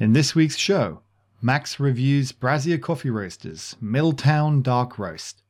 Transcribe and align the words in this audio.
In 0.00 0.14
this 0.14 0.34
week's 0.34 0.56
show, 0.56 1.02
Max 1.42 1.78
reviews 1.78 2.32
Brazier 2.32 2.78
Coffee 2.78 3.10
Roasters 3.10 3.76
Milltown 3.82 4.62
Dark 4.62 4.98
Roast. 4.98 5.42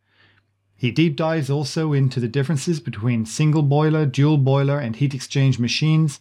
He 0.75 0.91
deep 0.91 1.15
dives 1.15 1.49
also 1.49 1.92
into 1.92 2.19
the 2.19 2.26
differences 2.26 2.81
between 2.81 3.25
single 3.26 3.63
boiler, 3.63 4.07
dual 4.07 4.39
boiler, 4.39 4.81
and 4.81 4.97
heat 4.97 5.15
exchange 5.15 5.60
machines, 5.60 6.18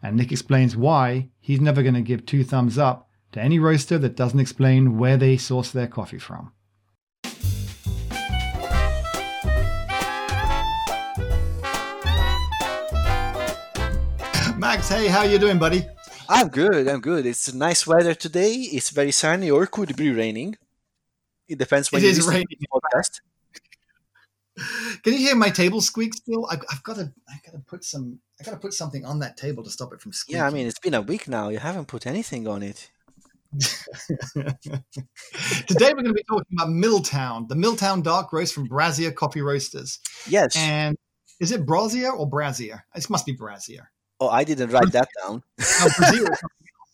and 0.00 0.16
Nick 0.16 0.30
explains 0.30 0.76
why 0.76 1.30
he's 1.40 1.60
never 1.60 1.82
going 1.82 1.96
to 1.96 2.00
give 2.00 2.24
two 2.24 2.44
thumbs 2.44 2.78
up 2.78 3.08
to 3.32 3.40
any 3.40 3.58
roaster 3.58 3.98
that 3.98 4.14
doesn't 4.14 4.38
explain 4.38 4.96
where 4.96 5.16
they 5.16 5.36
source 5.36 5.72
their 5.72 5.88
coffee 5.88 6.20
from. 6.20 6.52
Max, 14.56 14.88
hey, 14.88 15.08
how 15.08 15.24
you 15.24 15.40
doing, 15.40 15.58
buddy? 15.58 15.84
I'm 16.28 16.48
good. 16.48 16.88
I'm 16.88 17.00
good. 17.00 17.26
It's 17.26 17.52
nice 17.52 17.86
weather 17.86 18.14
today. 18.14 18.52
It's 18.52 18.90
very 18.90 19.12
sunny, 19.12 19.50
or 19.50 19.66
could 19.66 19.94
be 19.96 20.10
raining. 20.10 20.56
It 21.48 21.58
depends 21.58 21.92
when 21.92 22.02
It 22.02 22.08
is 22.08 22.26
raining. 22.26 22.46
the 22.58 22.66
podcast. 22.72 23.20
Can 25.02 25.12
you 25.14 25.18
hear 25.18 25.34
my 25.36 25.50
table 25.50 25.80
squeak 25.80 26.14
still? 26.14 26.46
I've, 26.50 26.62
I've 26.70 26.82
got 26.82 26.96
to. 26.96 27.12
I 27.28 27.34
got 27.44 27.52
to 27.52 27.58
put 27.66 27.84
some. 27.84 28.20
I 28.40 28.44
got 28.44 28.52
to 28.52 28.56
put 28.58 28.72
something 28.72 29.04
on 29.04 29.18
that 29.18 29.36
table 29.36 29.62
to 29.64 29.70
stop 29.70 29.92
it 29.92 30.00
from 30.00 30.12
squeaking. 30.12 30.38
Yeah, 30.40 30.46
I 30.46 30.50
mean 30.50 30.66
it's 30.66 30.78
been 30.78 30.94
a 30.94 31.02
week 31.02 31.28
now. 31.28 31.48
You 31.48 31.58
haven't 31.58 31.86
put 31.86 32.06
anything 32.06 32.46
on 32.48 32.62
it. 32.62 32.90
Today 34.34 35.92
we're 35.92 36.02
going 36.02 36.06
to 36.06 36.12
be 36.12 36.24
talking 36.28 36.46
about 36.58 36.70
Milltown, 36.70 37.46
the 37.48 37.54
Milltown 37.54 38.02
Dark 38.02 38.32
Roast 38.32 38.52
from 38.54 38.64
Brazier 38.64 39.12
Coffee 39.12 39.42
Roasters. 39.42 40.00
Yes. 40.28 40.56
And 40.56 40.96
is 41.40 41.52
it 41.52 41.64
Brazier 41.64 42.10
or 42.10 42.28
Brazier? 42.28 42.84
It 42.94 43.08
must 43.10 43.26
be 43.26 43.32
Brazier. 43.32 43.90
Oh, 44.26 44.28
I 44.28 44.44
didn't 44.44 44.70
write 44.70 44.92
that 44.92 45.08
down. 45.22 45.42
No, 45.78 45.88
Brazier 45.90 46.28
is 46.32 46.40
something 46.40 46.66
else. 46.74 46.90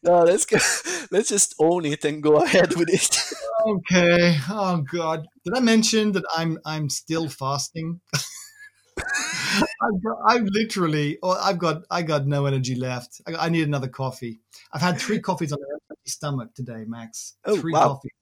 No, 0.02 0.22
let's 0.24 0.46
go. 0.46 0.58
Let's 1.10 1.28
just 1.28 1.54
own 1.58 1.84
it 1.84 2.04
and 2.04 2.22
go 2.22 2.36
ahead 2.42 2.76
with 2.76 2.88
it. 2.88 3.16
Okay. 3.66 4.36
Oh 4.48 4.82
God. 4.92 5.26
Did 5.44 5.54
I 5.56 5.60
mention 5.60 6.12
that 6.12 6.24
I'm 6.36 6.58
I'm 6.64 6.88
still 6.88 7.28
fasting? 7.28 8.00
I've, 9.82 10.02
got, 10.02 10.18
I've 10.26 10.44
literally, 10.44 11.18
oh, 11.22 11.30
I've 11.40 11.58
got, 11.58 11.82
I 11.90 12.02
got 12.02 12.26
no 12.26 12.46
energy 12.46 12.74
left. 12.74 13.20
I, 13.26 13.46
I 13.46 13.48
need 13.48 13.66
another 13.66 13.88
coffee. 13.88 14.40
I've 14.72 14.80
had 14.80 14.98
three 15.00 15.20
coffees 15.20 15.52
on 15.52 15.58
an 15.58 15.78
empty 15.90 16.10
stomach 16.10 16.54
today, 16.54 16.84
Max. 16.86 17.34
Oh, 17.44 17.56
three 17.58 17.72
wow. 17.72 17.88
coffees, 17.94 18.12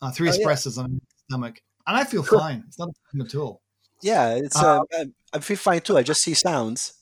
uh, 0.00 0.10
three 0.10 0.28
Oh, 0.30 0.32
yeah. 0.36 0.46
espressos 0.46 0.78
on 0.78 0.86
an 0.86 0.90
empty 0.94 1.06
stomach, 1.30 1.62
and 1.86 1.96
I 1.96 2.04
feel 2.04 2.22
fine. 2.22 2.64
It's 2.66 2.78
not 2.78 2.88
a 2.88 2.92
problem 3.10 3.26
at 3.26 3.34
all. 3.34 3.62
Yeah, 4.02 4.34
it's. 4.34 4.56
Uh, 4.56 4.80
Um, 4.80 4.86
I- 4.92 5.12
I 5.34 5.38
feel 5.40 5.56
fine 5.56 5.80
too. 5.80 5.96
I 5.96 6.02
just 6.02 6.22
see 6.22 6.34
sounds. 6.34 6.92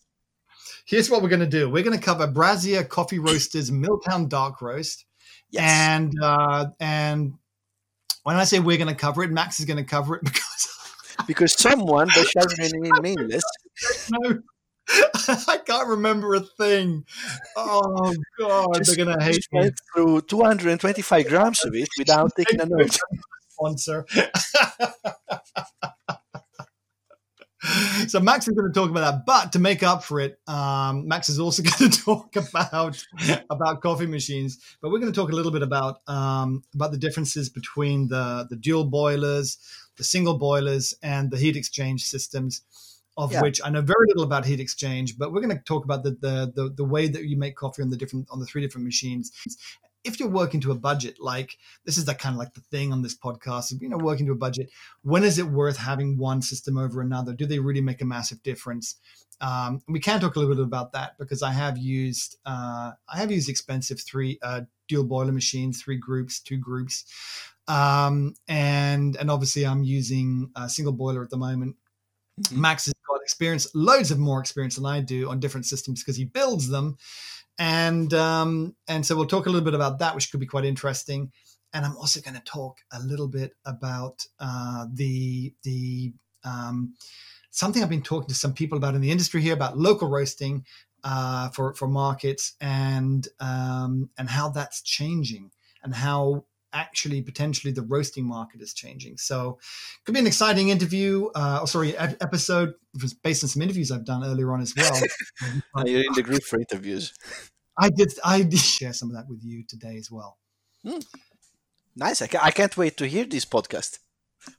Here's 0.84 1.10
what 1.10 1.20
we're 1.22 1.28
going 1.30 1.40
to 1.40 1.46
do. 1.46 1.68
We're 1.68 1.82
going 1.82 1.98
to 1.98 2.04
cover 2.04 2.26
Brazier 2.28 2.84
Coffee 2.84 3.18
Roasters 3.18 3.72
Milltown 3.72 4.28
Dark 4.28 4.62
Roast, 4.62 5.04
Yes. 5.50 5.68
and 5.68 6.12
uh, 6.22 6.66
and 6.78 7.34
when 8.22 8.36
I 8.36 8.44
say 8.44 8.60
we're 8.60 8.76
going 8.76 8.88
to 8.88 8.94
cover 8.94 9.22
it, 9.24 9.30
Max 9.32 9.58
is 9.58 9.66
going 9.66 9.78
to 9.78 9.84
cover 9.84 10.14
it 10.16 10.22
because 10.24 10.69
because 11.30 11.52
someone, 11.52 12.08
shall 12.08 12.44
remain 12.58 12.90
nameless, 13.00 13.44
no. 14.10 14.40
I 15.48 15.58
can't 15.64 15.86
remember 15.86 16.34
a 16.34 16.40
thing. 16.40 17.04
Oh 17.56 18.12
God, 18.36 18.74
just, 18.78 18.96
they're 18.96 19.04
gonna 19.04 19.22
hate 19.22 19.46
me. 19.52 19.70
through 19.94 20.22
225 20.22 21.28
grams 21.28 21.64
of 21.64 21.76
it 21.76 21.88
without 21.96 22.32
taking 22.36 22.60
a 22.60 22.66
note. 22.66 22.98
Sponsor. 23.50 24.04
so 28.08 28.20
Max 28.20 28.48
is 28.48 28.54
going 28.54 28.72
to 28.72 28.74
talk 28.74 28.90
about 28.90 29.00
that, 29.00 29.26
but 29.26 29.52
to 29.52 29.58
make 29.58 29.82
up 29.82 30.02
for 30.02 30.20
it, 30.20 30.38
um, 30.46 31.06
Max 31.06 31.28
is 31.28 31.38
also 31.38 31.62
going 31.78 31.90
to 31.90 32.02
talk 32.02 32.36
about 32.36 33.02
about 33.50 33.82
coffee 33.82 34.06
machines. 34.06 34.58
But 34.80 34.90
we're 34.90 34.98
going 34.98 35.12
to 35.12 35.20
talk 35.20 35.30
a 35.30 35.34
little 35.34 35.52
bit 35.52 35.62
about 35.62 35.98
um, 36.06 36.62
about 36.74 36.90
the 36.90 36.98
differences 36.98 37.50
between 37.50 38.08
the 38.08 38.46
the 38.48 38.56
dual 38.56 38.84
boilers, 38.84 39.58
the 40.00 40.04
single 40.04 40.38
boilers, 40.38 40.94
and 41.02 41.30
the 41.30 41.36
heat 41.44 41.56
exchange 41.56 42.00
systems. 42.06 42.62
Of 43.16 43.32
Yeah. 43.32 43.42
which 43.42 43.60
I 43.62 43.68
know 43.70 43.82
very 43.82 44.06
little 44.08 44.22
about 44.22 44.46
heat 44.46 44.60
exchange, 44.60 45.18
but 45.18 45.30
we're 45.30 45.42
going 45.42 45.56
to 45.58 45.62
talk 45.64 45.84
about 45.84 46.04
the, 46.04 46.12
the 46.12 46.36
the 46.56 46.64
the 46.80 46.84
way 46.84 47.04
that 47.08 47.24
you 47.30 47.36
make 47.36 47.54
coffee 47.56 47.82
on 47.82 47.90
the 47.90 47.96
different 47.96 48.28
on 48.30 48.38
the 48.40 48.46
three 48.46 48.62
different 48.62 48.86
machines. 48.86 49.30
If 50.04 50.18
you're 50.18 50.30
working 50.42 50.60
to 50.62 50.70
a 50.72 50.74
budget, 50.90 51.16
like 51.20 51.58
this 51.84 51.98
is 51.98 52.04
that 52.06 52.18
kind 52.18 52.34
of 52.34 52.38
like 52.38 52.54
the 52.54 52.62
thing 52.72 52.92
on 52.94 53.02
this 53.02 53.16
podcast, 53.26 53.78
you 53.82 53.88
know, 53.90 53.98
working 53.98 54.26
to 54.26 54.32
a 54.32 54.42
budget, 54.46 54.70
when 55.02 55.24
is 55.24 55.38
it 55.38 55.46
worth 55.60 55.76
having 55.76 56.16
one 56.16 56.40
system 56.40 56.78
over 56.78 57.02
another? 57.02 57.34
Do 57.34 57.44
they 57.46 57.58
really 57.58 57.82
make 57.82 58.00
a 58.00 58.06
massive 58.06 58.42
difference? 58.42 58.96
Um, 59.42 59.82
we 59.88 60.00
can 60.00 60.20
talk 60.20 60.36
a 60.36 60.38
little 60.38 60.54
bit 60.54 60.64
about 60.64 60.92
that 60.92 61.18
because 61.18 61.42
I 61.42 61.52
have 61.52 61.76
used 61.76 62.38
uh, 62.46 62.92
I 63.12 63.16
have 63.18 63.30
used 63.30 63.48
expensive 63.50 64.00
three 64.00 64.38
uh, 64.40 64.62
dual 64.88 65.04
boiler 65.04 65.32
machines, 65.32 65.82
three 65.82 65.98
groups, 65.98 66.40
two 66.40 66.58
groups, 66.58 67.04
um, 67.68 68.34
and 68.48 69.16
and 69.16 69.30
obviously 69.30 69.66
I'm 69.66 69.82
using 69.82 70.50
a 70.56 70.68
single 70.68 70.92
boiler 70.92 71.22
at 71.22 71.30
the 71.30 71.36
moment. 71.36 71.76
Mhm. 72.40 72.58
Max 72.58 72.86
has 72.86 72.94
got 73.08 73.20
experience, 73.22 73.68
loads 73.74 74.10
of 74.10 74.18
more 74.18 74.40
experience 74.40 74.76
than 74.76 74.86
I 74.86 75.00
do 75.00 75.30
on 75.30 75.40
different 75.40 75.66
systems 75.66 76.02
because 76.02 76.16
he 76.16 76.24
builds 76.24 76.68
them, 76.68 76.96
and 77.58 78.12
um, 78.14 78.74
and 78.88 79.04
so 79.04 79.16
we'll 79.16 79.26
talk 79.26 79.46
a 79.46 79.50
little 79.50 79.64
bit 79.64 79.74
about 79.74 79.98
that, 79.98 80.14
which 80.14 80.30
could 80.30 80.40
be 80.40 80.46
quite 80.46 80.64
interesting. 80.64 81.32
And 81.72 81.84
I'm 81.84 81.96
also 81.96 82.20
going 82.20 82.34
to 82.34 82.40
talk 82.40 82.78
a 82.92 83.00
little 83.00 83.28
bit 83.28 83.52
about 83.64 84.24
uh, 84.40 84.86
the 84.92 85.54
the 85.62 86.12
um, 86.44 86.94
something 87.50 87.82
I've 87.82 87.88
been 87.88 88.02
talking 88.02 88.28
to 88.28 88.34
some 88.34 88.54
people 88.54 88.78
about 88.78 88.94
in 88.94 89.00
the 89.00 89.10
industry 89.10 89.42
here 89.42 89.54
about 89.54 89.78
local 89.78 90.08
roasting 90.08 90.64
uh, 91.04 91.50
for 91.50 91.74
for 91.74 91.88
markets 91.88 92.54
and 92.60 93.26
um, 93.40 94.10
and 94.18 94.28
how 94.28 94.48
that's 94.48 94.82
changing 94.82 95.50
and 95.82 95.94
how 95.94 96.44
actually 96.72 97.22
potentially 97.22 97.72
the 97.72 97.82
roasting 97.82 98.26
market 98.26 98.60
is 98.60 98.72
changing. 98.74 99.16
So 99.16 99.58
could 100.04 100.14
be 100.14 100.20
an 100.20 100.26
exciting 100.26 100.68
interview. 100.68 101.28
Uh, 101.34 101.60
oh, 101.62 101.66
sorry, 101.66 101.96
ep- 101.96 102.22
episode 102.22 102.74
was 103.00 103.14
based 103.14 103.44
on 103.44 103.48
some 103.48 103.62
interviews 103.62 103.90
I've 103.90 104.04
done 104.04 104.24
earlier 104.24 104.52
on 104.52 104.60
as 104.60 104.74
well. 104.76 105.00
You're 105.86 106.04
in 106.04 106.12
the 106.14 106.22
group 106.22 106.42
for 106.42 106.58
interviews. 106.58 107.12
I 107.78 107.90
did 107.90 108.12
I 108.24 108.42
did 108.42 108.58
share 108.58 108.92
some 108.92 109.10
of 109.10 109.16
that 109.16 109.28
with 109.28 109.42
you 109.42 109.64
today 109.66 109.96
as 109.96 110.10
well. 110.10 110.38
Nice. 111.96 112.22
I, 112.22 112.26
ca- 112.26 112.40
I 112.42 112.50
can't 112.50 112.76
wait 112.76 112.96
to 112.98 113.06
hear 113.06 113.24
this 113.24 113.44
podcast. 113.44 113.98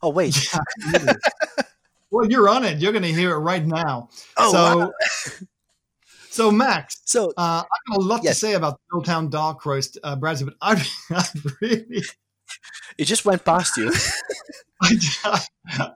Oh 0.02 0.10
wait. 0.10 0.36
Yeah, 0.92 1.14
well, 2.12 2.30
you're 2.30 2.48
on 2.48 2.64
it. 2.64 2.78
You're 2.78 2.92
going 2.92 3.04
to 3.04 3.12
hear 3.12 3.32
it 3.32 3.38
right 3.38 3.64
now. 3.64 4.10
Oh, 4.36 4.52
so, 4.52 4.78
wow. 4.78 4.92
So 6.32 6.50
Max, 6.50 7.00
So 7.04 7.32
uh, 7.36 7.62
I've 7.62 7.92
got 7.94 7.98
a 7.98 8.06
lot 8.06 8.24
Yes. 8.24 8.40
to 8.40 8.46
say 8.46 8.52
about 8.54 8.80
Milltown 8.92 9.28
Dark 9.28 9.64
Roast, 9.66 9.98
uh, 10.02 10.16
Bradley, 10.16 10.46
but 10.46 10.54
I, 10.60 10.82
I 11.10 11.24
really, 11.60 12.02
it 12.98 13.04
just 13.04 13.24
went 13.24 13.44
past 13.44 13.76
you. 13.76 13.92
I, 14.82 15.40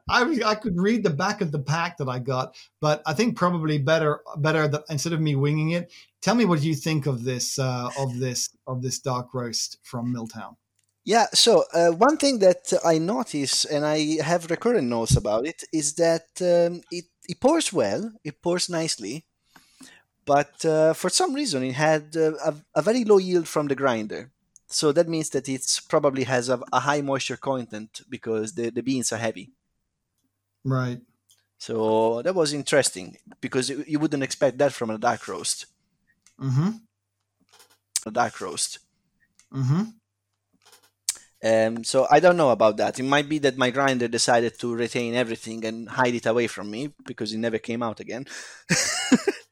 I, 0.09 0.41
I 0.45 0.55
could 0.55 0.79
read 0.79 1.03
the 1.03 1.11
back 1.11 1.41
of 1.41 1.51
the 1.51 1.59
pack 1.59 1.97
that 1.99 2.09
I 2.09 2.19
got, 2.19 2.55
but 2.81 3.03
I 3.07 3.15
think 3.15 3.37
probably 3.37 3.79
better, 3.79 4.21
better 4.37 4.69
that 4.69 4.85
instead 4.91 5.13
of 5.13 5.21
me 5.21 5.35
winging 5.35 5.71
it, 5.71 5.93
tell 6.23 6.35
me 6.35 6.45
what 6.45 6.63
you 6.63 6.75
think 6.75 7.07
of 7.07 7.25
this, 7.25 7.59
uh, 7.59 7.91
of 7.99 8.19
this, 8.19 8.51
of 8.67 8.83
this 8.83 8.99
dark 9.01 9.35
roast 9.35 9.79
from 9.83 10.13
Milltown. 10.13 10.57
Yeah, 11.05 11.27
so 11.33 11.65
uh, 11.73 11.91
one 11.93 12.17
thing 12.17 12.41
that 12.41 12.73
I 12.85 12.99
notice, 12.99 13.65
and 13.65 13.85
I 13.87 14.23
have 14.23 14.51
recurrent 14.51 14.89
notes 14.89 15.17
about 15.17 15.47
it, 15.47 15.63
is 15.73 15.95
that 15.95 16.27
um, 16.41 16.83
it, 16.91 17.07
it 17.29 17.41
pours 17.41 17.73
well, 17.73 18.13
it 18.25 18.43
pours 18.43 18.69
nicely, 18.69 19.25
but 20.27 20.65
uh, 20.65 20.93
for 20.93 21.09
some 21.09 21.33
reason 21.33 21.63
it 21.63 21.73
had 21.73 22.15
uh, 22.17 22.33
a, 22.45 22.55
a 22.75 22.83
very 22.83 23.05
low 23.05 23.19
yield 23.19 23.49
from 23.49 23.69
the 23.69 23.75
grinder. 23.75 24.31
So 24.69 24.91
that 24.93 25.09
means 25.09 25.31
that 25.31 25.49
it 25.49 25.65
probably 25.89 26.25
has 26.25 26.49
a, 26.49 26.61
a 26.73 26.81
high 26.81 27.01
moisture 27.01 27.37
content 27.37 28.01
because 28.11 28.55
the, 28.55 28.71
the 28.71 28.83
beans 28.83 29.13
are 29.13 29.19
heavy. 29.19 29.53
Right. 30.65 31.01
So 31.59 32.21
that 32.23 32.35
was 32.35 32.53
interesting 32.53 33.17
because 33.41 33.71
you 33.71 33.85
you 33.87 33.99
wouldn't 33.99 34.23
expect 34.23 34.59
that 34.59 34.73
from 34.73 34.91
a 34.91 34.99
dark 34.99 35.27
roast. 35.29 35.67
Mm-hmm. 36.41 36.71
A 38.07 38.11
dark 38.11 38.41
roast. 38.41 38.81
Mm-hmm. 39.55 39.85
Um, 41.45 41.85
so 41.85 42.07
I 42.11 42.19
don't 42.21 42.37
know 42.37 42.51
about 42.51 42.77
that. 42.79 42.99
It 42.99 43.05
might 43.05 43.29
be 43.29 43.39
that 43.39 43.57
my 43.57 43.71
grinder 43.71 44.09
decided 44.09 44.59
to 44.59 44.75
retain 44.75 45.15
everything 45.15 45.65
and 45.65 45.89
hide 45.89 46.15
it 46.15 46.27
away 46.27 46.47
from 46.47 46.71
me 46.71 46.93
because 47.07 47.33
it 47.33 47.39
never 47.39 47.59
came 47.59 47.83
out 47.83 48.01
again. 48.01 48.27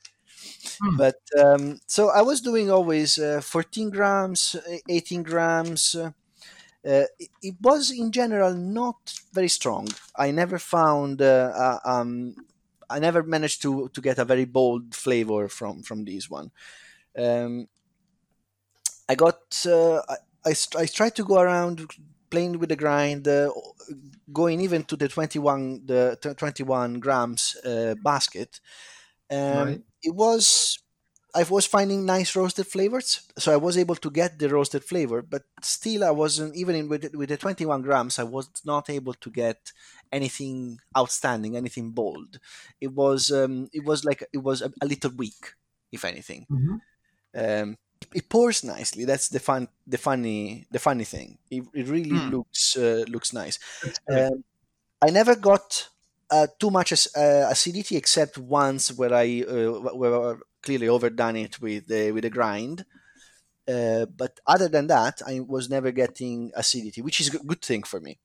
Hmm. 0.80 0.96
But 0.96 1.20
um, 1.38 1.80
so 1.86 2.10
I 2.10 2.22
was 2.22 2.40
doing 2.40 2.70
always 2.70 3.18
uh, 3.18 3.40
14 3.40 3.90
grams, 3.90 4.54
uh, 4.54 4.76
18 4.88 5.22
grams. 5.22 5.94
Uh, 5.94 6.10
it, 6.84 7.30
it 7.42 7.54
was 7.60 7.90
in 7.90 8.12
general 8.12 8.54
not 8.54 9.14
very 9.32 9.48
strong. 9.48 9.88
I 10.16 10.30
never 10.30 10.58
found. 10.58 11.22
Uh, 11.22 11.52
uh, 11.54 11.78
um, 11.84 12.36
I 12.90 12.98
never 12.98 13.22
managed 13.22 13.62
to 13.62 13.88
to 13.90 14.00
get 14.00 14.18
a 14.18 14.24
very 14.24 14.44
bold 14.44 14.94
flavor 14.94 15.48
from 15.48 15.82
from 15.82 16.04
this 16.04 16.28
one. 16.30 16.50
Um, 17.18 17.68
I 19.08 19.14
got. 19.14 19.64
Uh, 19.66 20.00
I, 20.08 20.16
I, 20.46 20.54
I 20.78 20.86
tried 20.86 21.14
to 21.16 21.24
go 21.24 21.38
around 21.40 21.86
playing 22.30 22.58
with 22.58 22.68
the 22.68 22.76
grind, 22.76 23.28
uh, 23.28 23.50
going 24.32 24.60
even 24.60 24.84
to 24.84 24.96
the 24.96 25.08
21 25.08 25.86
the 25.86 26.18
21 26.38 27.00
grams 27.00 27.56
uh, 27.64 27.94
basket. 28.02 28.60
Um, 29.30 29.38
right. 29.66 29.82
It 30.04 30.14
was 30.14 30.78
I 31.34 31.42
was 31.42 31.66
finding 31.66 32.06
nice 32.06 32.36
roasted 32.36 32.66
flavors, 32.66 33.22
so 33.36 33.52
I 33.52 33.56
was 33.56 33.76
able 33.76 33.96
to 33.96 34.10
get 34.10 34.38
the 34.38 34.48
roasted 34.48 34.84
flavor. 34.84 35.20
But 35.20 35.42
still, 35.62 36.04
I 36.04 36.12
wasn't 36.12 36.54
even 36.54 36.76
in, 36.76 36.88
with 36.88 37.12
with 37.14 37.28
the 37.28 37.36
21 37.36 37.82
grams. 37.82 38.18
I 38.18 38.22
was 38.22 38.48
not 38.64 38.88
able 38.88 39.14
to 39.14 39.30
get 39.30 39.72
anything 40.12 40.78
outstanding, 40.96 41.56
anything 41.56 41.90
bold. 41.90 42.38
It 42.80 42.92
was 42.92 43.32
um, 43.32 43.68
it 43.72 43.84
was 43.84 44.04
like 44.04 44.22
it 44.32 44.38
was 44.38 44.62
a, 44.62 44.72
a 44.80 44.86
little 44.86 45.10
weak, 45.10 45.54
if 45.90 46.04
anything. 46.04 46.46
Mm-hmm. 46.50 46.76
Um, 47.36 47.78
it 48.14 48.28
pours 48.28 48.62
nicely. 48.62 49.04
That's 49.04 49.28
the 49.28 49.40
fun, 49.40 49.66
the 49.86 49.98
funny, 49.98 50.66
the 50.70 50.78
funny 50.78 51.04
thing. 51.04 51.38
It, 51.50 51.64
it 51.74 51.88
really 51.88 52.10
mm. 52.10 52.30
looks 52.30 52.76
uh, 52.76 53.04
looks 53.08 53.32
nice. 53.32 53.58
Um, 54.08 54.44
I 55.02 55.10
never 55.10 55.34
got 55.34 55.88
uh, 56.34 56.46
too 56.58 56.70
much 56.70 56.92
uh, 56.92 57.46
acidity 57.54 57.96
except 57.96 58.38
once 58.38 58.92
where 58.98 59.14
I 59.14 59.42
uh, 59.42 59.94
where 60.00 60.38
clearly 60.62 60.88
overdone 60.88 61.36
it 61.36 61.60
with 61.60 61.86
the 61.86 62.12
with 62.12 62.24
the 62.24 62.30
grind. 62.30 62.84
Uh, 63.66 64.04
but 64.06 64.40
other 64.46 64.68
than 64.68 64.86
that, 64.88 65.22
I 65.26 65.40
was 65.40 65.70
never 65.70 65.90
getting 65.90 66.52
acidity, 66.54 67.00
which 67.02 67.20
is 67.20 67.28
a 67.32 67.38
good 67.38 67.62
thing 67.62 67.82
for 67.82 68.00
me. 68.00 68.18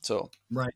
So 0.00 0.30
right. 0.50 0.74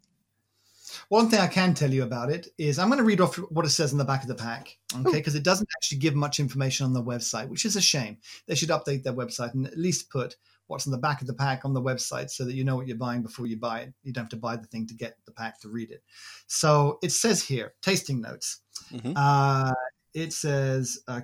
One 1.09 1.29
thing 1.29 1.41
I 1.41 1.49
can 1.49 1.75
tell 1.75 1.93
you 1.93 2.05
about 2.05 2.31
it 2.31 2.49
is 2.57 2.79
I'm 2.79 2.89
going 2.89 2.99
to 2.99 3.05
read 3.05 3.21
off 3.21 3.35
what 3.37 3.65
it 3.65 3.71
says 3.71 3.91
in 3.93 3.99
the 3.99 4.05
back 4.05 4.23
of 4.23 4.29
the 4.29 4.35
pack, 4.37 4.77
okay? 4.95 5.19
Because 5.19 5.35
it 5.35 5.43
doesn't 5.43 5.69
actually 5.77 5.99
give 5.99 6.15
much 6.15 6.39
information 6.39 6.87
on 6.87 6.93
the 6.93 7.03
website, 7.03 7.49
which 7.49 7.65
is 7.65 7.75
a 7.75 7.81
shame. 7.81 8.19
They 8.47 8.55
should 8.55 8.69
update 8.69 9.03
their 9.03 9.13
website 9.13 9.55
and 9.55 9.67
at 9.67 9.77
least 9.77 10.09
put 10.09 10.37
what's 10.67 10.87
in 10.87 10.93
the 10.93 10.99
back 10.99 11.21
of 11.21 11.27
the 11.27 11.35
pack 11.35 11.65
on 11.65 11.75
the 11.75 11.83
website 11.83 12.31
so 12.31 12.45
that 12.45 12.55
you 12.55 12.65
know 12.65 12.77
what 12.77 12.87
you're 12.87 12.97
buying 12.97 13.23
before 13.23 13.47
you 13.47 13.57
buy 13.57 13.81
it. 13.81 13.93
You 14.03 14.13
don't 14.13 14.25
have 14.25 14.31
to 14.31 14.37
buy 14.37 14.57
the 14.57 14.67
thing 14.67 14.87
to 14.87 14.95
get 14.95 15.17
the 15.27 15.33
pack 15.33 15.61
to 15.61 15.69
read 15.69 15.91
it. 15.91 16.03
So 16.47 16.99
it 17.03 17.13
says 17.13 17.43
here, 17.43 17.75
tasting 17.83 18.21
notes. 18.21 18.61
Mm-hmm. 18.93 19.13
Uh, 19.17 19.73
it 20.15 20.33
says 20.33 21.01
uh, 21.09 21.23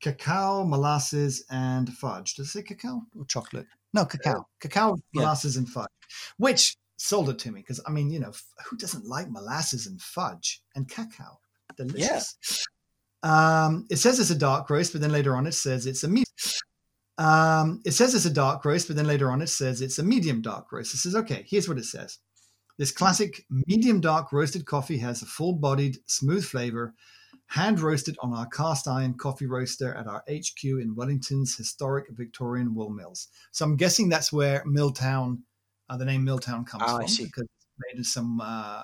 cacao, 0.00 0.64
molasses, 0.64 1.44
and 1.50 1.92
fudge. 1.92 2.34
Does 2.34 2.48
it 2.48 2.50
say 2.50 2.62
cacao 2.62 3.02
or 3.18 3.24
chocolate? 3.26 3.66
No, 3.92 4.04
cacao. 4.04 4.40
Uh, 4.40 4.42
cacao, 4.60 4.96
yeah. 5.12 5.22
molasses, 5.22 5.56
and 5.56 5.68
fudge, 5.68 5.88
which 6.36 6.76
sold 6.98 7.28
it 7.28 7.38
to 7.40 7.50
me 7.50 7.60
because 7.60 7.80
I 7.86 7.90
mean, 7.90 8.10
you 8.10 8.20
know, 8.20 8.32
who 8.64 8.76
doesn't 8.76 9.06
like 9.06 9.30
molasses 9.30 9.86
and 9.86 10.00
fudge 10.00 10.62
and 10.74 10.88
cacao? 10.88 11.38
Delicious. 11.76 12.36
Yeah. 12.48 13.66
Um, 13.66 13.86
it 13.90 13.96
says 13.96 14.20
it's 14.20 14.30
a 14.30 14.38
dark 14.38 14.70
roast, 14.70 14.92
but 14.92 15.00
then 15.00 15.10
later 15.10 15.34
on 15.36 15.46
it 15.46 15.52
says 15.52 15.86
it's 15.86 16.04
a 16.04 16.08
medium. 16.08 16.24
Um, 17.18 17.80
it 17.84 17.92
says 17.92 18.14
it's 18.14 18.26
a 18.26 18.30
dark 18.30 18.64
roast, 18.64 18.88
but 18.88 18.96
then 18.96 19.06
later 19.06 19.30
on 19.30 19.40
it 19.40 19.48
says 19.48 19.80
it's 19.80 19.98
a 19.98 20.02
medium 20.02 20.42
dark 20.42 20.70
roast. 20.70 20.94
It 20.94 20.98
says, 20.98 21.16
okay, 21.16 21.44
here's 21.48 21.68
what 21.68 21.78
it 21.78 21.84
says. 21.84 22.18
This 22.78 22.92
classic 22.92 23.44
medium 23.48 24.00
dark 24.00 24.32
roasted 24.32 24.66
coffee 24.66 24.98
has 24.98 25.22
a 25.22 25.26
full 25.26 25.54
bodied, 25.54 25.96
smooth 26.06 26.44
flavor, 26.44 26.94
hand 27.46 27.80
roasted 27.80 28.16
on 28.20 28.34
our 28.34 28.46
cast 28.46 28.86
iron 28.86 29.14
coffee 29.14 29.46
roaster 29.46 29.94
at 29.94 30.06
our 30.06 30.22
HQ 30.28 30.62
in 30.64 30.94
Wellington's 30.94 31.56
historic 31.56 32.06
Victorian 32.10 32.74
wool 32.74 32.90
mills. 32.90 33.28
So 33.52 33.64
I'm 33.64 33.76
guessing 33.76 34.08
that's 34.08 34.32
where 34.32 34.62
Milltown 34.66 35.42
uh, 35.88 35.96
the 35.96 36.04
name 36.04 36.24
Milltown 36.24 36.64
comes 36.64 36.82
oh, 36.86 36.96
from 36.96 37.06
because 37.06 37.44
it's 37.44 37.66
made 37.78 38.00
of 38.00 38.06
some 38.06 38.40
uh, 38.42 38.82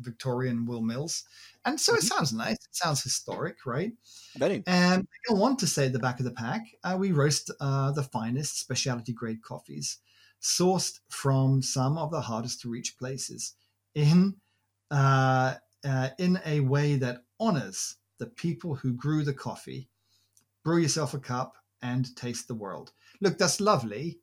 Victorian 0.00 0.66
wool 0.66 0.82
mills. 0.82 1.24
And 1.64 1.80
so 1.80 1.92
mm-hmm. 1.92 1.98
it 1.98 2.02
sounds 2.04 2.32
nice. 2.32 2.54
It 2.56 2.74
sounds 2.74 3.02
historic, 3.02 3.66
right? 3.66 3.92
Very. 4.36 4.62
And 4.66 5.06
go 5.28 5.42
on 5.42 5.56
to 5.58 5.66
say 5.66 5.86
at 5.86 5.92
the 5.92 5.98
back 5.98 6.18
of 6.18 6.24
the 6.24 6.32
pack, 6.32 6.66
uh, 6.84 6.96
we 6.98 7.12
roast 7.12 7.50
uh, 7.60 7.92
the 7.92 8.02
finest 8.02 8.60
specialty 8.60 9.12
grade 9.12 9.42
coffees 9.42 9.98
sourced 10.40 11.00
from 11.08 11.62
some 11.62 11.98
of 11.98 12.10
the 12.10 12.20
hardest 12.20 12.60
to 12.60 12.70
reach 12.70 12.98
places 12.98 13.54
in 13.94 14.36
uh, 14.90 15.54
uh, 15.84 16.08
in 16.18 16.38
a 16.44 16.60
way 16.60 16.96
that 16.96 17.24
honors 17.40 17.96
the 18.18 18.26
people 18.26 18.74
who 18.74 18.92
grew 18.92 19.24
the 19.24 19.34
coffee. 19.34 19.88
Brew 20.64 20.78
yourself 20.78 21.14
a 21.14 21.18
cup 21.18 21.56
and 21.82 22.14
taste 22.16 22.48
the 22.48 22.54
world. 22.54 22.92
Look, 23.20 23.38
that's 23.38 23.60
lovely, 23.60 24.20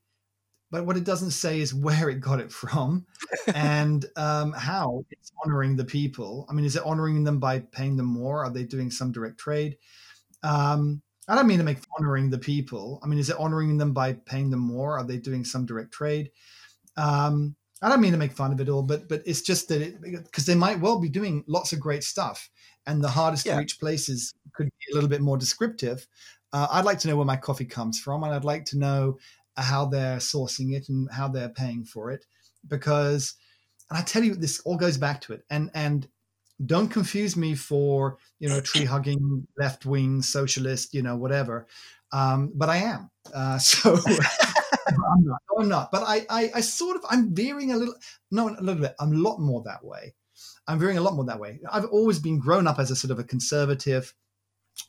but 0.74 0.88
what 0.88 0.98
it 0.98 1.04
doesn't 1.04 1.30
say 1.30 1.60
is 1.62 1.72
where 1.72 2.10
it 2.10 2.20
got 2.20 2.40
it 2.40 2.52
from 2.52 3.06
and 3.54 4.08
um, 4.16 4.54
how 4.54 5.06
it's 5.12 5.32
honoring 5.46 5.76
the 5.76 5.86
people. 5.86 6.48
I 6.50 6.54
mean, 6.54 6.66
is 6.66 6.76
it 6.76 6.82
honoring 6.84 7.24
them 7.24 7.40
by 7.40 7.60
paying 7.60 7.96
them 7.96 8.08
more? 8.08 8.44
Are 8.44 8.50
they 8.50 8.64
doing 8.64 8.90
some 8.90 9.12
direct 9.12 9.38
trade? 9.38 9.78
Um, 10.42 11.04
I 11.28 11.36
don't 11.36 11.46
mean 11.46 11.60
to 11.60 11.64
make 11.64 11.78
honoring 12.00 12.32
the 12.32 12.40
people. 12.40 13.00
I 13.04 13.08
mean, 13.08 13.20
is 13.20 13.30
it 13.30 13.38
honoring 13.38 13.78
them 13.78 13.94
by 13.94 14.14
paying 14.14 14.50
them 14.50 14.62
more? 14.62 14.98
Are 14.98 15.04
they 15.04 15.18
doing 15.18 15.46
some 15.46 15.68
direct 15.68 15.92
trade? 15.92 16.32
Um, 16.98 17.56
I 17.84 17.90
don't 17.90 18.02
mean 18.02 18.14
to 18.14 18.18
make 18.18 18.32
fun 18.32 18.52
of 18.52 18.60
it 18.60 18.68
all, 18.68 18.82
but 18.82 19.08
but 19.08 19.22
it's 19.28 19.42
just 19.42 19.68
that 19.68 20.02
because 20.02 20.48
they 20.48 20.56
might 20.56 20.80
well 20.80 21.00
be 21.00 21.10
doing 21.10 21.44
lots 21.46 21.72
of 21.72 21.80
great 21.80 22.04
stuff, 22.04 22.50
and 22.88 23.04
the 23.04 23.10
hardest 23.10 23.46
yeah. 23.46 23.54
to 23.54 23.60
reach 23.60 23.80
places 23.80 24.34
could 24.56 24.66
be 24.66 24.92
a 24.92 24.96
little 24.96 25.10
bit 25.10 25.22
more 25.22 25.38
descriptive. 25.38 26.08
Uh, 26.52 26.68
I'd 26.72 26.86
like 26.86 27.00
to 27.00 27.08
know 27.08 27.16
where 27.16 27.26
my 27.26 27.36
coffee 27.36 27.66
comes 27.66 28.00
from, 28.00 28.24
and 28.24 28.34
I'd 28.34 28.46
like 28.46 28.66
to 28.66 28.78
know 28.80 29.20
how 29.58 29.86
they're 29.86 30.18
sourcing 30.18 30.74
it 30.74 30.90
and 30.90 31.10
how 31.12 31.28
they're 31.28 31.50
paying 31.50 31.84
for 31.84 32.12
it 32.12 32.26
because 32.68 33.36
and 33.90 33.98
i 33.98 34.02
tell 34.02 34.24
you 34.24 34.36
this 34.36 34.60
all 34.62 34.78
goes 34.78 34.98
back 34.98 35.22
to 35.22 35.34
it. 35.34 35.44
And 35.50 35.70
and 35.74 36.08
don't 36.66 36.90
confuse 36.90 37.36
me 37.36 37.56
for 37.56 38.18
you 38.40 38.50
know 38.50 38.62
tree 38.62 38.86
hugging 38.86 39.48
left 39.58 39.86
wing 39.86 40.22
socialist 40.22 40.94
you 40.94 41.02
know 41.02 41.16
whatever. 41.16 41.68
Um, 42.12 42.52
but 42.56 42.70
i 42.70 42.78
am. 42.78 43.10
Uh, 43.34 43.58
so 43.60 44.00
i'm 44.06 45.26
not 45.26 45.42
no, 45.50 45.60
i'm 45.60 45.70
not. 45.70 45.92
But 45.92 46.04
I, 46.04 46.26
I 46.30 46.52
i 46.56 46.62
sort 46.62 46.96
of 46.96 47.04
i'm 47.10 47.34
veering 47.34 47.72
a 47.72 47.78
little 47.78 47.96
no 48.32 48.50
a 48.50 48.62
little 48.62 48.82
bit. 48.82 48.96
I'm 49.00 49.14
a 49.14 49.18
lot 49.18 49.40
more 49.40 49.64
that 49.66 49.84
way. 49.84 50.14
I'm 50.68 50.80
veering 50.80 50.98
a 50.98 51.02
lot 51.02 51.16
more 51.16 51.26
that 51.26 51.40
way. 51.40 51.60
I've 51.72 51.86
always 51.86 52.20
been 52.20 52.40
grown 52.40 52.68
up 52.68 52.80
as 52.80 52.90
a 52.90 52.96
sort 52.96 53.12
of 53.12 53.20
a 53.20 53.24
conservative 53.24 54.14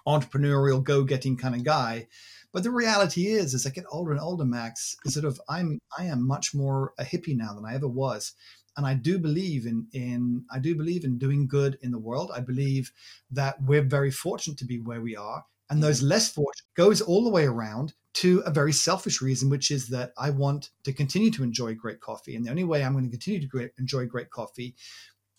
entrepreneurial 0.06 0.82
go-getting 0.82 1.36
kind 1.36 1.54
of 1.54 1.64
guy 1.64 2.08
but 2.54 2.62
the 2.62 2.70
reality 2.70 3.26
is, 3.26 3.52
as 3.52 3.66
I 3.66 3.70
get 3.70 3.84
older 3.90 4.12
and 4.12 4.20
older, 4.20 4.44
Max, 4.44 4.96
is 5.04 5.14
sort 5.14 5.26
of 5.26 5.40
I'm 5.48 5.80
I 5.98 6.04
am 6.04 6.26
much 6.26 6.54
more 6.54 6.94
a 6.98 7.04
hippie 7.04 7.36
now 7.36 7.52
than 7.52 7.66
I 7.66 7.74
ever 7.74 7.88
was. 7.88 8.32
And 8.76 8.86
I 8.86 8.94
do 8.94 9.18
believe 9.18 9.66
in 9.66 9.88
in 9.92 10.44
I 10.52 10.60
do 10.60 10.76
believe 10.76 11.04
in 11.04 11.18
doing 11.18 11.48
good 11.48 11.78
in 11.82 11.90
the 11.90 11.98
world. 11.98 12.30
I 12.32 12.38
believe 12.38 12.92
that 13.32 13.60
we're 13.60 13.82
very 13.82 14.12
fortunate 14.12 14.56
to 14.58 14.64
be 14.64 14.78
where 14.78 15.00
we 15.00 15.16
are. 15.16 15.44
And 15.68 15.82
those 15.82 15.98
mm-hmm. 15.98 16.10
less 16.10 16.30
fortunate 16.30 16.74
goes 16.76 17.00
all 17.00 17.24
the 17.24 17.30
way 17.30 17.44
around 17.44 17.94
to 18.14 18.38
a 18.46 18.50
very 18.52 18.72
selfish 18.72 19.20
reason, 19.20 19.50
which 19.50 19.72
is 19.72 19.88
that 19.88 20.12
I 20.16 20.30
want 20.30 20.70
to 20.84 20.92
continue 20.92 21.32
to 21.32 21.42
enjoy 21.42 21.74
great 21.74 22.00
coffee. 22.00 22.36
And 22.36 22.46
the 22.46 22.50
only 22.50 22.62
way 22.62 22.84
I'm 22.84 22.92
going 22.92 23.04
to 23.04 23.10
continue 23.10 23.48
to 23.48 23.70
enjoy 23.78 24.06
great 24.06 24.30
coffee 24.30 24.76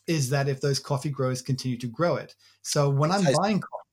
is 0.05 0.29
that 0.31 0.49
if 0.49 0.59
those 0.59 0.79
coffee 0.79 1.09
growers 1.09 1.41
continue 1.41 1.77
to 1.77 1.87
grow 1.87 2.17
it. 2.17 2.35
So 2.61 2.89
when 2.89 3.11
I'm 3.11 3.23
buying 3.23 3.61
coffee, 3.61 3.84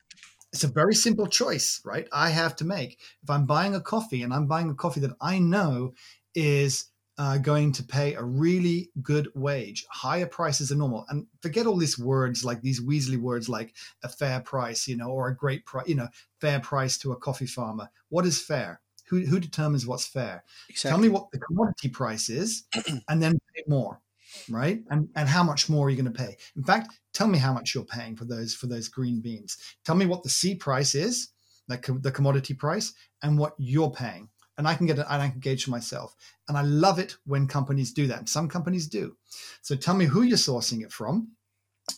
it's 0.53 0.65
a 0.65 0.69
very 0.69 0.95
simple 0.95 1.27
choice, 1.27 1.81
right? 1.85 2.07
I 2.13 2.29
have 2.29 2.55
to 2.57 2.65
make. 2.65 2.99
If 3.23 3.31
I'm 3.31 3.47
buying 3.47 3.75
a 3.75 3.81
coffee 3.81 4.23
and 4.23 4.35
I'm 4.35 4.47
buying 4.47 4.71
a 4.71 4.75
coffee 4.75 5.01
that 5.01 5.17
I 5.21 5.39
know 5.39 5.95
is 6.35 6.87
uh, 7.19 7.39
going 7.39 7.73
to 7.73 7.83
pay 7.83 8.15
a 8.15 8.23
really 8.23 8.91
good 9.03 9.29
wage, 9.35 9.87
higher 9.91 10.27
prices 10.27 10.69
than 10.69 10.79
normal, 10.79 11.07
and 11.09 11.27
forget 11.41 11.67
all 11.67 11.77
these 11.77 11.99
words 11.99 12.45
like 12.45 12.61
these 12.61 12.81
Weasley 12.81 13.19
words 13.19 13.49
like 13.49 13.75
a 14.05 14.09
fair 14.09 14.41
price, 14.41 14.87
you 14.87 14.97
know, 14.97 15.09
or 15.09 15.29
a 15.29 15.37
great 15.37 15.65
price, 15.65 15.89
you 15.89 15.95
know, 15.95 16.09
fair 16.41 16.61
price 16.61 16.99
to 16.99 17.13
a 17.13 17.17
coffee 17.17 17.47
farmer. 17.47 17.89
What 18.11 18.27
is 18.27 18.43
fair? 18.43 18.81
Who, 19.09 19.21
who 19.21 19.41
determines 19.41 19.87
what's 19.87 20.07
fair? 20.07 20.45
Exactly. 20.69 20.91
Tell 20.91 20.99
me 20.99 21.09
what 21.09 21.31
the 21.33 21.39
commodity 21.39 21.89
price 21.89 22.29
is, 22.29 22.65
and 23.09 23.23
then 23.23 23.39
pay 23.55 23.63
more 23.67 24.02
right? 24.49 24.83
And 24.91 25.09
and 25.17 25.29
how 25.29 25.43
much 25.43 25.69
more 25.69 25.87
are 25.87 25.91
you 25.91 26.01
going 26.01 26.13
to 26.13 26.19
pay? 26.19 26.37
In 26.57 26.65
fact, 26.65 26.99
tell 27.13 27.27
me 27.27 27.39
how 27.39 27.53
much 27.53 27.75
you're 27.75 27.85
paying 27.85 28.17
for 28.17 28.25
those 28.25 28.55
for 28.55 28.67
those 28.67 28.89
green 28.89 29.21
beans. 29.21 29.57
Tell 29.85 29.95
me 29.95 30.07
what 30.07 30.23
the 30.23 30.29
C 30.29 30.55
price 30.55 30.95
is, 30.95 31.29
like 31.69 31.87
the 31.89 32.13
commodity 32.13 32.55
price, 32.55 32.93
and 33.23 33.39
what 33.39 33.55
you're 33.59 33.91
paying. 33.91 34.29
And 34.59 34.69
I 34.69 34.75
can 34.75 34.87
get 34.87 34.99
it, 34.99 35.07
and 35.09 35.23
I 35.23 35.29
can 35.29 35.41
gauge 35.41 35.65
for 35.65 35.71
myself. 35.71 36.15
And 36.49 36.59
I 36.59 36.63
love 36.63 36.99
it 36.99 37.17
when 37.25 37.47
companies 37.47 37.93
do 37.93 38.07
that. 38.09 38.29
Some 38.29 38.49
companies 38.49 38.87
do. 38.87 39.17
So 39.63 39.75
tell 39.75 39.95
me 39.95 40.05
who 40.05 40.23
you're 40.23 40.37
sourcing 40.37 40.83
it 40.83 40.93
from. 40.93 41.29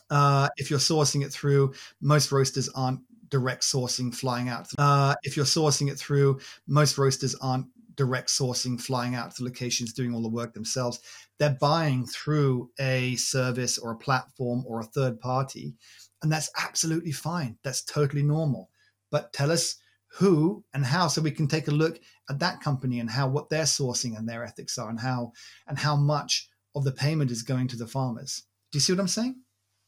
Uh, 0.08 0.48
if 0.56 0.70
you're 0.70 0.78
sourcing 0.78 1.24
it 1.24 1.32
through, 1.32 1.74
most 2.00 2.30
roasters 2.30 2.68
aren't 2.70 3.00
direct 3.28 3.62
sourcing 3.62 4.14
flying 4.14 4.48
out. 4.48 4.68
Uh, 4.78 5.14
if 5.24 5.36
you're 5.36 5.44
sourcing 5.44 5.90
it 5.90 5.98
through, 5.98 6.38
most 6.68 6.96
roasters 6.96 7.34
aren't 7.36 7.66
direct 7.96 8.28
sourcing, 8.28 8.80
flying 8.80 9.14
out 9.14 9.34
to 9.36 9.44
locations, 9.44 9.92
doing 9.92 10.14
all 10.14 10.22
the 10.22 10.28
work 10.28 10.54
themselves. 10.54 11.00
They're 11.38 11.56
buying 11.60 12.06
through 12.06 12.70
a 12.78 13.16
service 13.16 13.78
or 13.78 13.92
a 13.92 13.96
platform 13.96 14.64
or 14.66 14.80
a 14.80 14.84
third 14.84 15.20
party. 15.20 15.74
And 16.22 16.32
that's 16.32 16.50
absolutely 16.58 17.12
fine. 17.12 17.58
That's 17.62 17.84
totally 17.84 18.22
normal. 18.22 18.70
But 19.10 19.32
tell 19.32 19.50
us 19.50 19.76
who 20.16 20.64
and 20.72 20.84
how 20.84 21.08
so 21.08 21.20
we 21.20 21.30
can 21.30 21.48
take 21.48 21.68
a 21.68 21.72
look 21.72 21.98
at 22.30 22.38
that 22.38 22.60
company 22.60 23.00
and 23.00 23.10
how 23.10 23.28
what 23.28 23.50
they're 23.50 23.64
sourcing 23.64 24.16
and 24.16 24.28
their 24.28 24.44
ethics 24.44 24.78
are 24.78 24.88
and 24.88 25.00
how 25.00 25.32
and 25.66 25.78
how 25.78 25.96
much 25.96 26.48
of 26.74 26.84
the 26.84 26.92
payment 26.92 27.30
is 27.30 27.42
going 27.42 27.68
to 27.68 27.76
the 27.76 27.86
farmers. 27.86 28.44
Do 28.70 28.76
you 28.76 28.80
see 28.80 28.92
what 28.92 29.00
I'm 29.00 29.08
saying? 29.08 29.36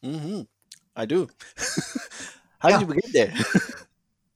Mm-hmm. 0.04 0.42
I 0.94 1.06
do. 1.06 1.28
how 2.58 2.70
yeah. 2.70 2.78
did 2.78 2.88
we 2.88 2.96
get 2.96 3.12
there? 3.12 3.34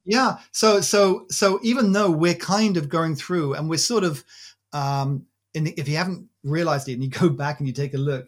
Yeah. 0.04 0.38
So 0.52 0.80
so 0.80 1.26
so 1.30 1.60
even 1.62 1.92
though 1.92 2.10
we're 2.10 2.34
kind 2.34 2.76
of 2.76 2.88
going 2.88 3.16
through 3.16 3.54
and 3.54 3.68
we're 3.68 3.78
sort 3.78 4.04
of 4.04 4.24
um 4.72 5.26
in 5.54 5.64
the, 5.64 5.74
if 5.76 5.88
you 5.88 5.96
haven't 5.96 6.28
realized 6.44 6.88
it 6.88 6.94
and 6.94 7.02
you 7.04 7.10
go 7.10 7.28
back 7.44 7.58
and 7.58 7.66
you 7.68 7.74
take 7.74 7.94
a 7.94 7.98
look 7.98 8.26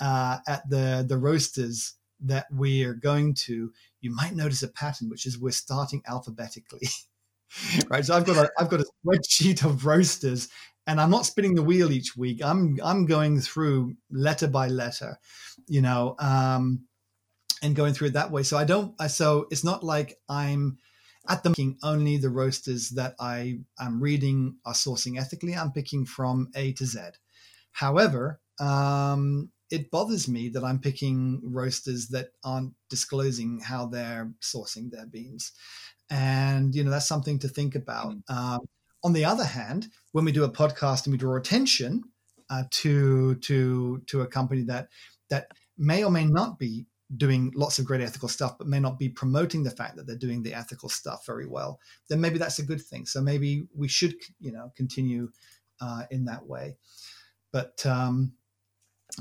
uh, 0.00 0.38
at 0.46 0.68
the 0.68 1.04
the 1.08 1.16
roasters 1.18 1.94
that 2.20 2.46
we 2.52 2.82
are 2.84 2.94
going 2.94 3.34
to, 3.34 3.70
you 4.00 4.10
might 4.14 4.34
notice 4.34 4.62
a 4.62 4.68
pattern, 4.68 5.08
which 5.10 5.26
is 5.26 5.38
we're 5.38 5.50
starting 5.50 6.02
alphabetically. 6.08 6.88
right. 7.90 8.04
So 8.04 8.14
I've 8.14 8.26
got 8.26 8.36
a 8.36 8.50
I've 8.58 8.68
got 8.68 8.80
a 8.80 8.86
spreadsheet 9.06 9.64
of 9.64 9.86
roasters 9.86 10.48
and 10.86 11.00
I'm 11.00 11.10
not 11.10 11.26
spinning 11.26 11.54
the 11.54 11.62
wheel 11.62 11.90
each 11.92 12.16
week. 12.16 12.42
I'm 12.44 12.78
I'm 12.82 13.06
going 13.06 13.40
through 13.40 13.96
letter 14.10 14.48
by 14.48 14.68
letter, 14.68 15.18
you 15.66 15.82
know, 15.82 16.16
um, 16.18 16.82
and 17.62 17.76
going 17.76 17.94
through 17.94 18.08
it 18.08 18.12
that 18.14 18.30
way. 18.30 18.42
So 18.42 18.56
I 18.58 18.64
don't. 18.64 18.94
So 19.10 19.46
it's 19.50 19.64
not 19.64 19.82
like 19.84 20.18
I'm 20.28 20.78
at 21.28 21.42
the 21.42 21.50
making 21.50 21.78
only 21.82 22.16
the 22.16 22.30
roasters 22.30 22.90
that 22.90 23.14
I 23.20 23.60
am 23.78 24.02
reading 24.02 24.56
are 24.64 24.74
sourcing 24.74 25.18
ethically. 25.18 25.54
I'm 25.54 25.72
picking 25.72 26.04
from 26.04 26.50
A 26.54 26.72
to 26.72 26.86
Z. 26.86 27.00
However, 27.72 28.40
um, 28.60 29.50
it 29.70 29.90
bothers 29.90 30.28
me 30.28 30.48
that 30.50 30.64
I'm 30.64 30.78
picking 30.78 31.40
roasters 31.42 32.08
that 32.08 32.30
aren't 32.44 32.74
disclosing 32.88 33.60
how 33.60 33.86
they're 33.86 34.32
sourcing 34.40 34.90
their 34.90 35.06
beans, 35.06 35.52
and 36.10 36.74
you 36.74 36.84
know 36.84 36.90
that's 36.90 37.08
something 37.08 37.38
to 37.40 37.48
think 37.48 37.74
about. 37.74 38.14
Mm. 38.14 38.22
Um, 38.30 38.60
on 39.04 39.12
the 39.12 39.24
other 39.24 39.44
hand, 39.44 39.88
when 40.12 40.24
we 40.24 40.32
do 40.32 40.44
a 40.44 40.50
podcast 40.50 41.06
and 41.06 41.12
we 41.12 41.18
draw 41.18 41.36
attention 41.36 42.02
uh, 42.50 42.64
to 42.70 43.34
to 43.36 44.02
to 44.06 44.22
a 44.22 44.26
company 44.26 44.62
that 44.62 44.88
that 45.30 45.48
may 45.76 46.04
or 46.04 46.10
may 46.10 46.24
not 46.24 46.58
be 46.58 46.86
doing 47.16 47.52
lots 47.54 47.78
of 47.78 47.84
great 47.84 48.00
ethical 48.00 48.28
stuff, 48.28 48.58
but 48.58 48.66
may 48.66 48.80
not 48.80 48.98
be 48.98 49.08
promoting 49.08 49.62
the 49.62 49.70
fact 49.70 49.96
that 49.96 50.06
they're 50.06 50.16
doing 50.16 50.42
the 50.42 50.54
ethical 50.54 50.88
stuff 50.88 51.24
very 51.26 51.46
well, 51.46 51.80
then 52.08 52.20
maybe 52.20 52.38
that's 52.38 52.58
a 52.58 52.64
good 52.64 52.80
thing. 52.80 53.06
So 53.06 53.20
maybe 53.20 53.68
we 53.74 53.88
should, 53.88 54.14
you 54.40 54.52
know, 54.52 54.72
continue 54.76 55.30
uh, 55.80 56.04
in 56.10 56.24
that 56.24 56.46
way. 56.46 56.76
But 57.52 57.84
um, 57.86 58.32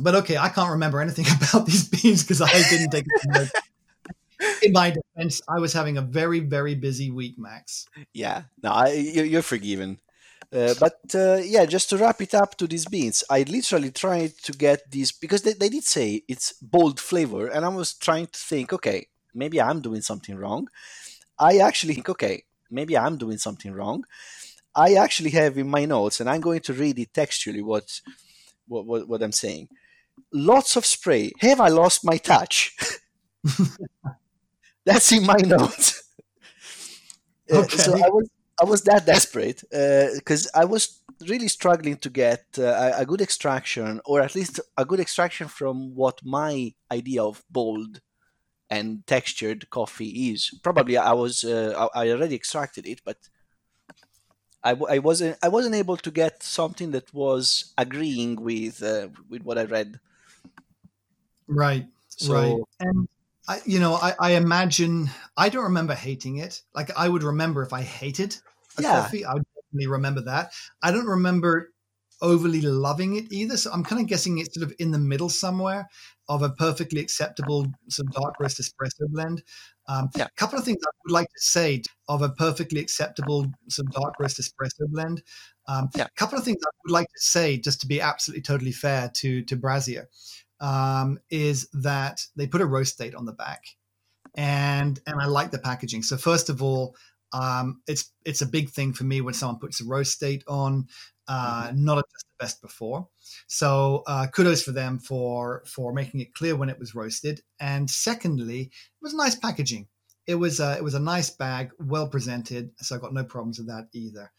but 0.02 0.16
okay, 0.16 0.38
I 0.38 0.50
can't 0.50 0.72
remember 0.72 1.00
anything 1.00 1.26
about 1.52 1.66
these 1.66 1.88
beans 1.88 2.24
because 2.24 2.42
I 2.42 2.52
didn't 2.70 2.90
take 2.90 3.06
it 3.08 3.52
in 4.62 4.72
my 4.72 4.92
defense, 4.92 5.42
I 5.48 5.60
was 5.60 5.74
having 5.74 5.98
a 5.98 6.02
very, 6.02 6.40
very 6.40 6.76
busy 6.76 7.12
week, 7.12 7.36
Max. 7.38 7.88
Yeah, 8.14 8.44
no, 8.62 8.72
I, 8.72 8.92
you're 8.94 9.42
forgiven. 9.42 10.00
Uh, 10.54 10.74
but 10.80 11.00
uh, 11.16 11.36
yeah, 11.44 11.66
just 11.66 11.90
to 11.90 11.98
wrap 11.98 12.22
it 12.22 12.34
up 12.34 12.56
to 12.58 12.68
these 12.68 12.86
beans, 12.86 13.24
I 13.30 13.44
literally 13.44 13.92
tried 13.92 14.34
to 14.44 14.52
get 14.54 14.90
these 14.90 15.12
because 15.12 15.42
they, 15.42 15.54
they 15.54 15.70
did 15.70 15.84
say 15.84 16.24
it's 16.28 16.54
bold 16.62 17.00
flavor, 17.00 17.48
and 17.48 17.66
I 17.66 17.70
was 17.70 17.94
trying 17.94 18.28
to 18.28 18.40
think, 18.40 18.72
okay, 18.74 19.08
maybe 19.34 19.62
I'm 19.62 19.82
doing 19.82 20.02
something 20.02 20.36
wrong. 20.38 20.68
I 21.40 21.58
actually 21.58 21.96
think, 21.96 22.10
okay, 22.10 22.44
maybe 22.72 22.98
I'm 22.98 23.18
doing 23.18 23.38
something 23.38 23.74
wrong. 23.74 24.06
I 24.76 24.96
actually 24.96 25.32
have 25.32 25.58
in 25.58 25.70
my 25.70 25.86
notes, 25.86 26.20
and 26.20 26.30
I'm 26.30 26.42
going 26.42 26.62
to 26.62 26.74
read 26.74 27.00
it 27.00 27.14
textually 27.14 27.62
what 27.62 28.02
what, 28.68 28.86
what, 28.86 29.08
what 29.08 29.24
I'm 29.24 29.32
saying. 29.34 29.70
Lots 30.34 30.76
of 30.78 30.86
spray. 30.86 31.32
Have 31.42 31.62
I 31.62 31.70
lost 31.70 32.06
my 32.06 32.18
touch? 32.18 32.76
That's 34.86 35.12
in 35.12 35.26
my 35.26 35.38
notes. 35.46 36.04
Uh, 37.52 37.58
okay. 37.60 37.78
So 37.78 37.94
I 37.94 38.10
was 38.10 38.28
I 38.62 38.66
was 38.66 38.84
that 38.84 39.06
desperate 39.06 39.64
because 39.70 40.48
uh, 40.48 40.60
I 40.60 40.66
was 40.66 41.02
really 41.28 41.48
struggling 41.48 41.98
to 41.98 42.10
get 42.10 42.46
uh, 42.58 42.92
a, 42.96 43.06
good 43.06 43.22
extraction, 43.22 44.00
or 44.06 44.22
at 44.22 44.36
least 44.36 44.60
a 44.78 44.86
good 44.86 45.00
extraction 45.00 45.48
from 45.48 45.94
what 45.96 46.22
my 46.24 46.74
idea 46.92 47.24
of 47.24 47.44
bold 47.50 48.02
and 48.70 49.06
textured 49.08 49.70
coffee 49.70 50.32
is. 50.32 50.58
Probably 50.64 50.98
I 50.98 51.14
was 51.14 51.44
uh, 51.44 51.88
I 51.94 52.10
already 52.10 52.36
extracted 52.36 52.88
it, 52.88 53.02
but 53.04 53.18
I, 54.64 54.72
I 54.90 55.00
wasn't 55.00 55.38
I 55.44 55.50
wasn't 55.50 55.76
able 55.76 55.98
to 55.98 56.12
get 56.12 56.42
something 56.42 56.92
that 56.92 57.14
was 57.14 57.74
agreeing 57.78 58.42
with 58.42 58.82
uh, 58.82 59.10
with 59.30 59.44
what 59.44 59.58
I 59.58 59.66
read. 59.66 60.00
Right. 61.48 61.88
So, 62.08 62.34
right. 62.34 62.58
And 62.80 63.08
I, 63.48 63.62
you 63.66 63.80
know, 63.80 63.96
I, 63.96 64.14
I, 64.20 64.32
imagine 64.32 65.10
I 65.38 65.50
don't 65.50 65.66
remember 65.66 65.94
hating 65.94 66.38
it. 66.38 66.62
Like 66.74 66.90
I 66.98 67.08
would 67.08 67.24
remember 67.24 67.62
if 67.62 67.74
I 67.74 67.82
hated 67.82 68.36
a 68.78 68.82
yeah. 68.82 69.02
coffee, 69.02 69.24
I 69.26 69.34
would 69.34 69.46
definitely 69.56 69.88
remember 69.88 70.22
that. 70.22 70.52
I 70.82 70.92
don't 70.92 71.06
remember 71.06 71.70
overly 72.22 72.62
loving 72.62 73.16
it 73.16 73.32
either. 73.32 73.58
So 73.58 73.72
I'm 73.72 73.84
kind 73.84 74.02
of 74.02 74.08
guessing 74.08 74.38
it's 74.38 74.56
sort 74.56 74.70
of 74.70 74.76
in 74.80 74.92
the 74.92 74.98
middle 74.98 75.30
somewhere 75.30 75.88
of 76.28 76.42
a 76.42 76.50
perfectly 76.50 77.00
acceptable 77.00 77.68
sort 77.90 78.08
of 78.08 78.14
dark 78.14 78.34
roast 78.40 78.60
espresso 78.60 79.08
blend. 79.10 79.44
Um, 79.88 80.10
yeah. 80.16 80.26
A 80.26 80.30
couple 80.38 80.58
of 80.58 80.66
things 80.66 80.80
I 80.84 80.90
would 81.06 81.14
like 81.14 81.28
to 81.28 81.42
say 81.42 81.84
of 82.08 82.22
a 82.22 82.30
perfectly 82.30 82.80
acceptable 82.80 83.46
sort 83.70 83.88
of 83.88 83.94
dark 83.94 84.16
roast 84.20 84.40
espresso 84.40 84.88
blend. 84.88 85.22
Um, 85.68 85.90
yeah. 85.96 86.06
A 86.06 86.10
couple 86.18 86.38
of 86.38 86.44
things 86.44 86.58
I 86.66 86.72
would 86.86 86.94
like 86.94 87.08
to 87.08 87.22
say, 87.22 87.58
just 87.58 87.82
to 87.82 87.88
be 87.88 88.02
absolutely 88.02 88.42
totally 88.42 88.72
fair 88.72 89.12
to 89.16 89.44
to 89.44 89.56
Brazier 89.56 90.10
um, 90.60 91.20
is 91.30 91.70
that 91.74 92.22
they 92.36 92.48
put 92.48 92.62
a 92.62 92.66
roast 92.66 92.98
date 92.98 93.16
on 93.16 93.26
the 93.26 93.34
back, 93.34 93.64
and 94.36 95.00
and 95.06 95.22
I 95.22 95.26
like 95.26 95.52
the 95.52 95.60
packaging. 95.60 96.04
So 96.04 96.18
first 96.18 96.50
of 96.50 96.62
all, 96.62 96.96
um, 97.34 97.82
it's 97.88 98.12
it's 98.26 98.42
a 98.42 98.48
big 98.48 98.70
thing 98.70 98.94
for 98.94 99.04
me 99.04 99.22
when 99.22 99.34
someone 99.34 99.60
puts 99.60 99.82
a 99.82 99.86
roast 99.86 100.20
date 100.20 100.44
on. 100.48 100.88
Uh, 101.28 101.70
mm-hmm. 101.70 101.84
Not 101.84 101.96
just 101.96 102.26
the 102.28 102.44
best 102.44 102.62
before. 102.62 103.08
So 103.48 104.04
uh, 104.06 104.28
kudos 104.28 104.62
for 104.62 104.72
them 104.72 105.00
for 105.00 105.64
for 105.66 105.92
making 105.92 106.20
it 106.20 106.36
clear 106.36 106.56
when 106.56 106.70
it 106.70 106.78
was 106.78 106.94
roasted. 106.94 107.42
And 107.60 107.90
secondly, 107.90 108.62
it 108.62 109.02
was 109.02 109.16
nice 109.16 109.36
packaging. 109.36 109.88
It 110.28 110.36
was 110.36 110.60
a, 110.60 110.76
it 110.78 110.84
was 110.84 110.94
a 110.94 111.00
nice 111.00 111.30
bag, 111.30 111.72
well 111.80 112.08
presented. 112.08 112.72
So 112.78 112.96
I 112.96 113.00
got 113.00 113.14
no 113.14 113.24
problems 113.24 113.58
with 113.58 113.68
that 113.68 113.88
either. 113.94 114.32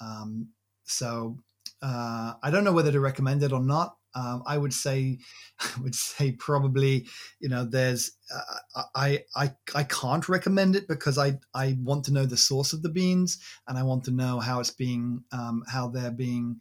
Um, 0.00 0.48
so 0.84 1.38
uh, 1.80 2.34
I 2.42 2.50
don't 2.50 2.64
know 2.64 2.72
whether 2.72 2.92
to 2.92 3.00
recommend 3.00 3.42
it 3.42 3.52
or 3.52 3.60
not. 3.60 3.96
Um, 4.14 4.42
I 4.46 4.58
would 4.58 4.72
say, 4.72 5.18
I 5.60 5.80
would 5.82 5.94
say 5.94 6.32
probably, 6.32 7.06
you 7.40 7.48
know, 7.48 7.64
there's, 7.64 8.12
uh, 8.34 8.82
I, 8.94 9.24
I, 9.36 9.52
I 9.74 9.84
can't 9.84 10.28
recommend 10.28 10.76
it 10.76 10.88
because 10.88 11.18
I, 11.18 11.38
I 11.54 11.76
want 11.82 12.04
to 12.06 12.12
know 12.12 12.26
the 12.26 12.36
source 12.36 12.72
of 12.72 12.82
the 12.82 12.88
beans 12.88 13.38
and 13.68 13.78
I 13.78 13.82
want 13.82 14.04
to 14.04 14.10
know 14.10 14.40
how 14.40 14.60
it's 14.60 14.70
being, 14.70 15.24
um, 15.32 15.64
how 15.68 15.88
they're 15.88 16.10
being, 16.10 16.60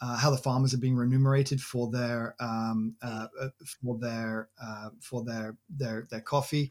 uh, 0.00 0.16
how 0.16 0.30
the 0.30 0.36
farmers 0.36 0.74
are 0.74 0.78
being 0.78 0.96
remunerated 0.96 1.60
for 1.60 1.90
their, 1.90 2.34
um, 2.40 2.96
uh, 3.02 3.28
uh 3.40 3.48
for 3.80 3.98
their, 3.98 4.48
uh, 4.62 4.90
for 5.00 5.24
their, 5.24 5.56
their, 5.70 6.08
their 6.10 6.20
coffee. 6.20 6.68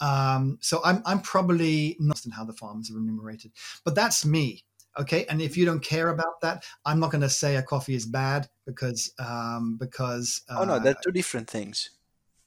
Um, 0.00 0.58
so 0.60 0.80
I'm, 0.84 1.02
I'm 1.04 1.20
probably 1.20 1.96
not 1.98 2.24
in 2.24 2.30
how 2.30 2.44
the 2.44 2.52
farmers 2.52 2.90
are 2.90 2.94
remunerated, 2.94 3.52
but 3.84 3.94
that's 3.94 4.24
me. 4.24 4.64
Okay, 4.98 5.24
and 5.28 5.40
if 5.40 5.56
you 5.56 5.64
don't 5.64 5.82
care 5.82 6.08
about 6.08 6.40
that, 6.42 6.64
I'm 6.84 6.98
not 6.98 7.12
going 7.12 7.20
to 7.20 7.28
say 7.28 7.56
a 7.56 7.62
coffee 7.62 7.94
is 7.94 8.04
bad 8.04 8.48
because 8.66 9.12
um, 9.18 9.76
because 9.78 10.42
uh, 10.48 10.58
oh 10.60 10.64
no, 10.64 10.78
they're 10.78 10.96
two 11.04 11.12
different 11.12 11.48
things. 11.48 11.90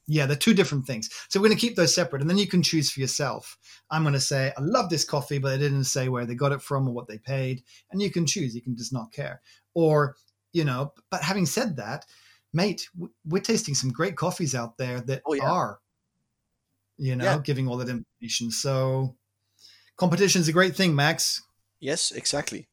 Yeah, 0.06 0.26
they're 0.26 0.36
two 0.36 0.52
different 0.52 0.86
things. 0.86 1.08
So 1.28 1.40
we're 1.40 1.46
going 1.46 1.56
to 1.56 1.66
keep 1.66 1.76
those 1.76 1.94
separate, 1.94 2.20
and 2.20 2.28
then 2.28 2.36
you 2.36 2.46
can 2.46 2.62
choose 2.62 2.90
for 2.90 3.00
yourself. 3.00 3.56
I'm 3.90 4.02
going 4.02 4.14
to 4.14 4.20
say 4.20 4.52
I 4.56 4.60
love 4.60 4.90
this 4.90 5.04
coffee, 5.04 5.38
but 5.38 5.52
I 5.52 5.56
didn't 5.56 5.84
say 5.84 6.08
where 6.08 6.26
they 6.26 6.34
got 6.34 6.52
it 6.52 6.60
from 6.60 6.86
or 6.86 6.92
what 6.92 7.08
they 7.08 7.18
paid, 7.18 7.62
and 7.90 8.02
you 8.02 8.10
can 8.10 8.26
choose. 8.26 8.54
You 8.54 8.60
can 8.60 8.76
just 8.76 8.92
not 8.92 9.12
care, 9.12 9.40
or 9.72 10.16
you 10.52 10.64
know. 10.64 10.92
But 11.10 11.22
having 11.22 11.46
said 11.46 11.76
that, 11.76 12.04
mate, 12.52 12.88
we're 13.24 13.42
tasting 13.42 13.74
some 13.74 13.90
great 13.90 14.16
coffees 14.16 14.54
out 14.54 14.76
there 14.76 15.00
that 15.00 15.22
oh, 15.24 15.34
yeah. 15.34 15.50
are, 15.50 15.78
you 16.98 17.16
know, 17.16 17.24
yeah. 17.24 17.38
giving 17.42 17.68
all 17.68 17.78
that 17.78 17.88
information. 17.88 18.50
So 18.50 19.16
competition 19.96 20.40
is 20.40 20.48
a 20.48 20.52
great 20.52 20.76
thing, 20.76 20.94
Max. 20.94 21.42
Yes, 21.82 22.12
exactly. 22.12 22.68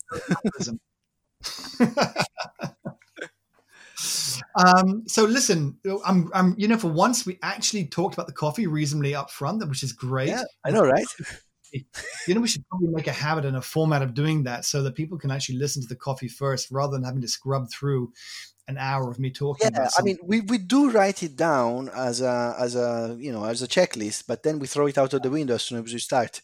um, 4.55 5.03
so 5.07 5.25
listen, 5.25 5.79
I'm, 6.05 6.29
I'm, 6.31 6.53
you 6.59 6.67
know, 6.67 6.77
for 6.77 6.89
once 6.89 7.25
we 7.25 7.39
actually 7.41 7.87
talked 7.87 8.13
about 8.13 8.27
the 8.27 8.33
coffee 8.33 8.67
reasonably 8.67 9.15
up 9.15 9.31
front, 9.31 9.67
which 9.67 9.81
is 9.81 9.93
great. 9.93 10.29
Yeah, 10.29 10.43
I 10.63 10.69
know, 10.69 10.83
right? 10.83 11.07
You 11.71 12.33
know, 12.33 12.41
we 12.41 12.47
should 12.47 12.67
probably 12.69 12.89
make 12.89 13.07
a 13.07 13.11
habit 13.11 13.45
and 13.45 13.57
a 13.57 13.61
format 13.61 14.01
of 14.01 14.13
doing 14.13 14.43
that 14.43 14.65
so 14.65 14.83
that 14.83 14.95
people 14.95 15.17
can 15.17 15.31
actually 15.31 15.57
listen 15.57 15.81
to 15.81 15.87
the 15.87 15.95
coffee 15.95 16.27
first 16.27 16.71
rather 16.71 16.93
than 16.93 17.03
having 17.03 17.21
to 17.21 17.27
scrub 17.27 17.69
through 17.71 18.11
an 18.69 18.77
hour 18.77 19.09
of 19.09 19.17
me 19.19 19.31
talking. 19.31 19.71
Yeah, 19.73 19.89
I 19.97 20.03
mean, 20.03 20.17
we, 20.23 20.41
we 20.41 20.59
do 20.59 20.91
write 20.91 21.23
it 21.23 21.35
down 21.35 21.89
as 21.89 22.21
a 22.21 22.55
as 22.59 22.75
a 22.75 23.17
you 23.19 23.31
know 23.31 23.43
as 23.43 23.63
a 23.63 23.67
checklist, 23.67 24.25
but 24.27 24.43
then 24.43 24.59
we 24.59 24.67
throw 24.67 24.85
it 24.85 24.97
out 24.97 25.13
of 25.13 25.23
the 25.23 25.29
window 25.29 25.55
as 25.55 25.63
soon 25.63 25.83
as 25.83 25.91
we 25.91 25.99
start. 25.99 26.39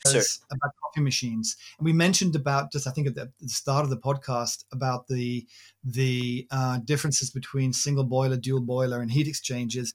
About 0.51 0.71
coffee 0.83 1.01
machines, 1.01 1.55
and 1.77 1.85
we 1.85 1.93
mentioned 1.93 2.35
about 2.35 2.71
just 2.71 2.87
I 2.87 2.91
think 2.91 3.07
at 3.07 3.15
the, 3.15 3.31
start 3.45 3.83
of 3.83 3.91
the 3.91 3.97
podcast 3.97 4.65
about 4.73 5.07
the 5.07 5.45
the 5.83 6.47
uh, 6.49 6.79
differences 6.83 7.29
between 7.29 7.71
single 7.73 8.03
boiler, 8.03 8.37
dual 8.37 8.61
boiler, 8.61 9.01
and 9.01 9.11
heat 9.11 9.27
exchangers. 9.27 9.93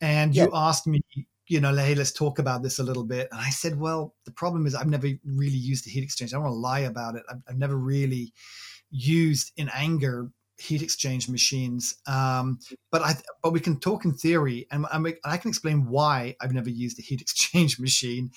And 0.00 0.36
you 0.36 0.48
asked 0.54 0.86
me, 0.86 1.00
you 1.48 1.60
know, 1.60 1.74
hey, 1.74 1.94
let's 1.94 2.12
talk 2.12 2.38
about 2.38 2.62
this 2.62 2.78
a 2.78 2.82
little 2.82 3.04
bit. 3.04 3.28
And 3.32 3.40
I 3.40 3.50
said, 3.50 3.78
well, 3.78 4.14
the 4.24 4.32
problem 4.32 4.66
is 4.66 4.74
I've 4.74 4.86
never 4.86 5.08
really 5.24 5.56
used 5.56 5.86
a 5.86 5.90
heat 5.90 6.04
exchange. 6.04 6.32
I 6.32 6.36
don't 6.36 6.44
want 6.44 6.54
to 6.54 6.58
lie 6.58 6.80
about 6.80 7.14
it. 7.14 7.22
I've, 7.30 7.42
I've 7.48 7.58
never 7.58 7.76
really 7.76 8.32
used 8.90 9.52
in 9.56 9.70
anger 9.74 10.30
heat 10.58 10.82
exchange 10.82 11.28
machines. 11.28 11.94
Um, 12.06 12.58
but 12.90 13.02
I 13.02 13.14
but 13.42 13.52
we 13.52 13.60
can 13.60 13.80
talk 13.80 14.04
in 14.04 14.12
theory, 14.12 14.66
and 14.70 14.86
I, 14.86 14.98
I 15.24 15.36
can 15.36 15.48
explain 15.48 15.86
why 15.86 16.36
I've 16.40 16.52
never 16.52 16.70
used 16.70 16.98
a 16.98 17.02
heat 17.02 17.20
exchange 17.22 17.78
machine, 17.78 18.30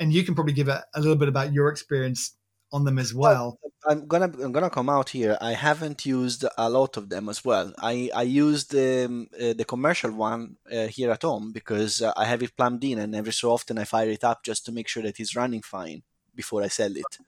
and 0.00 0.12
you 0.12 0.24
can 0.24 0.34
probably 0.34 0.54
give 0.54 0.68
a, 0.68 0.84
a 0.94 1.00
little 1.00 1.16
bit 1.16 1.28
about 1.28 1.52
your 1.52 1.68
experience 1.68 2.37
on 2.72 2.84
them 2.84 2.98
as 2.98 3.14
well. 3.14 3.58
I'm 3.86 4.06
gonna 4.06 4.30
I'm 4.42 4.52
gonna 4.52 4.70
come 4.70 4.88
out 4.90 5.10
here. 5.10 5.38
I 5.40 5.52
haven't 5.52 6.04
used 6.04 6.44
a 6.56 6.68
lot 6.68 6.96
of 6.96 7.08
them 7.08 7.28
as 7.28 7.44
well. 7.44 7.72
I 7.78 8.10
I 8.14 8.22
used 8.22 8.74
um, 8.74 9.28
uh, 9.34 9.54
the 9.54 9.64
commercial 9.64 10.12
one 10.12 10.56
uh, 10.70 10.86
here 10.88 11.10
at 11.10 11.22
home 11.22 11.52
because 11.52 12.02
uh, 12.02 12.12
I 12.16 12.24
have 12.26 12.42
it 12.42 12.56
plumbed 12.56 12.84
in, 12.84 12.98
and 12.98 13.14
every 13.14 13.32
so 13.32 13.50
often 13.52 13.78
I 13.78 13.84
fire 13.84 14.10
it 14.10 14.24
up 14.24 14.42
just 14.44 14.64
to 14.66 14.72
make 14.72 14.88
sure 14.88 15.02
that 15.02 15.18
it's 15.20 15.36
running 15.36 15.62
fine 15.62 16.02
before 16.34 16.62
I 16.62 16.68
sell 16.68 16.94
it. 16.96 17.18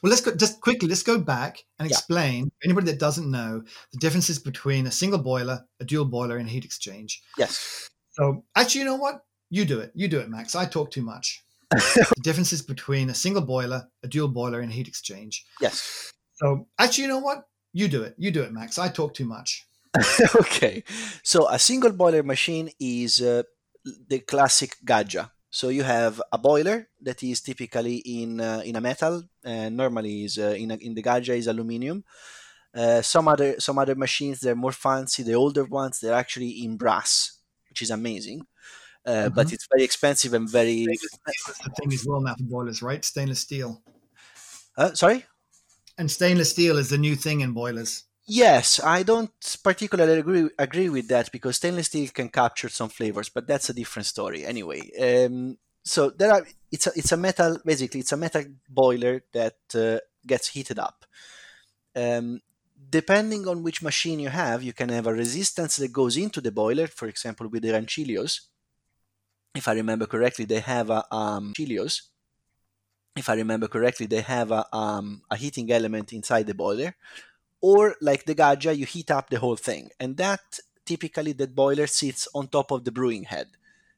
Well, 0.00 0.10
let's 0.10 0.20
go 0.22 0.32
just 0.34 0.60
quickly. 0.60 0.88
Let's 0.88 1.02
go 1.02 1.18
back 1.18 1.64
and 1.78 1.88
Yeah. 1.88 1.96
explain 1.96 2.52
anybody 2.64 2.86
that 2.86 3.00
doesn't 3.00 3.28
know 3.30 3.64
the 3.92 3.98
differences 3.98 4.38
between 4.38 4.86
a 4.86 4.92
single 4.92 5.18
boiler, 5.18 5.66
a 5.80 5.84
dual 5.84 6.04
boiler, 6.04 6.36
and 6.36 6.48
a 6.48 6.52
heat 6.52 6.64
exchange. 6.64 7.22
Yes. 7.36 7.90
So, 8.10 8.44
actually, 8.54 8.80
you 8.80 8.84
know 8.84 8.96
what? 8.96 9.24
You 9.50 9.64
do 9.64 9.80
it. 9.80 9.90
You 9.94 10.06
do 10.08 10.20
it, 10.20 10.28
Max. 10.28 10.54
I 10.54 10.66
talk 10.66 10.90
too 10.92 11.02
much. 11.02 11.42
The 11.72 12.20
differences 12.22 12.62
between 12.62 13.10
a 13.10 13.14
single 13.14 13.42
boiler, 13.42 13.88
a 14.02 14.08
dual 14.08 14.28
boiler, 14.28 14.60
and 14.60 14.70
a 14.70 14.74
heat 14.74 14.88
exchange. 14.88 15.44
Yes. 15.60 16.12
So, 16.34 16.66
actually, 16.78 17.04
you 17.04 17.08
know 17.08 17.18
what? 17.18 17.46
You 17.72 17.88
do 17.88 18.02
it. 18.02 18.14
You 18.18 18.30
do 18.30 18.42
it, 18.42 18.52
Max. 18.52 18.78
I 18.78 18.88
talk 18.88 19.14
too 19.14 19.24
much. 19.24 19.66
okay. 20.36 20.84
So 21.22 21.48
a 21.48 21.58
single 21.58 21.92
boiler 21.92 22.22
machine 22.22 22.70
is 22.80 23.20
uh, 23.20 23.42
the 24.08 24.20
classic 24.20 24.76
Gaggia. 24.84 25.30
So 25.50 25.68
you 25.68 25.82
have 25.82 26.22
a 26.32 26.38
boiler 26.38 26.88
that 27.02 27.22
is 27.22 27.42
typically 27.42 27.96
in 27.96 28.40
uh, 28.40 28.62
in 28.64 28.76
a 28.76 28.80
metal, 28.80 29.22
and 29.44 29.76
normally 29.76 30.24
is 30.24 30.38
uh, 30.38 30.56
in 30.56 30.70
a, 30.70 30.76
in 30.76 30.94
the 30.94 31.02
Gaggia 31.02 31.36
is 31.36 31.46
aluminium. 31.46 32.04
Uh, 32.74 33.02
some 33.02 33.28
other 33.28 33.60
some 33.60 33.78
other 33.78 33.94
machines 33.94 34.40
they're 34.40 34.54
more 34.54 34.72
fancy. 34.72 35.22
The 35.22 35.34
older 35.34 35.64
ones 35.64 36.00
they're 36.00 36.14
actually 36.14 36.64
in 36.64 36.78
brass, 36.78 37.38
which 37.68 37.82
is 37.82 37.90
amazing. 37.90 38.46
Uh, 39.04 39.28
But 39.28 39.52
it's 39.52 39.66
very 39.70 39.84
expensive 39.84 40.32
and 40.34 40.48
very. 40.48 40.86
That's 40.86 41.58
the 41.58 41.70
thing 41.80 41.92
as 41.92 42.04
well 42.06 42.20
now 42.20 42.34
for 42.34 42.44
boilers, 42.44 42.82
right? 42.82 43.04
Stainless 43.04 43.40
steel. 43.40 43.82
Uh, 44.76 44.94
sorry. 44.94 45.24
And 45.98 46.10
stainless 46.10 46.50
steel 46.50 46.78
is 46.78 46.88
the 46.88 46.98
new 46.98 47.16
thing 47.16 47.40
in 47.40 47.52
boilers. 47.52 48.04
Yes, 48.26 48.80
I 48.82 49.02
don't 49.02 49.32
particularly 49.62 50.20
agree 50.20 50.48
agree 50.58 50.88
with 50.88 51.08
that 51.08 51.30
because 51.32 51.56
stainless 51.56 51.88
steel 51.88 52.08
can 52.14 52.28
capture 52.28 52.68
some 52.68 52.88
flavors, 52.88 53.28
but 53.28 53.46
that's 53.46 53.68
a 53.68 53.74
different 53.74 54.06
story 54.06 54.46
anyway. 54.46 54.82
Um, 55.00 55.58
so 55.84 56.10
there 56.10 56.32
are 56.32 56.46
it's 56.70 56.86
a 56.86 56.92
it's 56.96 57.12
a 57.12 57.16
metal 57.16 57.58
basically 57.64 58.00
it's 58.00 58.12
a 58.12 58.16
metal 58.16 58.44
boiler 58.68 59.24
that 59.32 59.56
uh, 59.74 59.98
gets 60.24 60.48
heated 60.48 60.78
up. 60.78 61.04
Um, 61.96 62.40
depending 62.90 63.48
on 63.48 63.62
which 63.64 63.82
machine 63.82 64.20
you 64.20 64.28
have, 64.28 64.62
you 64.62 64.72
can 64.72 64.88
have 64.88 65.06
a 65.08 65.12
resistance 65.12 65.76
that 65.76 65.92
goes 65.92 66.16
into 66.16 66.40
the 66.40 66.52
boiler. 66.52 66.86
For 66.86 67.08
example, 67.08 67.48
with 67.48 67.62
the 67.62 67.72
Rancilios, 67.72 68.40
if 69.54 69.68
I 69.68 69.74
remember 69.74 70.06
correctly, 70.06 70.44
they 70.44 70.60
have 70.60 70.90
a 70.90 71.04
um, 71.14 71.52
Rancilios. 71.54 72.02
If 73.16 73.28
I 73.28 73.34
remember 73.34 73.68
correctly, 73.68 74.06
they 74.06 74.22
have 74.22 74.50
a 74.50 74.64
um, 74.74 75.22
a 75.30 75.36
heating 75.36 75.70
element 75.70 76.12
inside 76.12 76.46
the 76.46 76.54
boiler 76.54 76.96
or 77.62 77.94
like 78.00 78.24
the 78.24 78.34
Gaggia, 78.34 78.76
you 78.76 78.84
heat 78.84 79.10
up 79.10 79.30
the 79.30 79.38
whole 79.38 79.56
thing. 79.56 79.90
And 79.98 80.16
that 80.18 80.58
typically 80.84 81.32
that 81.34 81.54
boiler 81.54 81.86
sits 81.86 82.28
on 82.34 82.48
top 82.48 82.70
of 82.72 82.84
the 82.84 82.92
brewing 82.92 83.24
head. 83.24 83.46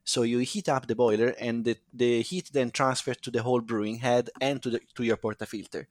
So 0.05 0.23
you 0.23 0.41
heat 0.41 0.69
up 0.69 0.87
the 0.87 0.95
boiler 0.95 1.35
and 1.41 1.65
the, 1.65 1.79
the 1.93 2.21
heat 2.21 2.51
then 2.53 2.71
transfers 2.71 3.17
to 3.23 3.31
the 3.31 3.43
whole 3.43 3.63
brewing 3.63 3.97
head 3.97 4.29
and 4.41 4.63
to 4.63 4.69
the 4.69 4.81
to 4.97 5.03
your 5.03 5.17
portafilter. 5.17 5.87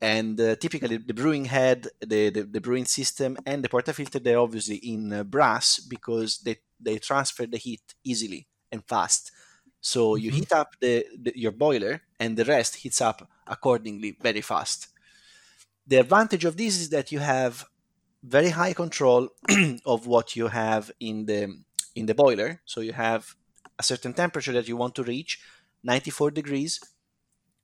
And 0.00 0.40
uh, 0.40 0.56
typically 0.56 0.96
the 0.96 1.12
brewing 1.12 1.44
head, 1.44 1.88
the, 2.00 2.30
the, 2.30 2.42
the 2.42 2.60
brewing 2.60 2.86
system 2.86 3.36
and 3.44 3.62
the 3.62 3.68
portafilter, 3.68 4.22
they're 4.22 4.38
obviously 4.38 4.76
in 4.76 5.12
uh, 5.12 5.24
brass 5.24 5.78
because 5.78 6.38
they, 6.38 6.56
they 6.80 6.98
transfer 6.98 7.46
the 7.46 7.58
heat 7.58 7.82
easily 8.02 8.46
and 8.72 8.84
fast. 8.86 9.32
So 9.80 10.16
you 10.16 10.30
Mhm. 10.30 10.34
heat 10.38 10.52
up 10.52 10.70
the, 10.80 11.06
the 11.18 11.32
your 11.36 11.52
boiler 11.52 12.02
and 12.20 12.36
the 12.36 12.44
rest 12.44 12.76
heats 12.76 13.00
up 13.00 13.28
accordingly 13.46 14.16
very 14.20 14.42
fast 14.42 14.88
the 15.86 15.96
advantage 15.96 16.44
of 16.44 16.56
this 16.56 16.78
is 16.78 16.90
that 16.90 17.12
you 17.12 17.18
have 17.18 17.64
very 18.22 18.50
high 18.50 18.72
control 18.72 19.30
of 19.86 20.06
what 20.06 20.36
you 20.36 20.48
have 20.48 20.90
in 21.00 21.26
the 21.26 21.42
in 21.94 22.06
the 22.06 22.14
boiler 22.14 22.60
so 22.64 22.80
you 22.80 22.92
have 22.92 23.34
a 23.78 23.82
certain 23.82 24.12
temperature 24.12 24.52
that 24.52 24.68
you 24.68 24.76
want 24.76 24.94
to 24.94 25.02
reach 25.04 25.40
94 25.82 26.30
degrees 26.30 26.80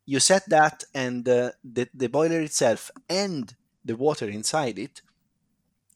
you 0.07 0.21
set 0.21 0.49
that 0.49 0.85
and 0.95 1.29
uh, 1.29 1.53
the, 1.65 1.89
the 1.95 2.09
boiler 2.09 2.41
itself 2.41 2.91
and 3.09 3.57
the 3.85 3.97
water 3.97 4.29
inside 4.29 4.79
it 4.79 5.03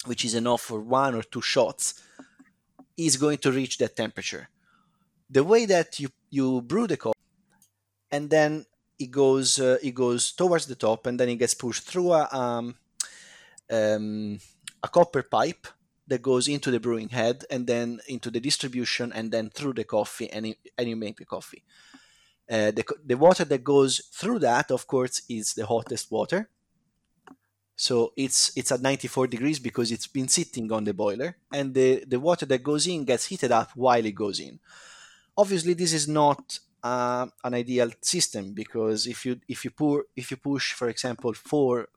which 0.07 0.25
is 0.25 0.35
enough 0.35 0.63
for 0.63 0.81
one 0.81 1.15
or 1.15 1.23
two 1.23 1.43
shots 1.43 2.03
is 2.97 3.17
going 3.17 3.39
to 3.39 3.53
reach 3.53 3.79
that 3.79 3.97
temperature 3.97 4.49
the 5.31 5.45
way 5.45 5.67
that 5.67 6.01
you 6.01 6.09
you 6.31 6.63
brew 6.63 6.87
the 6.87 6.97
coffee 6.97 7.19
and 8.11 8.31
then 8.31 8.65
it 8.99 9.11
goes 9.11 9.59
uh, 9.59 9.79
it 9.83 9.95
goes 9.95 10.33
towards 10.33 10.67
the 10.67 10.75
top 10.75 11.07
and 11.07 11.19
then 11.19 11.29
it 11.29 11.37
gets 11.37 11.55
pushed 11.55 11.85
through 11.85 12.13
a 12.13 12.29
um, 12.33 12.75
um, 13.71 14.39
a 14.83 14.89
copper 14.89 15.23
pipe 15.23 15.67
that 16.09 16.23
goes 16.23 16.49
into 16.49 16.71
the 16.71 16.81
brewing 16.81 17.11
head 17.11 17.45
and 17.51 17.67
then 17.67 18.01
into 18.09 18.31
the 18.31 18.41
distribution 18.41 19.13
and 19.13 19.31
then 19.31 19.51
through 19.51 19.75
the 19.75 19.85
coffee 19.85 20.31
and, 20.31 20.47
it, 20.47 20.59
and 20.77 20.89
you 20.89 20.97
make 20.97 21.19
the 21.19 21.25
coffee. 21.25 21.63
Uh, 22.51 22.71
the, 22.71 22.85
the 23.05 23.17
water 23.17 23.45
that 23.45 23.63
goes 23.63 24.01
through 24.11 24.39
that, 24.39 24.71
of 24.71 24.87
course, 24.87 25.21
is 25.29 25.53
the 25.53 25.67
hottest 25.67 26.11
water. 26.11 26.49
So 27.77 28.13
it's 28.17 28.51
it's 28.57 28.73
at 28.73 28.81
94 28.81 29.29
degrees 29.29 29.61
because 29.61 29.93
it's 29.93 30.09
been 30.09 30.27
sitting 30.27 30.73
on 30.73 30.83
the 30.83 30.93
boiler, 30.93 31.37
and 31.53 31.75
the, 31.75 32.05
the 32.09 32.19
water 32.19 32.45
that 32.47 32.65
goes 32.65 32.89
in 32.89 33.05
gets 33.05 33.27
heated 33.27 33.53
up 33.53 33.71
while 33.77 34.05
it 34.05 34.15
goes 34.17 34.41
in. 34.41 34.59
Obviously, 35.39 35.75
this 35.75 35.95
is 35.95 36.09
not 36.09 36.61
uh, 36.85 37.27
an 37.45 37.55
ideal 37.55 37.91
system 38.03 38.53
because 38.55 39.07
if 39.07 39.25
you 39.27 39.41
if 39.49 39.65
you 39.65 39.71
pour 39.71 40.05
if 40.17 40.31
you 40.33 40.37
push 40.39 40.73
for 40.75 40.89
example 40.91 41.33
four 41.35 41.89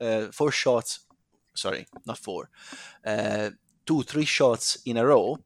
uh, 0.00 0.28
four 0.38 0.52
shots 0.52 1.00
sorry 1.54 1.86
not 2.06 2.18
four 2.18 2.50
uh, 3.04 3.50
two 3.86 4.02
three 4.04 4.24
shots 4.24 4.78
in 4.86 4.96
a 4.96 5.06
row 5.06 5.38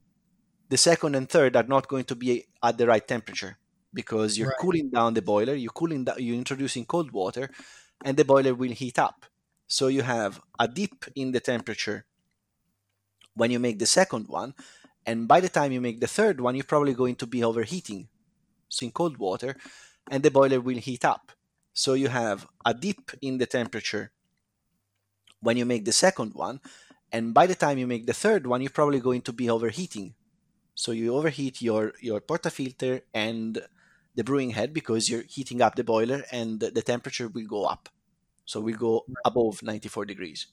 the 0.68 0.76
second 0.76 1.14
and 1.16 1.28
third 1.30 1.56
are 1.56 1.64
not 1.76 1.88
going 1.88 2.04
to 2.04 2.16
be 2.16 2.46
at 2.62 2.78
the 2.78 2.86
right 2.86 3.08
temperature 3.08 3.58
because 3.94 4.38
you're 4.38 4.48
Right. 4.48 4.58
cooling 4.60 4.90
down 4.90 5.14
the 5.14 5.22
boiler 5.22 5.54
you're 5.54 5.72
cooling 5.82 6.04
down 6.04 6.16
you're 6.18 6.36
introducing 6.36 6.84
cold 6.86 7.12
water 7.12 7.50
and 8.04 8.16
the 8.18 8.24
boiler 8.24 8.54
will 8.54 8.72
heat 8.72 8.98
up 8.98 9.26
so 9.68 9.88
you 9.88 10.02
have 10.02 10.40
a 10.60 10.68
dip 10.68 11.06
in 11.16 11.32
the 11.32 11.40
temperature 11.40 12.06
when 13.34 13.50
you 13.50 13.58
make 13.58 13.78
the 13.78 13.86
second 13.86 14.28
one 14.28 14.54
and 15.06 15.28
by 15.28 15.40
the 15.40 15.48
time 15.48 15.72
you 15.72 15.80
make 15.80 16.00
the 16.00 16.06
third 16.06 16.40
one 16.40 16.54
you're 16.54 16.64
probably 16.64 16.94
going 16.94 17.16
to 17.16 17.26
be 17.26 17.42
overheating 17.44 18.08
so 18.72 18.86
in 18.86 18.92
cold 18.92 19.18
water, 19.18 19.56
and 20.10 20.22
the 20.22 20.30
boiler 20.30 20.60
will 20.60 20.78
heat 20.78 21.04
up. 21.04 21.32
So 21.74 21.92
you 21.92 22.08
have 22.08 22.46
a 22.64 22.74
dip 22.74 23.12
in 23.20 23.38
the 23.38 23.46
temperature 23.46 24.12
when 25.40 25.56
you 25.56 25.66
make 25.66 25.84
the 25.84 25.92
second 25.92 26.34
one, 26.34 26.60
and 27.12 27.34
by 27.34 27.46
the 27.46 27.54
time 27.54 27.78
you 27.78 27.86
make 27.86 28.06
the 28.06 28.14
third 28.14 28.46
one, 28.46 28.62
you're 28.62 28.70
probably 28.70 29.00
going 29.00 29.22
to 29.22 29.32
be 29.32 29.50
overheating. 29.50 30.14
So 30.74 30.92
you 30.92 31.14
overheat 31.14 31.60
your 31.60 31.92
your 32.00 32.20
portafilter 32.20 33.02
and 33.12 33.60
the 34.14 34.24
brewing 34.24 34.50
head 34.50 34.72
because 34.72 35.08
you're 35.10 35.24
heating 35.28 35.60
up 35.60 35.74
the 35.76 35.84
boiler, 35.84 36.24
and 36.32 36.60
the, 36.60 36.70
the 36.70 36.82
temperature 36.82 37.28
will 37.28 37.46
go 37.46 37.64
up. 37.64 37.88
So 38.44 38.60
we'll 38.60 38.76
go 38.76 39.04
above 39.24 39.62
94 39.62 40.06
degrees. 40.06 40.46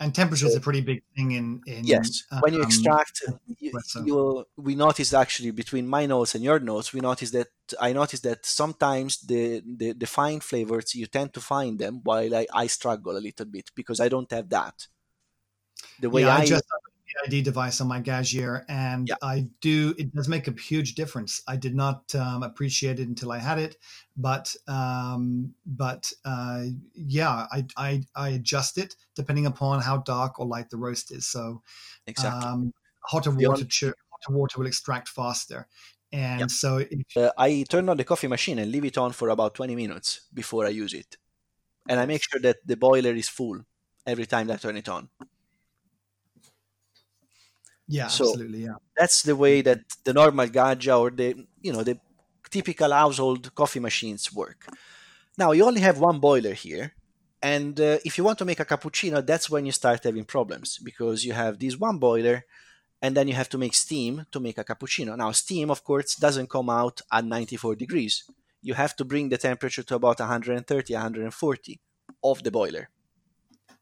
And 0.00 0.14
temperature 0.14 0.46
is 0.46 0.54
a 0.54 0.60
pretty 0.60 0.80
big 0.80 1.02
thing 1.16 1.32
in 1.32 1.60
in 1.66 1.84
Yes, 1.84 2.22
when 2.40 2.54
you 2.54 2.60
um, 2.60 2.66
extract, 2.66 3.20
you, 3.58 3.72
you 4.04 4.14
will, 4.14 4.44
we 4.56 4.76
noticed 4.76 5.12
actually 5.12 5.50
between 5.50 5.88
my 5.88 6.06
notes 6.06 6.36
and 6.36 6.44
your 6.44 6.60
notes, 6.60 6.92
we 6.92 7.00
noticed 7.00 7.32
that 7.32 7.48
I 7.80 7.92
noticed 7.92 8.22
that 8.22 8.46
sometimes 8.46 9.18
the, 9.18 9.60
the, 9.66 9.92
the 9.92 10.06
fine 10.06 10.38
flavors 10.38 10.94
you 10.94 11.06
tend 11.06 11.34
to 11.34 11.40
find 11.40 11.80
them, 11.80 12.00
while 12.04 12.32
I, 12.32 12.46
I 12.54 12.68
struggle 12.68 13.16
a 13.16 13.18
little 13.18 13.46
bit 13.46 13.70
because 13.74 13.98
I 13.98 14.08
don't 14.08 14.30
have 14.30 14.48
that. 14.50 14.86
The 16.00 16.10
way 16.10 16.22
yeah, 16.22 16.36
I, 16.36 16.42
I, 16.42 16.46
just 16.46 16.64
PID 17.08 17.42
device 17.42 17.80
on 17.80 17.88
my 17.88 18.00
Gaggia, 18.00 18.64
and 18.68 19.08
Yeah. 19.08 19.16
I 19.22 19.48
do. 19.60 19.94
It 19.98 20.14
does 20.14 20.28
make 20.28 20.48
a 20.48 20.52
huge 20.52 20.94
difference. 20.94 21.42
I 21.48 21.56
did 21.56 21.74
not 21.74 22.14
um, 22.14 22.42
appreciate 22.42 23.00
it 23.00 23.08
until 23.08 23.32
I 23.32 23.38
had 23.38 23.58
it, 23.58 23.76
but 24.16 24.54
um, 24.66 25.54
but 25.66 26.12
uh, 26.24 26.64
yeah, 26.94 27.46
I, 27.52 27.66
I 27.76 28.02
I 28.14 28.28
adjust 28.30 28.78
it 28.78 28.96
depending 29.14 29.46
upon 29.46 29.80
how 29.82 29.98
dark 29.98 30.38
or 30.38 30.46
light 30.46 30.70
the 30.70 30.76
roast 30.76 31.12
is. 31.12 31.26
So 31.26 31.62
exactly. 32.06 32.50
um, 32.52 32.72
hotter 33.04 33.30
water 33.30 33.64
on- 33.64 33.68
chu- 33.68 33.94
hotter 34.12 34.36
water 34.38 34.58
will 34.58 34.66
extract 34.66 35.08
faster, 35.08 35.66
and 36.12 36.40
Yep. 36.40 36.50
so 36.50 36.78
if, 36.78 37.06
Uh, 37.16 37.30
I 37.38 37.64
turn 37.68 37.88
on 37.88 37.96
the 37.96 38.04
coffee 38.04 38.28
machine 38.28 38.58
and 38.58 38.70
leave 38.72 38.84
it 38.84 38.98
on 38.98 39.12
for 39.12 39.28
about 39.30 39.54
20 39.54 39.74
minutes 39.76 40.22
before 40.34 40.66
I 40.66 40.70
use 40.70 40.94
it. 40.94 41.16
And 41.88 42.00
I 42.00 42.06
make 42.06 42.22
sure 42.24 42.40
that 42.40 42.58
the 42.66 42.76
boiler 42.76 43.14
is 43.14 43.28
full 43.28 43.64
every 44.06 44.26
time 44.26 44.50
I 44.50 44.56
turn 44.56 44.76
it 44.76 44.88
on. 44.88 45.10
Yeah, 47.88 48.08
So- 48.08 48.24
absolutely, 48.30 48.64
yeah. 48.64 48.76
that's 48.96 49.22
the 49.22 49.36
way 49.36 49.62
that 49.62 49.80
the 50.04 50.12
normal 50.12 50.46
Gaggia 50.48 50.98
or 51.00 51.10
the 51.10 51.28
you 51.62 51.72
know 51.72 51.82
the 51.84 51.98
typical 52.50 52.92
household 52.92 53.54
coffee 53.54 53.80
machines 53.80 54.32
work. 54.32 54.66
Now 55.36 55.52
you 55.52 55.64
only 55.66 55.80
have 55.80 55.98
one 56.00 56.18
boiler 56.20 56.54
here, 56.54 56.94
and 57.42 57.80
uh, 57.80 57.98
if 58.04 58.18
you 58.18 58.24
want 58.24 58.38
to 58.38 58.44
make 58.44 58.60
a 58.60 58.64
cappuccino, 58.64 59.24
that's 59.24 59.50
when 59.50 59.66
you 59.66 59.72
start 59.72 60.04
having 60.04 60.24
problems 60.24 60.78
because 60.78 61.24
you 61.24 61.32
have 61.34 61.58
this 61.58 61.76
one 61.78 61.98
boiler, 61.98 62.44
and 63.02 63.16
then 63.16 63.28
you 63.28 63.34
have 63.34 63.48
to 63.50 63.58
make 63.58 63.74
steam 63.74 64.26
to 64.32 64.40
make 64.40 64.58
a 64.58 64.64
cappuccino. 64.64 65.16
Now 65.16 65.32
steam, 65.32 65.70
of 65.70 65.84
course, 65.84 66.14
doesn't 66.16 66.50
come 66.50 66.70
out 66.70 67.00
at 67.12 67.24
94 67.24 67.76
degrees. 67.76 68.24
you 68.60 68.74
have 68.74 68.94
to 68.96 69.04
bring 69.04 69.28
the 69.28 69.38
temperature 69.38 69.84
to 69.84 69.94
about 69.94 70.18
130, 70.18 70.92
140 70.94 71.80
of 72.24 72.42
the 72.42 72.50
boiler 72.50 72.88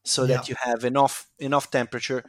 so 0.04 0.24
Yeah. 0.24 0.36
that 0.36 0.48
you 0.50 0.56
have 0.68 0.84
enough 0.84 1.28
enough 1.38 1.70
temperature 1.70 2.22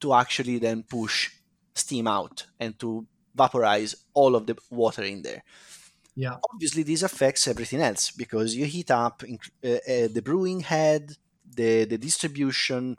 to 0.00 0.14
actually 0.14 0.58
then 0.58 0.82
push 0.82 1.30
steam 1.74 2.06
out 2.06 2.46
and 2.58 2.78
to 2.78 3.06
vaporize 3.34 3.94
all 4.14 4.34
of 4.34 4.46
the 4.46 4.56
water 4.70 5.02
in 5.02 5.22
there. 5.22 5.42
Yeah. 6.16 6.36
Obviously, 6.52 6.82
this 6.82 7.02
affects 7.02 7.46
everything 7.48 7.80
else 7.80 8.10
because 8.10 8.54
you 8.54 8.66
heat 8.66 8.90
up 8.90 9.22
uh, 9.22 9.68
uh, 9.68 10.08
the 10.16 10.22
brewing 10.22 10.60
head, 10.60 11.16
the 11.60 11.84
the 11.84 11.98
distribution. 11.98 12.96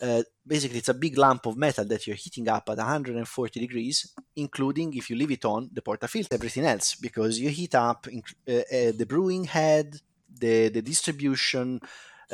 Uh, 0.00 0.22
basically, 0.46 0.78
it's 0.78 0.88
a 0.88 0.94
big 0.94 1.16
lump 1.16 1.46
of 1.46 1.56
metal 1.56 1.84
that 1.84 2.06
you're 2.06 2.16
heating 2.16 2.48
up 2.48 2.68
at 2.68 2.78
140 2.78 3.60
degrees, 3.60 4.12
including 4.34 4.92
if 4.94 5.08
you 5.08 5.16
leave 5.16 5.30
it 5.30 5.44
on 5.44 5.70
the 5.72 5.80
portafilter. 5.80 6.32
Everything 6.32 6.64
else 6.64 6.94
because 6.96 7.38
you 7.38 7.48
heat 7.50 7.74
up 7.74 8.06
uh, 8.08 8.52
uh, 8.52 8.92
the 9.00 9.06
brewing 9.06 9.44
head, 9.44 10.00
the 10.28 10.68
the 10.68 10.82
distribution. 10.82 11.80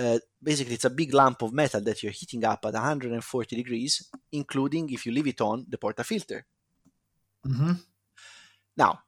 Uh, 0.01 0.19
basically, 0.43 0.75
it's 0.75 0.87
a 0.87 0.91
big 1.01 1.13
lump 1.13 1.43
of 1.43 1.53
metal 1.53 1.83
that 1.83 2.03
you're 2.03 2.13
heating 2.21 2.45
up 2.45 2.65
at 2.65 2.75
140 2.75 3.57
degrees, 3.57 3.93
including 4.33 4.91
if 4.91 5.05
you 5.07 5.13
leave 5.13 5.27
it 5.27 5.41
on 5.41 5.67
the 5.69 5.79
portafilter. 5.79 6.43
hmm 7.45 7.73
Now, 8.77 9.01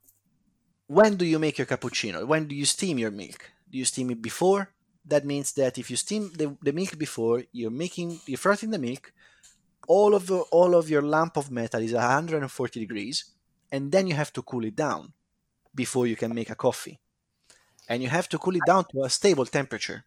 when 0.87 1.17
do 1.17 1.25
you 1.25 1.39
make 1.39 1.59
your 1.59 1.67
cappuccino? 1.67 2.27
When 2.27 2.47
do 2.49 2.55
you 2.55 2.67
steam 2.67 2.99
your 2.99 3.11
milk? 3.11 3.53
Do 3.71 3.79
you 3.79 3.85
steam 3.85 4.11
it 4.11 4.23
before? 4.23 4.71
That 5.07 5.25
means 5.25 5.53
that 5.55 5.79
if 5.79 5.91
you 5.91 5.97
steam 5.97 6.31
the, 6.35 6.57
the 6.63 6.73
milk 6.73 6.99
before, 6.99 7.45
you're 7.53 7.71
making 7.71 8.21
you're 8.27 8.39
frothing 8.39 8.71
the 8.71 8.79
milk, 8.79 9.13
all 9.89 10.15
of 10.15 10.27
the, 10.29 10.41
all 10.53 10.75
of 10.75 10.91
your 10.91 11.03
lump 11.03 11.37
of 11.37 11.51
metal 11.51 11.83
is 11.83 11.93
140 11.93 12.81
degrees, 12.81 13.27
and 13.73 13.93
then 13.93 14.07
you 14.07 14.15
have 14.15 14.33
to 14.35 14.43
cool 14.43 14.65
it 14.65 14.77
down 14.77 15.13
before 15.75 16.07
you 16.07 16.17
can 16.17 16.35
make 16.35 16.51
a 16.51 16.57
coffee. 16.57 17.01
And 17.89 18.03
you 18.03 18.09
have 18.11 18.29
to 18.31 18.39
cool 18.39 18.57
it 18.57 18.67
down 18.67 18.87
to 18.93 19.05
a 19.05 19.11
stable 19.11 19.47
temperature. 19.47 20.05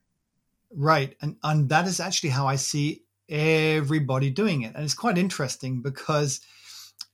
Right. 0.72 1.16
And 1.22 1.38
and 1.44 1.70
that 1.70 1.88
is 1.88 2.00
actually 2.00 2.30
how 2.30 2.48
I 2.48 2.56
see 2.56 3.04
everybody 3.30 4.30
doing 4.30 4.64
it. 4.64 4.76
And 4.76 4.84
it's 4.84 4.94
quite 4.94 5.18
interesting 5.18 5.82
because 5.82 6.42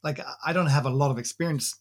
like 0.04 0.20
I 0.46 0.54
don't 0.54 0.68
have 0.68 0.86
a 0.86 0.90
lot 0.90 1.12
of 1.12 1.20
experience 1.20 1.76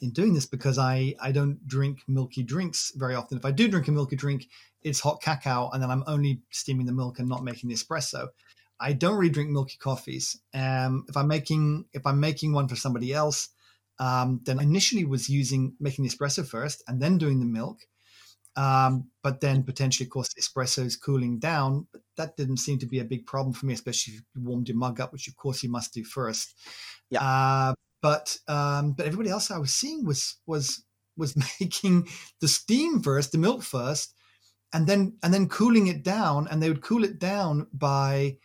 in 0.00 0.10
doing 0.10 0.34
this 0.34 0.46
because 0.46 0.78
I 0.78 1.14
I 1.20 1.32
don't 1.32 1.66
drink 1.66 2.02
milky 2.08 2.42
drinks 2.42 2.92
very 2.96 3.14
often. 3.14 3.38
If 3.38 3.44
I 3.44 3.50
do 3.50 3.68
drink 3.68 3.88
a 3.88 3.92
milky 3.92 4.16
drink, 4.16 4.48
it's 4.82 5.00
hot 5.00 5.22
cacao 5.22 5.70
and 5.72 5.82
then 5.82 5.90
I'm 5.90 6.04
only 6.06 6.42
steaming 6.50 6.86
the 6.86 6.92
milk 6.92 7.18
and 7.18 7.28
not 7.28 7.44
making 7.44 7.68
the 7.68 7.74
espresso. 7.76 8.28
I 8.80 8.92
don't 8.92 9.16
really 9.16 9.30
drink 9.32 9.50
milky 9.50 9.76
coffees. 9.78 10.40
Um 10.54 11.04
if 11.08 11.16
I'm 11.16 11.28
making 11.28 11.86
if 11.92 12.06
I'm 12.06 12.20
making 12.20 12.52
one 12.52 12.68
for 12.68 12.76
somebody 12.76 13.12
else, 13.12 13.48
um, 13.98 14.40
then 14.44 14.58
I 14.58 14.62
initially 14.62 15.04
was 15.04 15.28
using 15.28 15.74
making 15.78 16.04
the 16.04 16.10
espresso 16.10 16.46
first 16.46 16.82
and 16.88 17.00
then 17.00 17.18
doing 17.18 17.38
the 17.38 17.46
milk 17.46 17.80
um, 18.56 19.08
but 19.22 19.40
then 19.40 19.62
potentially, 19.62 20.06
of 20.06 20.10
course, 20.10 20.28
the 20.34 20.42
espresso 20.42 20.84
is 20.84 20.96
cooling 20.96 21.38
down. 21.38 21.86
But 21.92 22.02
that 22.16 22.36
didn't 22.36 22.58
seem 22.58 22.78
to 22.80 22.86
be 22.86 22.98
a 23.00 23.04
big 23.04 23.26
problem 23.26 23.54
for 23.54 23.66
me, 23.66 23.74
especially 23.74 24.14
if 24.14 24.20
you 24.34 24.42
warmed 24.42 24.68
your 24.68 24.76
mug 24.76 25.00
up, 25.00 25.12
which 25.12 25.28
of 25.28 25.36
course 25.36 25.62
you 25.62 25.70
must 25.70 25.94
do 25.94 26.04
first. 26.04 26.54
Yeah. 27.10 27.22
Uh, 27.22 27.74
but 28.02 28.36
um, 28.48 28.92
but 28.92 29.06
everybody 29.06 29.30
else 29.30 29.50
I 29.50 29.58
was 29.58 29.74
seeing 29.74 30.04
was 30.04 30.36
was 30.46 30.84
was 31.16 31.34
making 31.60 32.08
the 32.40 32.48
steam 32.48 33.02
first, 33.02 33.32
the 33.32 33.38
milk 33.38 33.62
first, 33.62 34.14
and 34.72 34.86
then 34.86 35.16
and 35.22 35.32
then 35.32 35.48
cooling 35.48 35.86
it 35.86 36.02
down, 36.02 36.48
and 36.48 36.62
they 36.62 36.68
would 36.68 36.82
cool 36.82 37.04
it 37.04 37.18
down 37.18 37.66
by. 37.72 38.36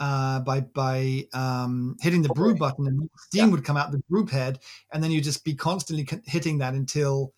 Uh, 0.00 0.40
by 0.40 0.58
by 0.60 1.24
um, 1.32 1.96
hitting 2.00 2.22
the 2.22 2.28
brew 2.30 2.56
button 2.56 2.88
and 2.88 3.08
steam 3.28 3.50
Yeah. 3.50 3.52
would 3.52 3.64
come 3.64 3.76
out 3.76 3.92
the 3.92 4.02
brew 4.08 4.26
head 4.26 4.58
and 4.92 5.00
then 5.04 5.12
you 5.12 5.20
just 5.20 5.44
be 5.44 5.54
constantly 5.54 6.04
hitting 6.26 6.58
that 6.58 6.74
until 6.74 7.32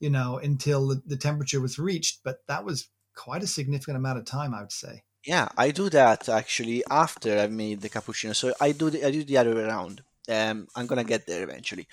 you 0.00 0.10
know, 0.10 0.38
until 0.42 0.88
the, 0.88 1.02
the 1.06 1.16
temperature 1.16 1.60
was 1.60 1.78
reached. 1.78 2.20
But 2.24 2.38
that 2.48 2.64
was 2.64 2.88
quite 3.14 3.42
a 3.42 3.46
significant 3.46 3.96
amount 3.96 4.18
of 4.18 4.24
time, 4.24 4.54
I 4.54 4.60
would 4.60 4.72
say. 4.72 5.02
Yeah, 5.24 5.48
I 5.56 5.72
do 5.72 5.90
that 5.90 6.28
actually 6.28 6.82
after 6.90 7.38
I've 7.38 7.50
made 7.50 7.80
the 7.80 7.90
cappuccino. 7.90 8.34
So 8.34 8.54
I 8.60 8.72
do 8.72 8.90
the, 8.90 9.04
I 9.04 9.10
do 9.10 9.24
the 9.24 9.36
other 9.36 9.54
way 9.54 9.62
around. 9.62 10.02
Um, 10.28 10.68
I'm 10.76 10.86
gonna 10.86 11.04
get 11.04 11.26
there 11.26 11.42
eventually. 11.42 11.86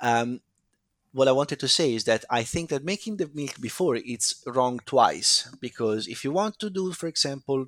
Um, 0.00 0.40
what 1.12 1.28
I 1.28 1.32
wanted 1.32 1.58
to 1.60 1.68
say 1.68 1.94
is 1.94 2.04
that 2.04 2.24
I 2.30 2.42
think 2.42 2.70
that 2.70 2.84
making 2.84 3.16
the 3.16 3.30
milk 3.32 3.60
before 3.60 3.96
it's 3.96 4.42
wrong 4.46 4.80
twice 4.84 5.50
because 5.60 6.06
if 6.06 6.22
you 6.24 6.32
want 6.32 6.58
to 6.58 6.70
do, 6.70 6.92
for 6.92 7.06
example, 7.06 7.66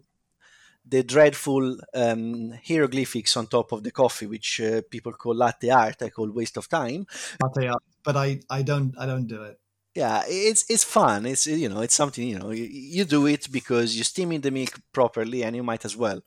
the 0.87 1.03
dreadful 1.03 1.79
um, 1.95 2.53
hieroglyphics 2.67 3.37
on 3.37 3.47
top 3.47 3.73
of 3.73 3.83
the 3.83 3.91
coffee, 3.91 4.27
which 4.27 4.61
uh, 4.61 4.83
people 4.91 5.13
call 5.13 5.35
latte 5.35 5.71
art, 5.71 6.03
I 6.03 6.11
call 6.11 6.31
waste 6.31 6.57
of 6.57 6.69
time. 6.69 7.07
Latte 7.43 7.69
art, 7.69 7.83
but 8.05 8.17
I, 8.17 8.41
I 8.51 8.63
don't, 8.63 8.95
I 8.99 9.07
don't 9.07 9.27
do 9.27 9.43
it. 9.43 9.59
Yeah 9.95 10.23
it's 10.27 10.65
it's 10.69 10.85
fun 10.85 11.27
it's 11.27 11.47
you 11.47 11.69
know 11.69 11.81
it's 11.81 11.95
something 11.95 12.27
you 12.27 12.39
know 12.39 12.51
you, 12.51 12.65
you 12.65 13.05
do 13.05 13.27
it 13.27 13.51
because 13.51 13.97
you're 13.97 14.05
steaming 14.05 14.41
the 14.41 14.51
milk 14.51 14.81
properly 14.93 15.43
and 15.43 15.57
you 15.57 15.63
might 15.63 15.85
as 15.85 15.97
well. 15.97 16.21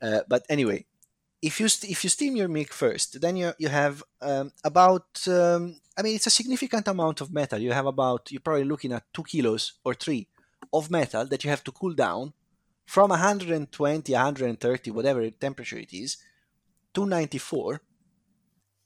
Uh, 0.00 0.20
but 0.28 0.44
anyway 0.48 0.84
if 1.42 1.58
you 1.58 1.68
st- 1.68 1.90
if 1.90 2.04
you 2.04 2.10
steam 2.10 2.36
your 2.36 2.48
milk 2.48 2.72
first 2.72 3.20
then 3.20 3.36
you 3.36 3.52
you 3.58 3.68
have 3.68 4.02
um, 4.22 4.52
about 4.64 5.26
um, 5.28 5.76
i 5.96 6.02
mean 6.02 6.14
it's 6.14 6.26
a 6.26 6.30
significant 6.38 6.86
amount 6.88 7.20
of 7.20 7.32
metal. 7.32 7.58
You 7.58 7.72
have 7.72 7.86
about 7.86 8.30
you're 8.30 8.40
probably 8.40 8.64
looking 8.64 8.92
at 8.92 9.04
two 9.12 9.24
kilos 9.24 9.74
or 9.84 9.94
three 9.94 10.28
of 10.72 10.90
metal 10.90 11.26
that 11.26 11.42
you 11.44 11.50
have 11.50 11.64
to 11.64 11.72
cool 11.72 11.94
down 11.94 12.32
from 12.86 13.10
120 13.10 14.12
130 14.12 14.90
whatever 14.90 15.28
temperature 15.30 15.78
it 15.78 15.92
is 15.92 16.18
to 16.94 17.06
94 17.06 17.80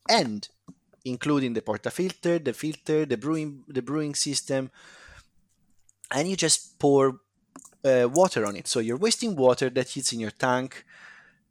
and 0.08 0.48
including 1.04 1.52
the 1.52 1.60
portafilter, 1.60 2.42
the 2.42 2.52
filter, 2.52 3.04
the 3.04 3.16
brewing 3.16 3.64
the 3.68 3.82
brewing 3.82 4.14
system, 4.14 4.70
and 6.10 6.28
you 6.28 6.36
just 6.36 6.78
pour 6.78 7.20
uh, 7.84 8.08
water 8.12 8.46
on 8.46 8.56
it. 8.56 8.66
So 8.66 8.80
you're 8.80 8.96
wasting 8.96 9.36
water 9.36 9.70
that 9.70 9.90
hits 9.90 10.12
in 10.12 10.20
your 10.20 10.30
tank. 10.30 10.84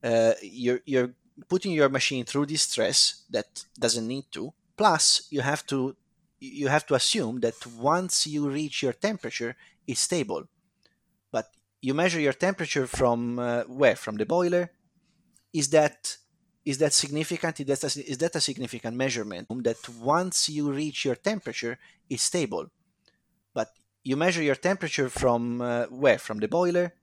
Uh, 0.04 0.34
you're 0.42 0.82
you're 0.86 1.12
putting 1.48 1.72
your 1.72 1.90
machine 1.90 2.26
through 2.26 2.48
this 2.48 2.64
stress 2.64 3.24
that 3.30 3.66
doesn't 3.80 4.08
need 4.08 4.26
to. 4.32 4.54
Plus, 4.76 5.28
you 5.30 5.42
have 5.42 5.66
to 5.68 5.96
you 6.40 6.68
have 6.68 6.86
to 6.88 6.96
assume 6.96 7.40
that 7.40 7.66
once 7.66 8.28
you 8.28 8.50
reach 8.50 8.84
your 8.84 8.94
temperature, 8.94 9.56
it's 9.88 10.02
stable. 10.02 10.44
But 11.32 11.50
you 11.82 11.94
measure 11.94 12.20
your 12.20 12.34
temperature 12.34 12.88
from 12.88 13.40
uh, 13.40 13.64
where? 13.64 13.96
From 13.96 14.18
the 14.18 14.26
boiler. 14.26 14.72
Is 15.54 15.70
that 15.70 16.18
is 16.66 16.78
that 16.78 16.94
significant? 16.94 17.60
Is 17.60 17.68
that, 17.68 17.84
a, 17.98 18.12
is 18.12 18.18
that 18.20 18.36
a 18.36 18.42
significant 18.42 18.96
measurement? 18.96 19.48
That 19.64 19.78
once 20.00 20.50
you 20.50 20.72
reach 20.72 21.06
your 21.06 21.16
temperature, 21.16 21.78
it's 22.10 22.24
stable. 22.24 22.68
But 23.54 23.70
you 24.04 24.16
measure 24.16 24.42
your 24.42 24.56
temperature 24.56 25.10
from 25.10 25.62
uh, 25.62 25.86
where? 25.88 26.18
From 26.18 26.40
the 26.40 26.48
boiler. 26.48 26.94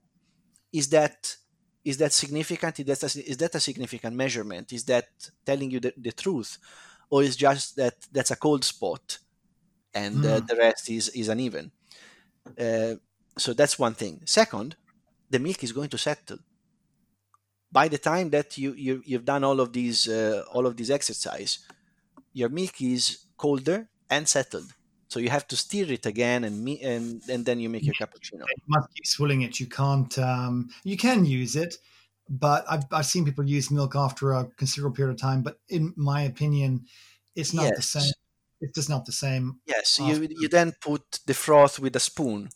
Is 0.72 0.88
that 0.90 1.36
is 1.84 1.96
that 1.98 2.12
significant? 2.12 2.78
Is 2.80 2.86
that 2.86 3.02
a, 3.16 3.30
is 3.30 3.36
that 3.38 3.54
a 3.54 3.60
significant 3.60 4.14
measurement? 4.14 4.72
Is 4.72 4.84
that 4.84 5.08
telling 5.44 5.70
you 5.70 5.80
the, 5.80 5.92
the 5.96 6.12
truth, 6.12 6.58
or 7.10 7.22
is 7.22 7.36
just 7.36 7.76
that 7.76 7.94
that's 8.12 8.30
a 8.30 8.36
cold 8.36 8.64
spot, 8.64 9.18
and 9.94 10.24
uh, 10.24 10.40
Mm. 10.40 10.46
the 10.48 10.56
rest 10.56 10.90
is 10.90 11.08
is 11.10 11.28
uneven? 11.28 11.72
Uh, 12.58 12.94
so 13.38 13.52
that's 13.52 13.78
one 13.78 13.94
thing. 13.94 14.22
Second, 14.24 14.76
the 15.30 15.38
milk 15.38 15.62
is 15.64 15.72
going 15.72 15.88
to 15.90 15.98
settle 15.98 16.38
by 17.72 17.88
the 17.88 17.98
time 17.98 18.30
that 18.30 18.58
you, 18.58 18.72
you 18.74 19.02
you've 19.04 19.24
done 19.24 19.44
all 19.44 19.60
of 19.60 19.72
these 19.72 20.08
uh, 20.08 20.44
all 20.52 20.66
of 20.66 20.76
these 20.76 20.90
exercise 20.90 21.58
your 22.32 22.48
milk 22.48 22.80
is 22.80 23.26
colder 23.36 23.88
and 24.10 24.28
settled 24.28 24.74
so 25.08 25.18
you 25.20 25.30
have 25.30 25.46
to 25.48 25.56
stir 25.56 25.86
it 25.92 26.06
again 26.06 26.44
and 26.44 26.62
me 26.64 26.80
and, 26.80 27.22
and 27.28 27.44
then 27.46 27.60
you 27.60 27.68
make 27.68 27.86
your 27.86 27.94
cappuccino 27.96 28.50
You 28.56 28.62
must 28.68 28.88
keep 28.94 29.06
swilling 29.06 29.42
it. 29.42 29.60
You 29.60 29.66
can't. 29.66 30.16
Um, 30.18 30.70
you 30.84 30.96
can 30.96 31.24
use 31.24 31.56
it, 31.56 31.76
but 32.28 32.64
I've, 32.70 32.84
I've 32.92 33.06
seen 33.06 33.24
people 33.24 33.44
use 33.44 33.70
milk 33.70 33.94
after 33.96 34.32
a 34.32 34.46
considerable 34.56 34.94
period 34.96 35.14
of 35.14 35.20
time. 35.20 35.42
But 35.42 35.60
in 35.68 35.92
my 35.96 36.22
opinion, 36.22 36.86
it's 37.34 37.52
not 37.54 37.74
the 37.74 37.82
same. 37.82 38.12
It's 38.60 38.74
just 38.74 38.90
not 38.90 39.04
the 39.06 39.12
same. 39.12 39.60
yes 39.66 39.98
After- 40.00 40.24
you 40.24 40.28
you 40.40 40.48
then 40.48 40.72
put 40.80 41.20
the 41.26 41.34
froth 41.34 41.78
with 41.78 41.94
a 41.96 42.00
spoon 42.00 42.50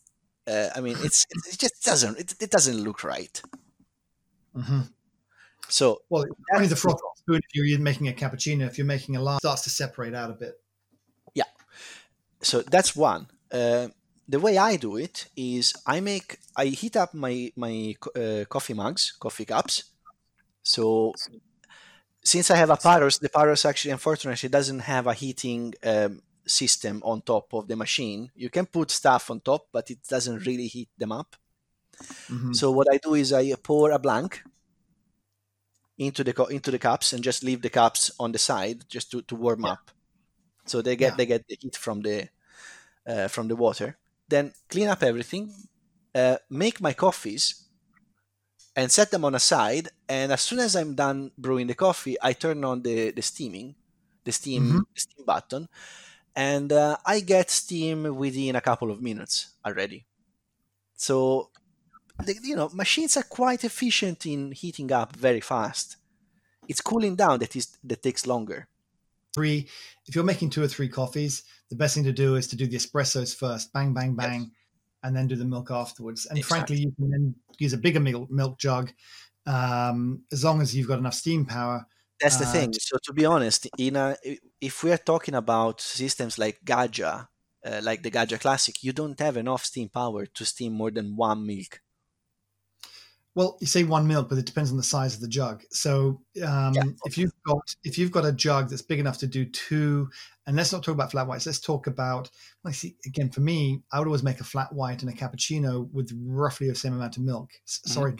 uh, 0.47 0.69
i 0.77 0.81
mean 0.81 0.97
it's 1.03 1.27
it 1.51 1.59
just 1.59 1.83
doesn't 1.85 2.19
it, 2.19 2.35
it 2.41 2.51
doesn't 2.51 2.79
look 2.87 3.03
right 3.05 3.43
hmm 4.55 4.94
so 5.69 6.03
Well, 6.11 6.25
only 6.55 6.69
the 6.69 6.77
froth 6.77 7.01
spoon 7.17 7.41
if 7.49 7.55
you're 7.55 7.79
making 7.81 8.09
a 8.09 8.13
cappuccino. 8.13 8.67
If 8.67 8.79
you're 8.79 8.87
making 8.87 9.17
a 9.17 9.23
latte, 9.23 9.39
starts 9.41 9.63
to 9.63 9.71
separate 9.71 10.15
out 10.15 10.31
a 10.31 10.35
bit. 10.35 10.61
Yeah. 11.35 11.45
So 12.43 12.63
that's 12.63 12.95
one 12.95 13.29
uh, 13.53 13.89
the 14.29 14.41
way 14.41 14.59
i 14.59 14.77
do 14.77 14.97
it 14.97 15.29
is 15.37 15.75
i 15.87 16.01
make 16.01 16.39
i 16.57 16.67
heat 16.67 16.97
up 16.97 17.15
my 17.15 17.53
my 17.57 17.95
uh, 18.17 18.45
coffee 18.49 18.75
mugs 18.75 19.13
coffee 19.21 19.45
cups 19.45 19.85
so 20.63 21.13
since 22.23 22.51
i 22.51 22.57
have 22.57 22.71
a 22.71 22.77
paros 22.77 23.19
the 23.19 23.29
paros 23.29 23.65
actually 23.65 23.91
unfortunately 23.91 24.49
doesn't 24.49 24.81
have 24.81 25.07
a 25.07 25.15
heating 25.15 25.75
um, 25.85 26.23
system 26.47 27.03
on 27.05 27.23
top 27.23 27.53
of 27.55 27.69
the 27.69 27.77
machine 27.77 28.31
you 28.35 28.51
can 28.51 28.67
put 28.67 28.91
stuff 28.91 29.31
on 29.31 29.41
top 29.41 29.67
but 29.73 29.91
it 29.91 29.99
doesn't 30.09 30.45
really 30.47 30.67
heat 30.67 30.89
them 30.99 31.13
up 31.13 31.37
Mhm. 32.29 32.55
so 32.55 32.71
what 32.71 32.89
i 32.93 32.99
do 32.99 33.15
is 33.15 33.33
i 33.33 33.55
pour 33.63 33.91
a 33.93 33.99
blank 33.99 34.43
into 35.99 36.25
the 36.25 36.35
into 36.47 36.71
the 36.71 36.79
cups 36.79 37.13
and 37.13 37.23
just 37.25 37.43
leave 37.45 37.63
the 37.63 37.71
cups 37.71 38.11
on 38.19 38.33
the 38.33 38.39
side 38.39 38.85
just 38.89 39.11
to, 39.13 39.23
to 39.23 39.37
warm 39.37 39.65
Yeah. 39.65 39.73
up 39.73 39.91
so 40.67 40.83
they 40.83 40.97
get 40.97 41.17
Yeah. 41.17 41.17
they 41.17 41.27
get 41.27 41.47
the 41.49 41.57
heat 41.61 41.77
from 41.77 42.03
the 42.03 42.29
uh, 43.07 43.29
from 43.29 43.49
the 43.49 43.57
water, 43.57 43.99
then 44.29 44.53
clean 44.69 44.89
up 44.89 45.03
everything, 45.03 45.53
uh, 46.15 46.39
make 46.51 46.81
my 46.81 46.93
coffees, 46.93 47.67
and 48.77 48.91
set 48.91 49.11
them 49.11 49.25
on 49.25 49.35
a 49.35 49.39
side. 49.41 49.89
And 50.09 50.33
as 50.33 50.43
soon 50.43 50.59
as 50.59 50.77
I'm 50.77 50.95
done 50.95 51.31
brewing 51.39 51.67
the 51.67 51.75
coffee, 51.75 52.17
I 52.23 52.33
turn 52.33 52.65
on 52.65 52.83
the, 52.83 53.11
the 53.13 53.23
steaming, 53.23 53.75
the 54.25 54.33
steam, 54.33 54.73
Mhm. 54.73 54.85
the 54.95 55.01
steam 55.01 55.25
button, 55.25 55.69
and 56.37 56.73
uh, 56.73 56.97
I 57.07 57.21
get 57.21 57.51
steam 57.51 58.17
within 58.17 58.57
a 58.57 58.61
couple 58.61 58.91
of 58.91 59.03
minutes 59.03 59.55
already. 59.67 60.07
So, 60.97 61.51
the, 62.19 62.39
you 62.43 62.57
know, 62.57 62.69
machines 62.73 63.17
are 63.17 63.23
quite 63.23 63.65
efficient 63.65 64.27
in 64.27 64.53
heating 64.53 64.93
up 64.93 65.17
very 65.17 65.41
fast. 65.41 65.97
It's 66.69 66.81
cooling 66.81 67.17
down 67.17 67.41
that 67.41 67.57
is 67.57 67.79
that 67.85 68.03
takes 68.03 68.27
longer. 68.27 68.69
Three, 69.35 69.69
if 70.07 70.15
you're 70.15 70.25
making 70.25 70.51
two 70.51 70.63
or 70.63 70.69
three 70.69 70.89
coffees, 70.89 71.43
the 71.69 71.77
best 71.77 71.95
thing 71.95 72.05
to 72.05 72.13
do 72.13 72.37
is 72.37 72.47
to 72.49 72.57
do 72.57 72.67
the 72.67 72.77
espressos 72.77 73.35
first, 73.35 73.73
bang, 73.73 73.93
bang, 73.93 74.15
Yes. 74.19 74.31
bang, 74.31 74.53
and 75.03 75.17
then 75.17 75.27
do 75.27 75.35
the 75.37 75.45
milk 75.45 75.71
afterwards. 75.71 76.27
And 76.27 76.39
Exactly. 76.39 76.77
frankly, 76.77 76.77
you 76.79 76.93
can 76.93 77.11
then 77.11 77.35
use 77.59 77.73
a 77.73 77.79
bigger 77.79 78.01
milk, 78.01 78.31
milk 78.31 78.59
jug 78.59 78.93
um, 79.47 80.25
as 80.33 80.45
long 80.45 80.61
as 80.63 80.75
you've 80.77 80.89
got 80.89 81.01
enough 81.01 81.15
steam 81.15 81.47
power. 81.47 81.87
That's 82.21 82.37
the 82.37 82.47
Uh, 82.47 82.47
thing. 82.47 82.73
So 82.79 82.97
to 83.05 83.13
be 83.13 83.25
honest, 83.25 83.67
in 83.77 83.97
a, 83.97 84.17
if 84.61 84.83
we 84.83 84.93
are 84.93 84.99
talking 84.99 85.35
about 85.35 85.81
systems 85.81 86.39
like 86.39 86.65
Gaggia, 86.65 87.29
uh, 87.65 87.81
like 87.83 88.03
the 88.03 88.11
Gaggia 88.11 88.41
Classic, 88.41 88.83
you 88.83 88.93
don't 88.93 89.19
have 89.21 89.37
enough 89.37 89.65
steam 89.65 89.89
power 89.89 90.27
to 90.27 90.45
steam 90.45 90.73
more 90.75 90.91
than 90.91 91.17
one 91.17 91.47
milk. 91.47 91.81
Well, 93.37 93.59
you 93.61 93.67
say 93.67 93.83
one 93.83 94.07
milk, 94.07 94.29
but 94.29 94.39
it 94.39 94.47
depends 94.47 94.71
on 94.71 94.77
the 94.77 94.83
size 94.85 95.15
of 95.15 95.21
the 95.21 95.29
jug. 95.29 95.65
So 95.71 96.23
um, 96.45 96.75
Yeah. 96.75 96.83
if 97.05 97.19
you've 97.19 97.33
got 97.45 97.75
if 97.83 97.99
you've 97.99 98.13
got 98.13 98.25
a 98.25 98.31
jug 98.33 98.69
that's 98.69 98.83
big 98.83 99.01
enough 99.01 99.19
to 99.19 99.27
do 99.27 99.45
two, 99.45 100.09
and 100.47 100.57
let's 100.57 100.73
not 100.73 100.85
talk 100.85 100.95
about 100.95 101.11
flat 101.11 101.27
whites. 101.27 101.47
Let's 101.47 101.59
talk 101.61 101.87
about. 101.87 102.31
Like, 102.63 102.75
see, 102.75 102.97
again, 103.07 103.31
for 103.31 103.41
me, 103.41 103.83
I 103.93 103.99
would 103.99 104.07
always 104.07 104.23
make 104.23 104.41
a 104.41 104.45
flat 104.45 104.73
white 104.73 105.03
and 105.03 105.11
a 105.11 105.15
cappuccino 105.15 105.91
with 105.93 106.13
roughly 106.25 106.69
the 106.69 106.75
same 106.75 106.95
amount 106.95 107.17
of 107.17 107.25
milk. 107.25 107.51
Mhm. 107.67 107.89
Sorry, 107.89 108.15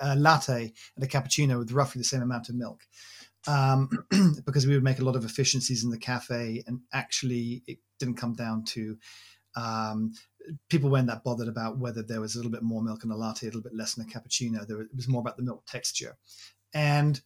a 0.00 0.16
latte 0.16 0.72
and 0.96 1.04
a 1.04 1.08
cappuccino 1.08 1.58
with 1.58 1.72
roughly 1.72 2.00
the 2.00 2.04
same 2.04 2.22
amount 2.22 2.48
of 2.48 2.54
milk. 2.54 2.82
Um, 3.48 3.88
because 4.46 4.66
we 4.66 4.74
would 4.74 4.84
make 4.84 5.00
a 5.00 5.04
lot 5.04 5.16
of 5.16 5.24
efficiencies 5.24 5.82
in 5.82 5.90
the 5.90 5.98
cafe, 5.98 6.62
and 6.66 6.80
actually, 6.92 7.64
it 7.66 7.78
didn't 7.98 8.16
come 8.16 8.34
down 8.34 8.64
to 8.64 8.96
um, 9.56 10.12
people 10.68 10.90
weren't 10.90 11.08
that 11.08 11.24
bothered 11.24 11.48
about 11.48 11.78
whether 11.78 12.02
there 12.02 12.20
was 12.20 12.34
a 12.34 12.38
little 12.38 12.52
bit 12.52 12.62
more 12.62 12.82
milk 12.82 13.04
in 13.04 13.10
a 13.10 13.16
latte, 13.16 13.46
a 13.46 13.48
little 13.48 13.62
bit 13.62 13.74
less 13.74 13.96
in 13.96 14.04
a 14.04 14.06
cappuccino. 14.06 14.66
There 14.66 14.78
was, 14.78 14.86
it 14.86 14.96
was 14.96 15.08
more 15.08 15.20
about 15.20 15.36
the 15.36 15.42
milk 15.42 15.64
texture, 15.66 16.16
and 16.74 17.20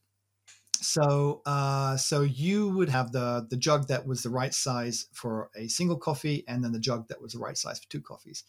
so 0.80 1.42
uh, 1.46 1.96
so 1.96 2.22
you 2.22 2.70
would 2.70 2.88
have 2.88 3.12
the 3.12 3.46
the 3.48 3.56
jug 3.56 3.88
that 3.88 4.06
was 4.06 4.22
the 4.22 4.30
right 4.30 4.54
size 4.54 5.06
for 5.12 5.50
a 5.56 5.68
single 5.68 5.96
coffee, 5.96 6.44
and 6.48 6.62
then 6.62 6.72
the 6.72 6.80
jug 6.80 7.08
that 7.08 7.20
was 7.20 7.32
the 7.32 7.38
right 7.38 7.56
size 7.56 7.78
for 7.78 7.88
two 7.88 8.00
coffees, 8.00 8.44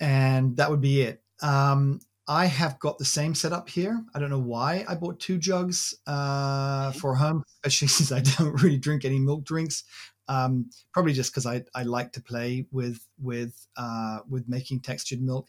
and 0.00 0.56
that 0.56 0.70
would 0.70 0.80
be 0.80 1.02
it. 1.02 1.22
Um, 1.42 2.00
I 2.26 2.46
have 2.46 2.78
got 2.78 2.98
the 2.98 3.04
same 3.04 3.34
setup 3.34 3.68
here. 3.68 4.02
I 4.14 4.18
don't 4.18 4.30
know 4.30 4.38
why 4.38 4.84
I 4.88 4.94
bought 4.94 5.20
two 5.20 5.36
jugs 5.36 5.94
uh, 6.06 6.92
for 6.92 7.14
home, 7.14 7.42
especially 7.62 7.88
since 7.88 8.12
I 8.12 8.20
don't 8.20 8.62
really 8.62 8.78
drink 8.78 9.04
any 9.04 9.18
milk 9.18 9.44
drinks 9.44 9.84
um, 10.28 10.70
probably 10.92 11.12
just 11.12 11.32
because 11.32 11.46
I, 11.46 11.64
I 11.74 11.82
like 11.82 12.12
to 12.12 12.22
play 12.22 12.66
with 12.70 13.06
with 13.20 13.66
uh, 13.76 14.20
with 14.28 14.48
making 14.48 14.80
textured 14.80 15.20
milk. 15.20 15.48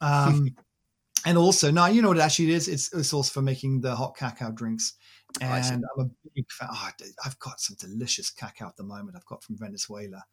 Um, 0.00 0.54
and 1.26 1.36
also, 1.38 1.70
now 1.70 1.86
you 1.86 2.02
know 2.02 2.08
what 2.08 2.18
it 2.18 2.22
actually 2.22 2.52
is? 2.52 2.68
It's, 2.68 2.92
it's 2.92 3.12
also 3.12 3.32
for 3.32 3.42
making 3.42 3.80
the 3.80 3.96
hot 3.96 4.16
cacao 4.16 4.52
drinks. 4.52 4.94
Oh. 5.42 5.46
And 5.46 5.84
I'm 5.98 6.06
a 6.06 6.28
big 6.34 6.50
fan. 6.50 6.68
Oh, 6.72 6.90
I've 7.24 7.38
got 7.40 7.60
some 7.60 7.76
delicious 7.78 8.30
cacao 8.30 8.68
at 8.68 8.76
the 8.76 8.84
moment. 8.84 9.16
I've 9.16 9.26
got 9.26 9.42
from 9.42 9.58
Venezuela, 9.58 10.24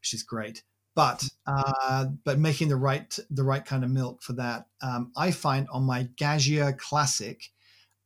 which 0.00 0.12
is 0.14 0.22
great. 0.22 0.62
But 0.94 1.24
uh, 1.46 2.06
but 2.24 2.38
making 2.38 2.68
the 2.68 2.76
right 2.76 3.18
the 3.30 3.44
right 3.44 3.64
kind 3.64 3.82
of 3.82 3.90
milk 3.90 4.22
for 4.22 4.34
that, 4.34 4.66
um, 4.82 5.10
I 5.16 5.30
find 5.30 5.66
on 5.72 5.84
my 5.84 6.04
Gaggia 6.16 6.76
Classic, 6.76 7.40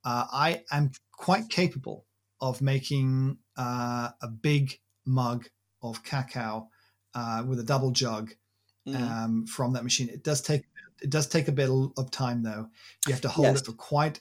uh, 0.05 0.27
I 0.33 0.63
am 0.71 0.93
quite 1.11 1.49
capable 1.49 2.07
of 2.41 2.63
making 2.63 3.39
uh, 3.57 4.11
a 4.23 4.29
big 4.29 4.79
mug 5.07 5.49
of 5.83 6.03
cacao 6.03 6.69
uh, 7.15 7.45
with 7.47 7.59
a 7.61 7.65
double 7.65 7.91
jug 7.91 8.35
Mhm. 8.87 9.11
um, 9.11 9.47
from 9.47 9.73
that 9.73 9.83
machine. 9.85 10.09
It 10.09 10.23
does 10.23 10.41
take 10.41 10.65
it 11.03 11.11
does 11.11 11.27
take 11.27 11.49
a 11.49 11.53
bit 11.53 11.69
of 11.71 12.11
time 12.11 12.43
though. 12.43 12.71
You 13.07 13.13
have 13.13 13.21
to 13.23 13.29
hold 13.29 13.49
Yes. 13.49 13.61
it 13.61 13.67
for 13.67 13.73
quite 13.73 14.21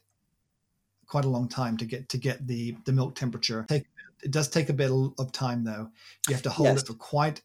quite 1.05 1.23
a 1.25 1.29
long 1.29 1.47
time 1.47 1.77
to 1.77 1.85
get 1.85 2.09
to 2.09 2.17
get 2.17 2.47
the 2.47 2.75
the 2.85 2.91
milk 2.91 3.15
temperature. 3.15 3.65
Take, 3.69 3.85
it 4.23 4.31
does 4.31 4.49
take 4.49 4.69
a 4.69 4.73
bit 4.73 4.89
of 4.91 5.31
time 5.31 5.63
though. 5.63 5.91
You 6.27 6.33
have 6.33 6.43
to 6.43 6.49
hold 6.49 6.69
Yes. 6.69 6.81
it 6.81 6.87
for 6.87 6.93
quite 6.95 7.41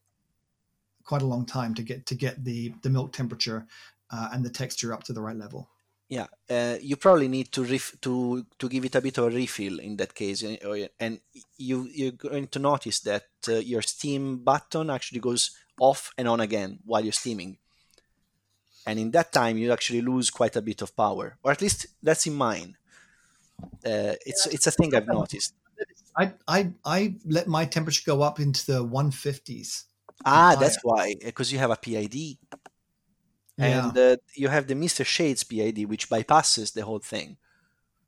quite 1.05 1.23
a 1.23 1.27
long 1.27 1.45
time 1.45 1.75
to 1.75 1.83
get 1.83 2.07
to 2.07 2.15
get 2.15 2.43
the 2.43 2.75
the 2.83 2.91
milk 2.91 3.13
temperature 3.13 3.67
uh, 4.11 4.31
and 4.33 4.45
the 4.45 4.51
texture 4.51 4.93
up 4.93 5.03
to 5.05 5.13
the 5.13 5.21
right 5.23 5.37
level. 5.37 5.69
Yeah, 6.11 6.27
uh, 6.51 6.77
you 6.83 6.97
probably 6.97 7.29
need 7.29 7.53
to 7.53 7.63
ref- 7.65 7.97
to 8.01 8.45
to 8.59 8.69
give 8.69 8.85
it 8.85 8.97
a 8.97 9.01
bit 9.01 9.17
of 9.19 9.25
a 9.27 9.31
refill 9.31 9.79
in 9.79 9.97
that 9.97 10.13
case, 10.15 10.43
and- 10.43 11.21
you 11.57 11.89
you're 11.99 12.19
going 12.31 12.49
to 12.49 12.59
notice 12.59 12.99
that 13.01 13.27
uh, 13.49 13.53
your 13.73 13.83
steam 13.83 14.39
button 14.39 14.91
actually 14.91 15.21
goes 15.21 15.53
off 15.79 16.11
and 16.19 16.27
on 16.29 16.41
again 16.41 16.81
while 16.85 17.05
you're 17.05 17.21
steaming, 17.25 17.59
and 18.87 18.99
in 18.99 19.11
that 19.13 19.33
time 19.33 19.59
you 19.59 19.73
actually 19.73 20.01
lose 20.01 20.31
quite 20.31 20.57
a 20.57 20.63
bit 20.63 20.83
of 20.83 20.97
power, 20.97 21.37
or 21.43 21.53
at 21.53 21.61
least 21.63 21.87
that's 22.03 22.27
in 22.27 22.35
mine. 22.35 22.77
Uh, 23.85 24.15
it's 24.27 24.47
it's 24.47 24.67
a 24.67 24.71
thing 24.71 24.95
I've 24.95 25.07
noticed. 25.07 25.55
I 26.17 26.33
I 26.49 26.73
I 26.85 27.17
let 27.25 27.47
my 27.49 27.65
temperature 27.67 28.03
go 28.07 28.23
up 28.23 28.41
into 28.41 28.67
the 28.67 28.85
150s. 28.85 29.85
Ah, 30.25 30.57
that's 30.59 30.79
why, 30.83 31.15
because 31.25 31.51
you 31.53 31.59
have 31.59 31.71
a 31.71 31.77
PID, 31.77 32.39
Yeah, 33.57 33.89
and 33.89 33.99
uh, 33.99 34.17
you 34.35 34.49
have 34.49 34.67
the 34.67 34.75
Mister 34.75 35.05
Shades 35.05 35.45
PID, 35.45 35.85
which 35.87 36.09
bypasses 36.09 36.73
the 36.73 36.85
whole 36.85 37.01
thing. 37.01 37.37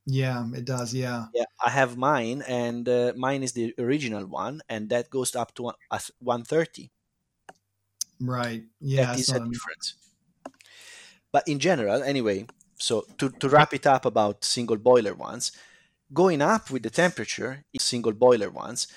yeah, 0.05 0.45
it 0.53 0.65
does. 0.65 0.93
Yeah. 0.93 1.27
Yeah, 1.33 1.45
I 1.65 1.69
have 1.69 1.97
mine, 1.97 2.43
and 2.47 2.87
uh, 2.89 3.13
mine 3.15 3.43
is 3.43 3.53
the 3.53 3.73
original 3.79 4.25
one, 4.27 4.61
and 4.69 4.89
that 4.89 5.09
goes 5.09 5.35
up 5.35 5.53
to 5.55 5.63
one- 5.63 5.75
a 5.91 5.99
th- 5.99 6.11
130. 6.19 6.91
Right. 8.19 8.63
Yeah. 8.79 9.07
that 9.07 9.19
is 9.19 9.29
a 9.29 9.39
difference. 9.39 9.95
But 11.31 11.47
in 11.47 11.59
general, 11.59 12.03
anyway, 12.03 12.45
so 12.77 13.05
to, 13.17 13.29
to 13.29 13.49
wrap 13.49 13.73
it 13.73 13.87
up 13.87 14.05
about 14.05 14.43
single 14.45 14.77
boiler 14.77 15.13
ones, 15.13 15.51
going 16.13 16.41
up 16.41 16.69
with 16.71 16.83
the 16.83 16.89
temperature, 16.89 17.63
single 17.79 18.13
boiler 18.13 18.49
ones, 18.49 18.87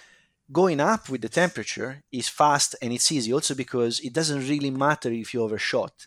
going 0.53 0.81
up 0.81 1.09
with 1.09 1.23
the 1.23 1.29
temperature 1.29 2.03
is 2.13 2.29
fast 2.29 2.77
and 2.83 2.93
it's 2.93 3.11
easy 3.13 3.33
also 3.33 3.55
because 3.55 4.01
it 4.01 4.13
doesn't 4.13 4.49
really 4.49 4.71
matter 4.71 5.11
if 5.13 5.35
you 5.35 5.43
overshot. 5.43 6.07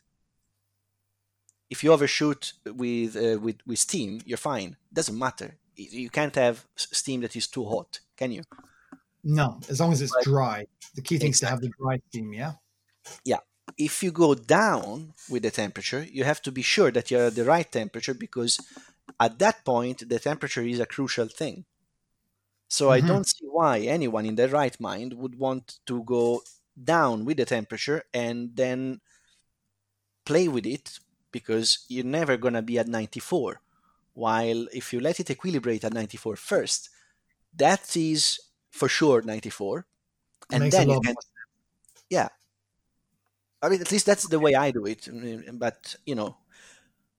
If 1.70 1.84
you 1.84 1.94
overshoot 1.94 2.54
with, 2.66 3.16
uh, 3.16 3.40
with, 3.40 3.58
with 3.66 3.80
steam, 3.80 4.22
you're 4.26 4.38
fine. 4.38 4.78
doesn't 4.92 5.18
matter. 5.18 5.56
You 5.76 6.10
can't 6.10 6.36
have 6.36 6.66
steam 6.76 7.22
that 7.22 7.36
is 7.36 7.48
too 7.48 7.66
hot, 7.66 8.00
can 8.18 8.32
you? 8.32 8.44
No, 9.24 9.60
as 9.70 9.80
long 9.80 9.92
as 9.92 10.02
it's 10.02 10.16
dry. 10.24 10.66
The 10.96 11.02
key 11.02 11.18
thing 11.18 11.32
is 11.32 11.40
to 11.42 11.46
have 11.48 11.62
the 11.62 11.70
dry 11.80 12.00
steam. 12.10 12.34
Yeah. 12.34 12.54
Yeah. 13.26 13.40
If 13.78 14.04
you 14.04 14.12
go 14.12 14.34
down 14.36 15.14
with 15.30 15.44
the 15.44 15.52
temperature, 15.52 16.04
you 16.04 16.24
have 16.24 16.42
to 16.44 16.52
be 16.52 16.62
sure 16.62 16.92
that 16.92 17.12
you're 17.12 17.28
at 17.28 17.36
the 17.36 17.46
right 17.46 17.70
temperature 17.72 18.14
because 18.14 18.60
at 19.20 19.40
that 19.40 19.64
point, 19.64 20.08
the 20.10 20.20
temperature 20.20 20.64
is 20.64 20.80
a 20.80 20.86
crucial 20.86 21.28
thing. 21.28 21.66
So 22.70 22.90
I 22.92 23.02
Mhm. 23.02 23.08
don't 23.08 23.28
see 23.28 23.46
why 23.48 23.80
anyone 23.80 24.26
in 24.26 24.36
their 24.36 24.48
right 24.48 24.80
mind 24.80 25.14
would 25.14 25.36
want 25.36 25.80
to 25.88 26.04
go 26.04 26.44
down 26.82 27.26
with 27.26 27.38
the 27.38 27.46
temperature 27.46 28.04
and 28.14 28.56
then 28.56 29.02
play 30.26 30.48
with 30.48 30.66
it 30.66 31.00
because 31.32 31.86
you're 31.88 32.06
never 32.06 32.38
going 32.38 32.54
to 32.56 32.62
be 32.62 32.78
at 32.80 32.88
94. 32.88 33.62
While 34.14 34.68
if 34.74 34.92
you 34.94 35.00
let 35.00 35.20
it 35.20 35.28
equilibrate 35.28 35.84
at 35.84 35.94
94 35.94 36.36
first, 36.36 36.90
that 37.56 37.96
is 37.96 38.40
for 38.72 38.88
sure 38.90 39.22
94. 39.22 39.86
And 40.52 40.72
then 40.72 40.90
you 40.90 41.00
can 41.02 41.14
more 41.14 42.30
I 43.62 43.68
mean, 43.70 43.82
at 43.82 43.92
least 43.92 44.06
that's 44.06 44.28
the 44.28 44.40
way 44.40 44.56
I 44.56 44.72
do 44.72 44.86
it. 44.86 45.02
mm, 45.02 45.60
But 45.60 45.96
you 46.06 46.16
know, 46.16 46.38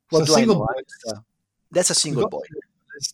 what 0.09 0.21
So 0.21 0.25
do 0.27 0.33
I 0.33 0.37
single 0.37 0.57
know? 0.57 0.67
Uh, 1.13 1.21
that's 1.71 1.91
a 1.91 1.95
single 1.95 2.23
got- 2.25 2.31
boil. 2.33 2.43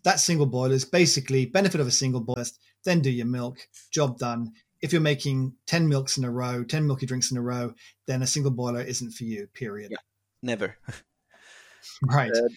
That 0.03 0.19
single 0.19 0.47
boiler 0.47 0.75
is 0.75 0.85
basically 0.85 1.47
benefit 1.47 1.81
of 1.81 1.87
a 1.87 1.93
single 1.93 2.21
boiler. 2.21 2.45
Then 2.85 3.01
do 3.01 3.11
your 3.11 3.27
milk, 3.27 3.69
job 3.91 4.19
done. 4.19 4.53
If 4.81 4.93
you're 4.93 5.01
making 5.01 5.55
ten 5.67 5.89
milks 5.89 6.19
in 6.19 6.25
a 6.25 6.31
row, 6.31 6.65
ten 6.65 6.87
milky 6.87 7.07
drinks 7.07 7.31
in 7.31 7.37
a 7.37 7.43
row, 7.43 7.73
then 8.07 8.23
a 8.23 8.27
single 8.27 8.51
boiler 8.51 8.81
isn't 8.81 9.13
for 9.13 9.25
you. 9.25 9.47
Period. 9.55 9.93
Yeah. 9.93 9.99
Never. 10.47 10.77
Right. 12.03 12.31
Uh, 12.31 12.49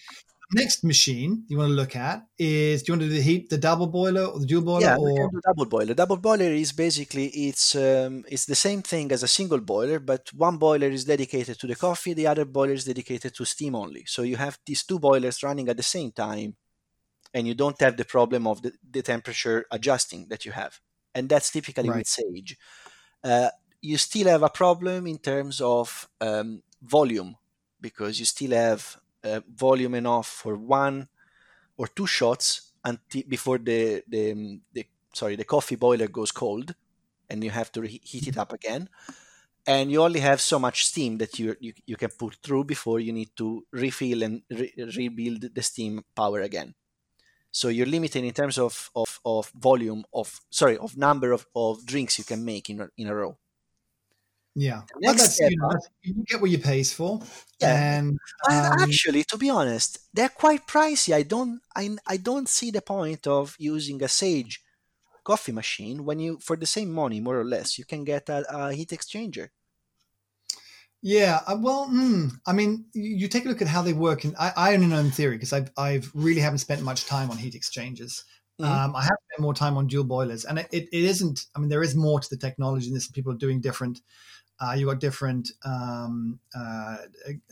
Next 0.52 0.82
machine 0.82 1.44
you 1.46 1.58
want 1.58 1.70
to 1.70 1.74
look 1.74 1.94
at 1.94 2.26
is 2.36 2.82
do 2.82 2.90
you 2.90 2.94
want 2.94 3.02
to 3.02 3.08
do 3.08 3.14
the 3.14 3.22
heat 3.22 3.50
the 3.50 3.56
double 3.56 3.86
boiler 3.86 4.24
or 4.24 4.40
the 4.40 4.46
dual 4.46 4.62
boiler 4.62 4.82
yeah, 4.82 4.96
we 4.98 5.12
or 5.12 5.16
can 5.16 5.28
do 5.30 5.40
double 5.46 5.66
boiler. 5.66 5.94
Double 5.94 6.16
boiler 6.16 6.50
is 6.50 6.72
basically 6.72 7.26
it's 7.28 7.76
um, 7.76 8.24
it's 8.26 8.46
the 8.46 8.56
same 8.56 8.82
thing 8.82 9.12
as 9.12 9.22
a 9.22 9.28
single 9.28 9.60
boiler, 9.60 10.00
but 10.00 10.22
one 10.34 10.56
boiler 10.56 10.88
is 10.88 11.04
dedicated 11.04 11.56
to 11.60 11.68
the 11.68 11.76
coffee, 11.76 12.14
the 12.14 12.26
other 12.26 12.44
boiler 12.44 12.72
is 12.72 12.84
dedicated 12.84 13.32
to 13.36 13.44
steam 13.44 13.76
only. 13.76 14.04
So 14.06 14.22
you 14.22 14.36
have 14.38 14.58
these 14.66 14.82
two 14.82 14.98
boilers 14.98 15.44
running 15.44 15.68
at 15.68 15.76
the 15.76 15.84
same 15.84 16.10
time, 16.10 16.56
and 17.32 17.46
you 17.46 17.54
don't 17.54 17.80
have 17.80 17.96
the 17.96 18.04
problem 18.04 18.48
of 18.48 18.62
the, 18.62 18.72
the 18.90 19.02
temperature 19.02 19.66
adjusting 19.70 20.26
that 20.30 20.44
you 20.44 20.50
have, 20.50 20.80
and 21.14 21.28
that's 21.28 21.52
typically 21.52 21.90
Right. 21.90 21.98
with 21.98 22.08
Sage. 22.08 22.56
Uh, 23.22 23.50
you 23.80 23.98
still 23.98 24.26
have 24.26 24.42
a 24.42 24.56
problem 24.62 25.06
in 25.06 25.18
terms 25.18 25.60
of 25.60 26.08
um, 26.20 26.62
volume 26.82 27.36
because 27.80 28.18
you 28.18 28.26
still 28.26 28.52
have 28.52 28.96
uh, 29.24 29.40
volume 29.54 29.94
enough 29.94 30.26
for 30.26 30.56
one 30.56 31.08
or 31.76 31.86
two 31.88 32.06
shots 32.06 32.72
until 32.84 33.22
before 33.28 33.58
the, 33.58 34.02
the 34.08 34.60
the 34.72 34.86
sorry 35.14 35.36
the 35.36 35.44
coffee 35.44 35.76
boiler 35.76 36.08
goes 36.08 36.32
cold 36.32 36.74
and 37.28 37.44
you 37.44 37.50
have 37.50 37.70
to 37.72 37.82
heat 37.82 38.28
it 38.28 38.38
up 38.38 38.52
again. 38.52 38.88
And 39.66 39.92
you 39.92 40.02
only 40.02 40.20
have 40.20 40.40
so 40.40 40.58
much 40.58 40.86
steam 40.86 41.18
that 41.18 41.38
you, 41.38 41.54
you, 41.60 41.72
you 41.86 41.96
can 41.96 42.10
put 42.18 42.36
through 42.36 42.64
before 42.64 42.98
you 42.98 43.12
need 43.12 43.30
to 43.36 43.64
refill 43.70 44.22
and 44.22 44.42
re- 44.50 44.72
rebuild 44.96 45.54
the 45.54 45.62
steam 45.62 46.02
power 46.16 46.40
again. 46.40 46.74
So 47.52 47.68
you're 47.68 47.86
limited 47.86 48.24
in 48.24 48.32
terms 48.32 48.58
of, 48.58 48.90
of, 48.96 49.20
of 49.24 49.50
volume 49.50 50.04
of 50.14 50.40
sorry 50.50 50.78
of 50.78 50.96
number 50.96 51.32
of, 51.32 51.46
of 51.54 51.84
drinks 51.84 52.18
you 52.18 52.24
can 52.24 52.44
make 52.44 52.70
in 52.70 52.88
in 52.96 53.08
a 53.08 53.14
row 53.14 53.36
yeah 54.54 54.82
well, 55.00 55.14
that's, 55.14 55.38
you, 55.38 55.56
know, 55.56 55.70
you, 56.02 56.24
get 56.26 56.40
what 56.40 56.50
you 56.50 56.58
pay 56.58 56.82
for 56.82 57.20
yeah 57.60 57.98
and 57.98 58.18
um, 58.50 58.80
actually 58.80 59.22
to 59.22 59.38
be 59.38 59.48
honest 59.48 60.00
they're 60.12 60.28
quite 60.28 60.66
pricey 60.66 61.14
i 61.14 61.22
don't 61.22 61.60
I, 61.76 61.96
I 62.06 62.16
don't 62.16 62.48
see 62.48 62.70
the 62.70 62.82
point 62.82 63.26
of 63.26 63.54
using 63.58 64.02
a 64.02 64.08
sage 64.08 64.60
coffee 65.22 65.52
machine 65.52 66.04
when 66.04 66.18
you 66.18 66.38
for 66.40 66.56
the 66.56 66.66
same 66.66 66.90
money 66.90 67.20
more 67.20 67.38
or 67.38 67.44
less 67.44 67.78
you 67.78 67.84
can 67.84 68.02
get 68.04 68.28
a, 68.28 68.44
a 68.52 68.72
heat 68.72 68.88
exchanger 68.88 69.50
yeah, 71.02 71.40
uh, 71.46 71.56
well, 71.58 71.88
mm, 71.88 72.30
I 72.46 72.52
mean, 72.52 72.84
you 72.92 73.26
take 73.26 73.46
a 73.46 73.48
look 73.48 73.62
at 73.62 73.68
how 73.68 73.80
they 73.80 73.94
work, 73.94 74.24
and 74.24 74.34
I, 74.38 74.52
I 74.54 74.74
only 74.74 74.86
know 74.86 74.98
in 74.98 75.10
theory 75.10 75.36
because 75.36 75.52
I've, 75.54 75.70
I've 75.78 76.10
really 76.14 76.42
haven't 76.42 76.58
spent 76.58 76.82
much 76.82 77.06
time 77.06 77.30
on 77.30 77.38
heat 77.38 77.54
exchangers. 77.54 78.22
Mm-hmm. 78.60 78.70
Um, 78.70 78.96
I 78.96 79.02
have 79.02 79.16
spent 79.30 79.40
more 79.40 79.54
time 79.54 79.78
on 79.78 79.86
dual 79.86 80.04
boilers, 80.04 80.44
and 80.44 80.58
it, 80.58 80.68
it, 80.72 80.88
it 80.92 81.04
isn't. 81.04 81.46
I 81.56 81.60
mean, 81.60 81.70
there 81.70 81.82
is 81.82 81.96
more 81.96 82.20
to 82.20 82.28
the 82.28 82.36
technology 82.36 82.88
in 82.88 82.94
this. 82.94 83.08
People 83.08 83.32
are 83.32 83.36
doing 83.36 83.62
different. 83.62 84.00
Uh, 84.60 84.74
you've 84.76 84.88
got 84.88 85.00
different 85.00 85.50
um, 85.64 86.38
uh, 86.54 86.96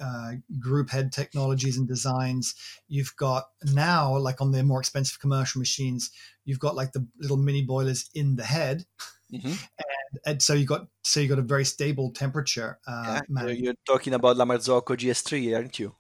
uh, 0.02 0.32
group 0.58 0.90
head 0.90 1.10
technologies 1.10 1.78
and 1.78 1.88
designs. 1.88 2.54
You've 2.86 3.14
got 3.16 3.48
now, 3.72 4.16
like 4.18 4.40
on 4.40 4.52
the 4.52 4.62
more 4.62 4.80
expensive 4.80 5.18
commercial 5.18 5.58
machines, 5.58 6.10
you've 6.44 6.58
got 6.58 6.76
like 6.76 6.92
the 6.92 7.06
little 7.18 7.38
mini 7.38 7.62
boilers 7.62 8.10
in 8.14 8.36
the 8.36 8.44
head. 8.44 8.84
Mm-hmm. 9.32 9.48
And, 9.48 10.20
and, 10.26 10.42
so 10.42 10.54
you 10.54 10.64
got 10.64 10.88
so 11.02 11.20
you 11.20 11.28
got 11.28 11.38
a 11.38 11.42
very 11.42 11.64
stable 11.64 12.10
temperature. 12.12 12.78
Uh, 12.86 13.20
yeah, 13.28 13.46
you're 13.48 13.74
talking 13.86 14.14
about 14.14 14.36
La 14.36 14.44
Marzocco 14.44 14.96
GS3, 14.96 15.54
aren't 15.56 15.78
you? 15.78 15.94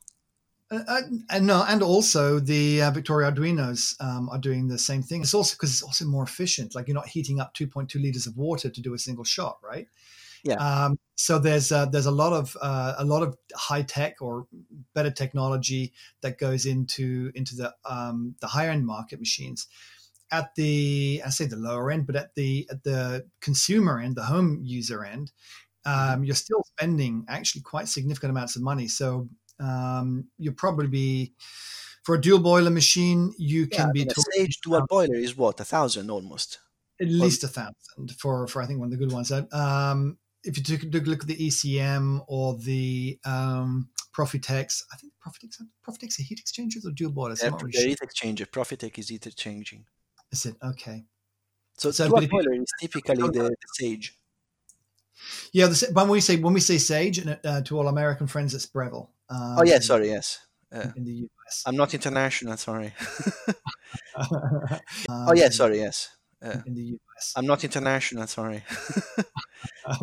Uh, 0.70 0.80
uh, 0.86 1.00
and 1.30 1.46
no, 1.46 1.64
and 1.66 1.82
also 1.82 2.38
the 2.38 2.82
uh, 2.82 2.90
Victoria 2.90 3.30
Arduinos 3.32 3.94
um, 4.00 4.28
are 4.30 4.38
doing 4.38 4.68
the 4.68 4.78
same 4.78 5.02
thing. 5.02 5.22
It's 5.22 5.34
also 5.34 5.54
because 5.54 5.70
it's 5.70 5.82
also 5.82 6.04
more 6.04 6.22
efficient. 6.22 6.74
Like 6.74 6.88
you're 6.88 6.94
not 6.94 7.08
heating 7.08 7.40
up 7.40 7.54
2.2 7.54 7.94
liters 8.00 8.26
of 8.26 8.36
water 8.36 8.68
to 8.68 8.80
do 8.80 8.94
a 8.94 8.98
single 8.98 9.24
shot, 9.24 9.58
right? 9.62 9.88
Yeah. 10.48 10.56
Um, 10.56 10.98
so 11.16 11.38
there's 11.38 11.72
uh, 11.72 11.86
there's 11.86 12.06
a 12.06 12.10
lot 12.10 12.32
of 12.32 12.56
uh, 12.60 12.94
a 12.98 13.04
lot 13.04 13.22
of 13.22 13.36
high 13.54 13.82
tech 13.82 14.16
or 14.20 14.46
better 14.94 15.10
technology 15.10 15.92
that 16.22 16.38
goes 16.38 16.66
into 16.66 17.30
into 17.34 17.56
the 17.56 17.74
um, 17.84 18.34
the 18.40 18.46
higher 18.46 18.70
end 18.70 18.86
market 18.86 19.18
machines 19.18 19.66
at 20.30 20.54
the 20.54 21.22
I 21.24 21.30
say 21.30 21.46
the 21.46 21.56
lower 21.56 21.90
end, 21.90 22.06
but 22.06 22.16
at 22.16 22.34
the 22.34 22.68
at 22.70 22.82
the 22.84 23.26
consumer 23.40 24.00
end, 24.00 24.16
the 24.16 24.22
home 24.22 24.60
user 24.62 25.04
end, 25.04 25.32
mm-hmm. 25.86 26.14
um, 26.14 26.24
you're 26.24 26.34
still 26.34 26.62
spending 26.64 27.24
actually 27.28 27.62
quite 27.62 27.88
significant 27.88 28.30
amounts 28.30 28.56
of 28.56 28.62
money. 28.62 28.88
So 28.88 29.28
um, 29.60 30.26
you'll 30.38 30.54
probably 30.54 30.88
be 30.88 31.32
for 32.04 32.14
a 32.14 32.20
dual 32.20 32.38
boiler 32.38 32.70
machine, 32.70 33.34
you 33.38 33.66
can 33.66 33.90
yeah, 33.94 34.04
be. 34.04 34.10
A 34.10 34.20
Sage 34.32 34.60
dual 34.62 34.86
boiler 34.88 35.16
is 35.16 35.36
what 35.36 35.60
a 35.60 35.64
thousand 35.64 36.10
almost. 36.10 36.58
At 37.00 37.08
least 37.08 37.44
a 37.44 37.48
thousand 37.48 38.12
for 38.18 38.46
for 38.46 38.62
I 38.62 38.66
think 38.66 38.80
one 38.80 38.86
of 38.86 38.92
the 38.92 38.96
good 38.96 39.12
ones. 39.12 39.30
Um, 39.30 40.18
if 40.44 40.56
you 40.56 40.62
took, 40.62 40.82
a 40.82 41.08
look 41.08 41.22
at 41.22 41.28
the 41.28 41.36
ECM 41.36 42.24
or 42.28 42.56
the 42.56 43.18
um, 43.24 43.88
Profitex, 44.16 44.82
I 44.92 44.96
think 44.96 45.12
Profitex 45.24 45.60
Profitex 45.86 46.18
are 46.18 46.22
heat 46.22 46.40
exchangers 46.40 46.86
or 46.86 46.90
dual 46.92 47.12
boilers. 47.12 47.42
Yeah, 47.42 47.50
really 47.60 47.88
heat 47.88 48.00
exchanger. 48.02 48.46
Profitec 48.46 48.98
is 48.98 49.08
heat 49.08 49.26
exchanging. 49.26 49.84
Is 50.30 50.46
it 50.46 50.56
okay? 50.62 51.04
So, 51.78 51.90
so 51.90 52.08
dual 52.08 52.26
boiler 52.26 52.54
is 52.54 52.72
typically 52.80 53.16
the, 53.16 53.30
the 53.30 53.56
Sage. 53.74 54.18
Yeah, 55.52 55.66
the, 55.66 55.90
when 55.92 56.08
we 56.08 56.20
say 56.20 56.36
when 56.36 56.54
we 56.54 56.60
say 56.60 56.78
Sage 56.78 57.26
uh, 57.26 57.60
to 57.62 57.78
all 57.78 57.88
American 57.88 58.26
friends, 58.26 58.54
it's 58.54 58.66
Breville. 58.66 59.10
Um, 59.30 59.56
oh 59.58 59.64
yeah, 59.64 59.78
sorry, 59.80 60.08
yes. 60.08 60.40
Uh, 60.70 60.88
in 60.96 61.04
the 61.04 61.12
US, 61.12 61.62
I'm 61.66 61.76
not 61.76 61.94
international. 61.94 62.56
Sorry. 62.56 62.92
um, 64.16 64.28
oh 65.08 65.32
yeah, 65.34 65.48
sorry, 65.48 65.78
yes. 65.78 66.10
Uh, 66.44 66.60
in 66.66 66.74
the 66.74 66.82
US, 66.82 67.32
I'm 67.36 67.46
not 67.46 67.64
international. 67.64 68.26
Sorry. 68.26 68.62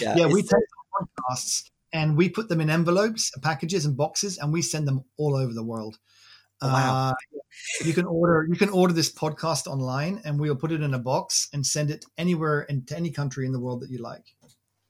yeah, 0.00 0.16
yeah 0.16 0.26
we 0.26 0.42
take 0.42 0.68
podcasts 0.92 1.70
and 1.92 2.16
we 2.16 2.28
put 2.28 2.48
them 2.48 2.60
in 2.60 2.68
envelopes, 2.68 3.30
and 3.34 3.42
packages, 3.42 3.86
and 3.86 3.96
boxes, 3.96 4.36
and 4.36 4.52
we 4.52 4.60
send 4.60 4.86
them 4.86 5.04
all 5.16 5.36
over 5.36 5.52
the 5.52 5.62
world. 5.62 5.98
Oh, 6.60 6.68
wow. 6.68 7.10
Uh, 7.10 7.12
you 7.84 7.94
can 7.94 8.04
order 8.04 8.46
you 8.50 8.56
can 8.56 8.68
order 8.68 8.92
this 8.92 9.12
podcast 9.12 9.66
online, 9.66 10.20
and 10.24 10.40
we'll 10.40 10.56
put 10.56 10.72
it 10.72 10.82
in 10.82 10.92
a 10.92 10.98
box 10.98 11.48
and 11.52 11.64
send 11.64 11.90
it 11.90 12.04
anywhere 12.18 12.62
into 12.62 12.96
any 12.96 13.10
country 13.10 13.46
in 13.46 13.52
the 13.52 13.60
world 13.60 13.80
that 13.80 13.90
you 13.90 13.98
like. 13.98 14.34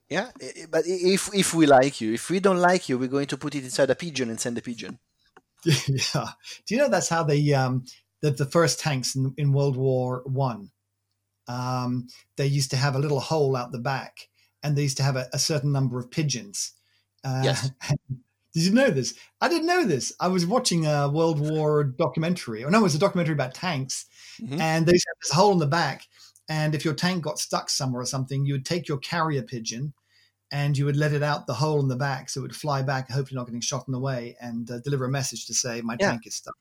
Yeah, 0.09 0.31
but 0.69 0.83
if 0.85 1.33
if 1.33 1.53
we 1.53 1.65
like 1.65 2.01
you, 2.01 2.13
if 2.13 2.29
we 2.29 2.39
don't 2.39 2.59
like 2.59 2.89
you, 2.89 2.97
we're 2.97 3.07
going 3.07 3.27
to 3.27 3.37
put 3.37 3.55
it 3.55 3.63
inside 3.63 3.89
a 3.89 3.95
pigeon 3.95 4.29
and 4.29 4.39
send 4.39 4.57
a 4.57 4.61
pigeon. 4.61 4.99
yeah. 5.65 6.29
Do 6.65 6.75
you 6.75 6.77
know 6.77 6.89
that's 6.89 7.09
how 7.09 7.23
they 7.23 7.53
um 7.53 7.85
that 8.21 8.37
the 8.37 8.45
first 8.45 8.79
tanks 8.79 9.15
in, 9.15 9.33
in 9.37 9.53
World 9.53 9.77
War 9.77 10.23
One, 10.25 10.71
um, 11.47 12.07
they 12.37 12.47
used 12.47 12.71
to 12.71 12.77
have 12.77 12.95
a 12.95 12.99
little 12.99 13.19
hole 13.19 13.55
out 13.55 13.71
the 13.71 13.79
back, 13.79 14.29
and 14.63 14.75
they 14.75 14.83
used 14.83 14.97
to 14.97 15.03
have 15.03 15.15
a, 15.15 15.27
a 15.33 15.39
certain 15.39 15.71
number 15.71 15.99
of 15.99 16.11
pigeons. 16.11 16.73
Uh, 17.23 17.41
yes. 17.43 17.71
Did 18.55 18.63
you 18.63 18.71
know 18.71 18.89
this? 18.89 19.13
I 19.41 19.49
didn't 19.49 19.67
know 19.67 19.83
this. 19.83 20.13
I 20.17 20.29
was 20.29 20.45
watching 20.45 20.85
a 20.85 21.09
World 21.09 21.41
War 21.41 21.83
documentary. 21.83 22.63
Or 22.63 22.71
no, 22.71 22.79
it 22.79 22.83
was 22.83 22.95
a 22.95 22.99
documentary 22.99 23.33
about 23.33 23.53
tanks. 23.53 24.05
Mm-hmm. 24.41 24.61
And 24.61 24.85
they 24.85 24.93
had 24.93 25.15
this 25.21 25.31
hole 25.31 25.51
in 25.51 25.59
the 25.59 25.67
back. 25.67 26.03
And 26.47 26.73
if 26.73 26.85
your 26.85 26.93
tank 26.93 27.21
got 27.21 27.37
stuck 27.37 27.69
somewhere 27.69 28.01
or 28.01 28.05
something, 28.05 28.45
you 28.45 28.53
would 28.53 28.65
take 28.65 28.87
your 28.87 28.97
carrier 28.99 29.41
pigeon 29.41 29.93
and 30.51 30.77
you 30.77 30.85
would 30.85 30.95
let 30.95 31.11
it 31.11 31.21
out 31.21 31.47
the 31.47 31.53
hole 31.53 31.81
in 31.81 31.89
the 31.89 31.97
back 31.97 32.29
so 32.29 32.39
it 32.39 32.43
would 32.43 32.55
fly 32.55 32.81
back, 32.81 33.11
hopefully 33.11 33.37
not 33.37 33.47
getting 33.47 33.59
shot 33.59 33.83
in 33.87 33.91
the 33.91 33.99
way, 33.99 34.37
and 34.39 34.71
uh, 34.71 34.79
deliver 34.79 35.03
a 35.03 35.09
message 35.09 35.47
to 35.47 35.53
say, 35.53 35.81
My 35.81 35.97
yeah. 35.99 36.11
tank 36.11 36.25
is 36.25 36.35
stuck. 36.35 36.55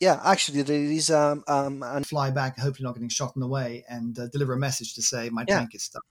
Yeah, 0.00 0.20
actually, 0.24 0.62
there 0.62 0.82
is 0.82 1.10
um, 1.10 1.44
um 1.48 1.82
and 1.82 2.06
fly 2.06 2.30
back, 2.30 2.58
hopefully 2.58 2.86
not 2.86 2.94
getting 2.94 3.08
shot 3.08 3.32
in 3.36 3.40
the 3.40 3.48
way, 3.48 3.84
and 3.88 4.18
uh, 4.18 4.26
deliver 4.28 4.54
a 4.54 4.58
message 4.58 4.94
to 4.94 5.02
say, 5.02 5.30
My 5.30 5.44
yeah. 5.46 5.58
tank 5.58 5.74
is 5.74 5.84
stuck 5.84 6.04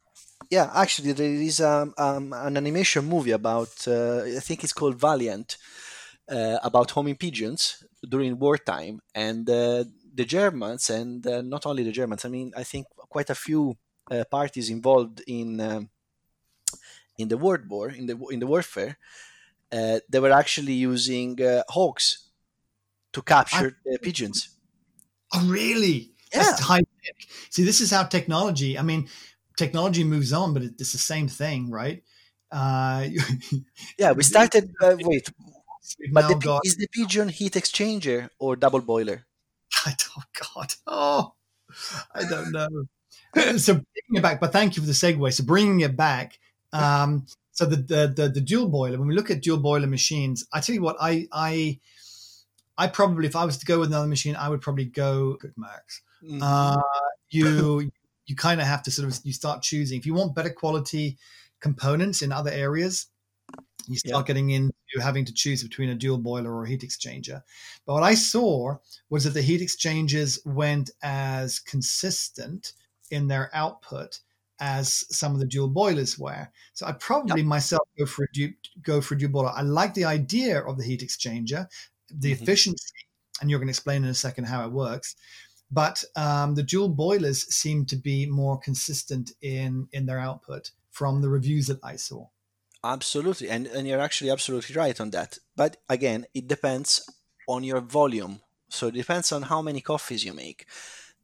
yeah, 0.50 0.70
actually, 0.74 1.13
there 1.13 1.32
is 1.32 1.62
um, 1.62 1.94
um, 1.98 2.34
an 2.34 2.58
animation 2.58 3.06
movie 3.06 3.32
about, 3.32 3.88
uh, 3.88 4.24
I 4.24 4.39
think 4.39 4.63
it's 4.63 4.74
called 4.74 5.00
Valiant, 5.00 5.58
uh, 6.30 6.58
about 6.63 6.91
homing 6.91 7.15
pigeons 7.15 7.84
during 8.08 8.38
wartime. 8.39 9.02
And 9.13 9.50
uh, 9.50 9.86
the 10.13 10.26
Germans, 10.26 10.89
and 10.89 11.26
uh, 11.26 11.41
not 11.41 11.65
only 11.65 11.84
the 11.84 11.91
Germans, 11.91 12.26
I 12.26 12.30
mean, 12.30 12.52
I 12.56 12.63
think 12.63 12.88
quite 12.98 13.30
a 13.30 13.36
few 13.36 13.78
uh, 14.10 14.24
parties 14.30 14.70
involved 14.70 15.22
in 15.28 15.60
um, 15.62 15.89
in 17.17 17.28
the 17.28 17.38
world 17.38 17.70
war, 17.70 17.89
in 17.89 18.08
the 18.08 18.17
in 18.32 18.39
the 18.39 18.48
warfare, 18.48 18.98
uh, 19.72 20.00
they 20.10 20.20
were 20.20 20.32
actually 20.32 20.74
using 20.74 21.38
hawks 21.70 22.31
to 23.13 23.21
capture 23.21 23.78
I- 23.91 23.97
pigeons. 24.02 24.50
Oh, 25.34 25.45
really? 25.47 26.12
Yeah. 26.34 26.43
That's 26.43 26.62
high 26.62 26.80
tech. 26.80 27.15
See, 27.50 27.63
this 27.63 27.82
is 27.82 27.91
how 27.91 28.04
technology. 28.04 28.78
I 28.78 28.82
mean, 28.82 29.10
technology 29.58 30.04
moves 30.04 30.34
on, 30.34 30.54
but 30.54 30.63
it's 30.63 30.91
the 30.91 30.97
same 30.97 31.28
thing, 31.28 31.69
right? 31.69 32.04
Uh, 32.52 33.08
yeah, 33.97 34.12
we 34.12 34.24
started. 34.24 34.74
Uh, 34.82 34.95
wait, 35.02 35.30
but 36.12 36.28
the, 36.28 36.36
got, 36.36 36.62
is 36.65 36.78
the 36.78 36.88
pigeon 36.88 37.30
heat 37.30 37.54
exchanger 37.54 38.30
or 38.39 38.56
double 38.56 38.82
boiler? 38.82 39.26
I 39.86 39.95
don't, 39.97 40.26
God, 40.56 40.74
oh, 40.88 41.34
I 42.13 42.24
don't 42.30 42.52
know. 42.52 42.69
so 43.58 43.74
bringing 43.74 44.17
it 44.19 44.21
back, 44.21 44.39
but 44.39 44.52
thank 44.52 44.76
you 44.76 44.82
for 44.82 44.88
the 44.88 44.93
segue. 44.93 45.34
So 45.34 45.43
bringing 45.43 45.80
it 45.82 45.95
back, 45.95 46.38
um, 46.74 47.26
so 47.52 47.65
the, 47.65 47.78
the, 47.78 48.13
the 48.15 48.30
the 48.30 48.41
dual 48.41 48.67
boiler. 48.67 48.97
When 48.97 49.08
we 49.08 49.16
look 49.16 49.32
at 49.32 49.41
dual 49.41 49.59
boiler 49.59 49.88
machines, 49.88 50.45
I 50.53 50.59
tell 50.59 50.76
you 50.76 50.82
what, 50.82 50.97
I 50.99 51.28
I 51.32 51.80
I 52.82 52.88
probably, 52.88 53.27
if 53.27 53.36
I 53.36 53.45
was 53.45 53.57
to 53.59 53.65
go 53.65 53.79
with 53.79 53.89
another 53.89 54.07
machine, 54.07 54.36
I 54.36 54.49
would 54.49 54.61
probably 54.61 54.86
go 54.86 55.36
good 55.36 55.53
Max. 55.55 56.01
Mm-hmm. 56.23 56.41
Uh, 56.41 56.82
you 57.29 57.91
you 58.25 58.36
kind 58.36 58.61
of 58.61 58.67
have 58.67 58.84
to 58.84 58.91
sort 58.91 59.07
of 59.07 59.19
you 59.23 59.34
start 59.34 59.61
choosing 59.61 59.99
if 59.99 60.05
you 60.05 60.13
want 60.13 60.36
better 60.36 60.49
quality 60.49 61.17
components 61.59 62.21
in 62.21 62.32
other 62.32 62.51
areas 62.51 63.07
you 63.88 63.97
start 63.97 64.23
yeah. 64.23 64.27
getting 64.27 64.51
into 64.51 64.73
having 65.01 65.25
to 65.25 65.34
choose 65.34 65.63
between 65.63 65.89
a 65.89 65.95
dual 65.95 66.17
boiler 66.17 66.53
or 66.53 66.63
a 66.63 66.69
heat 66.69 66.82
exchanger 66.82 67.41
but 67.86 67.93
what 67.93 68.03
i 68.03 68.13
saw 68.13 68.75
was 69.09 69.23
that 69.23 69.32
the 69.32 69.41
heat 69.41 69.61
exchangers 69.61 70.39
went 70.45 70.91
as 71.01 71.59
consistent 71.59 72.73
in 73.09 73.27
their 73.27 73.49
output 73.53 74.19
as 74.59 75.03
some 75.09 75.34
of 75.34 75.39
the 75.39 75.45
dual 75.45 75.67
boilers 75.67 76.19
were 76.19 76.47
so 76.73 76.86
i 76.86 76.91
probably 76.91 77.41
yep. 77.41 77.47
myself 77.47 77.88
go 77.97 78.05
for 78.05 78.23
a 78.23 78.27
du- 78.34 78.53
go 78.84 79.01
for 79.01 79.15
a 79.15 79.17
dual 79.17 79.32
boiler 79.32 79.51
i 79.55 79.61
like 79.61 79.93
the 79.93 80.05
idea 80.05 80.61
of 80.61 80.77
the 80.77 80.84
heat 80.84 81.01
exchanger 81.01 81.67
the 82.14 82.32
mm-hmm. 82.32 82.43
efficiency 82.43 82.93
and 83.39 83.49
you're 83.49 83.59
going 83.59 83.68
to 83.68 83.72
explain 83.72 84.03
in 84.03 84.09
a 84.09 84.14
second 84.14 84.45
how 84.45 84.66
it 84.66 84.72
works 84.72 85.16
but 85.72 86.03
um, 86.18 86.55
the 86.55 86.64
dual 86.64 86.89
boilers 86.89 87.47
seem 87.53 87.86
to 87.86 87.95
be 87.95 88.26
more 88.26 88.59
consistent 88.59 89.32
in 89.41 89.88
in 89.93 90.05
their 90.05 90.20
output 90.20 90.72
from 90.91 91.22
the 91.22 91.30
reviews 91.30 91.68
that 91.68 91.80
I 91.84 91.95
saw. 91.95 92.28
Absolutely, 92.84 93.49
and 93.49 93.68
and 93.68 93.88
you're 93.88 94.01
actually 94.01 94.32
absolutely 94.32 94.76
right 94.76 94.99
on 94.99 95.12
that. 95.12 95.38
But 95.55 95.78
again, 95.88 96.26
it 96.34 96.47
depends 96.47 97.09
on 97.47 97.64
your 97.64 97.80
volume. 97.80 98.41
So 98.70 98.88
it 98.88 98.93
depends 98.93 99.32
on 99.32 99.43
how 99.43 99.62
many 99.62 99.82
coffees 99.82 100.26
you 100.26 100.34
make. 100.34 100.66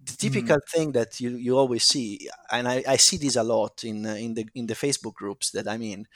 The 0.04 0.14
typical 0.14 0.58
mm. 0.58 0.70
thing 0.70 0.92
that 0.92 1.20
you, 1.20 1.32
you 1.32 1.58
always 1.58 1.84
see, 1.84 2.30
and 2.52 2.68
I, 2.68 2.84
I 2.88 2.98
see 2.98 3.18
this 3.18 3.36
a 3.36 3.44
lot 3.44 3.84
in 3.84 4.06
uh, 4.06 4.14
in 4.14 4.34
the 4.34 4.48
in 4.54 4.68
the 4.68 4.76
Facebook 4.76 5.16
groups 5.16 5.52
that 5.52 5.68
I'm 5.68 5.82
in, 5.82 6.08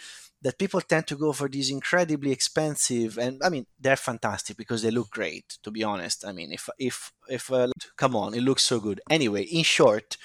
that 0.41 0.57
people 0.57 0.81
tend 0.81 1.05
to 1.07 1.15
go 1.15 1.33
for 1.33 1.47
these 1.47 1.69
incredibly 1.69 2.31
expensive, 2.31 3.17
and 3.17 3.41
I 3.43 3.49
mean 3.49 3.65
they're 3.79 3.95
fantastic 3.95 4.57
because 4.57 4.81
they 4.81 4.91
look 4.91 5.09
great. 5.11 5.57
To 5.63 5.71
be 5.71 5.83
honest, 5.83 6.25
I 6.25 6.31
mean 6.31 6.51
if 6.51 6.69
if 6.79 7.11
if 7.29 7.51
uh, 7.51 7.67
come 7.95 8.15
on, 8.15 8.33
it 8.33 8.41
looks 8.41 8.63
so 8.63 8.79
good. 8.79 9.01
Anyway, 9.09 9.43
in 9.43 9.63
short, 9.63 10.17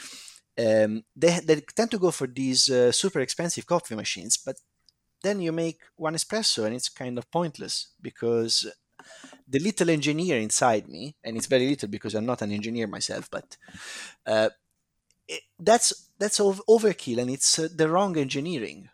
um, 0.59 1.05
they 1.15 1.41
they 1.41 1.61
tend 1.61 1.91
to 1.91 1.99
go 1.99 2.11
for 2.11 2.27
these 2.27 2.71
uh, 2.71 2.93
super 2.93 3.21
expensive 3.21 3.67
coffee 3.67 3.95
machines, 3.95 4.37
but 4.37 4.57
then 5.23 5.41
you 5.41 5.53
make 5.53 5.81
one 5.97 6.15
espresso 6.15 6.65
and 6.65 6.75
it's 6.75 6.89
kind 6.89 7.19
of 7.19 7.31
pointless 7.31 7.89
because 8.01 8.67
the 9.49 9.59
little 9.59 9.91
engineer 9.91 10.39
inside 10.39 10.89
me, 10.89 11.15
and 11.23 11.37
it's 11.37 11.47
very 11.47 11.69
little 11.69 11.89
because 11.89 12.15
I'm 12.15 12.27
not 12.27 12.43
an 12.43 12.53
engineer 12.53 12.87
myself, 12.87 13.29
but 13.31 13.57
uh, 14.27 14.51
it, 15.29 15.43
that's 15.59 16.11
that's 16.19 16.39
overkill 16.39 17.19
and 17.19 17.31
it's 17.31 17.59
uh, 17.59 17.69
the 17.75 17.89
wrong 17.89 18.17
engineering. 18.17 18.89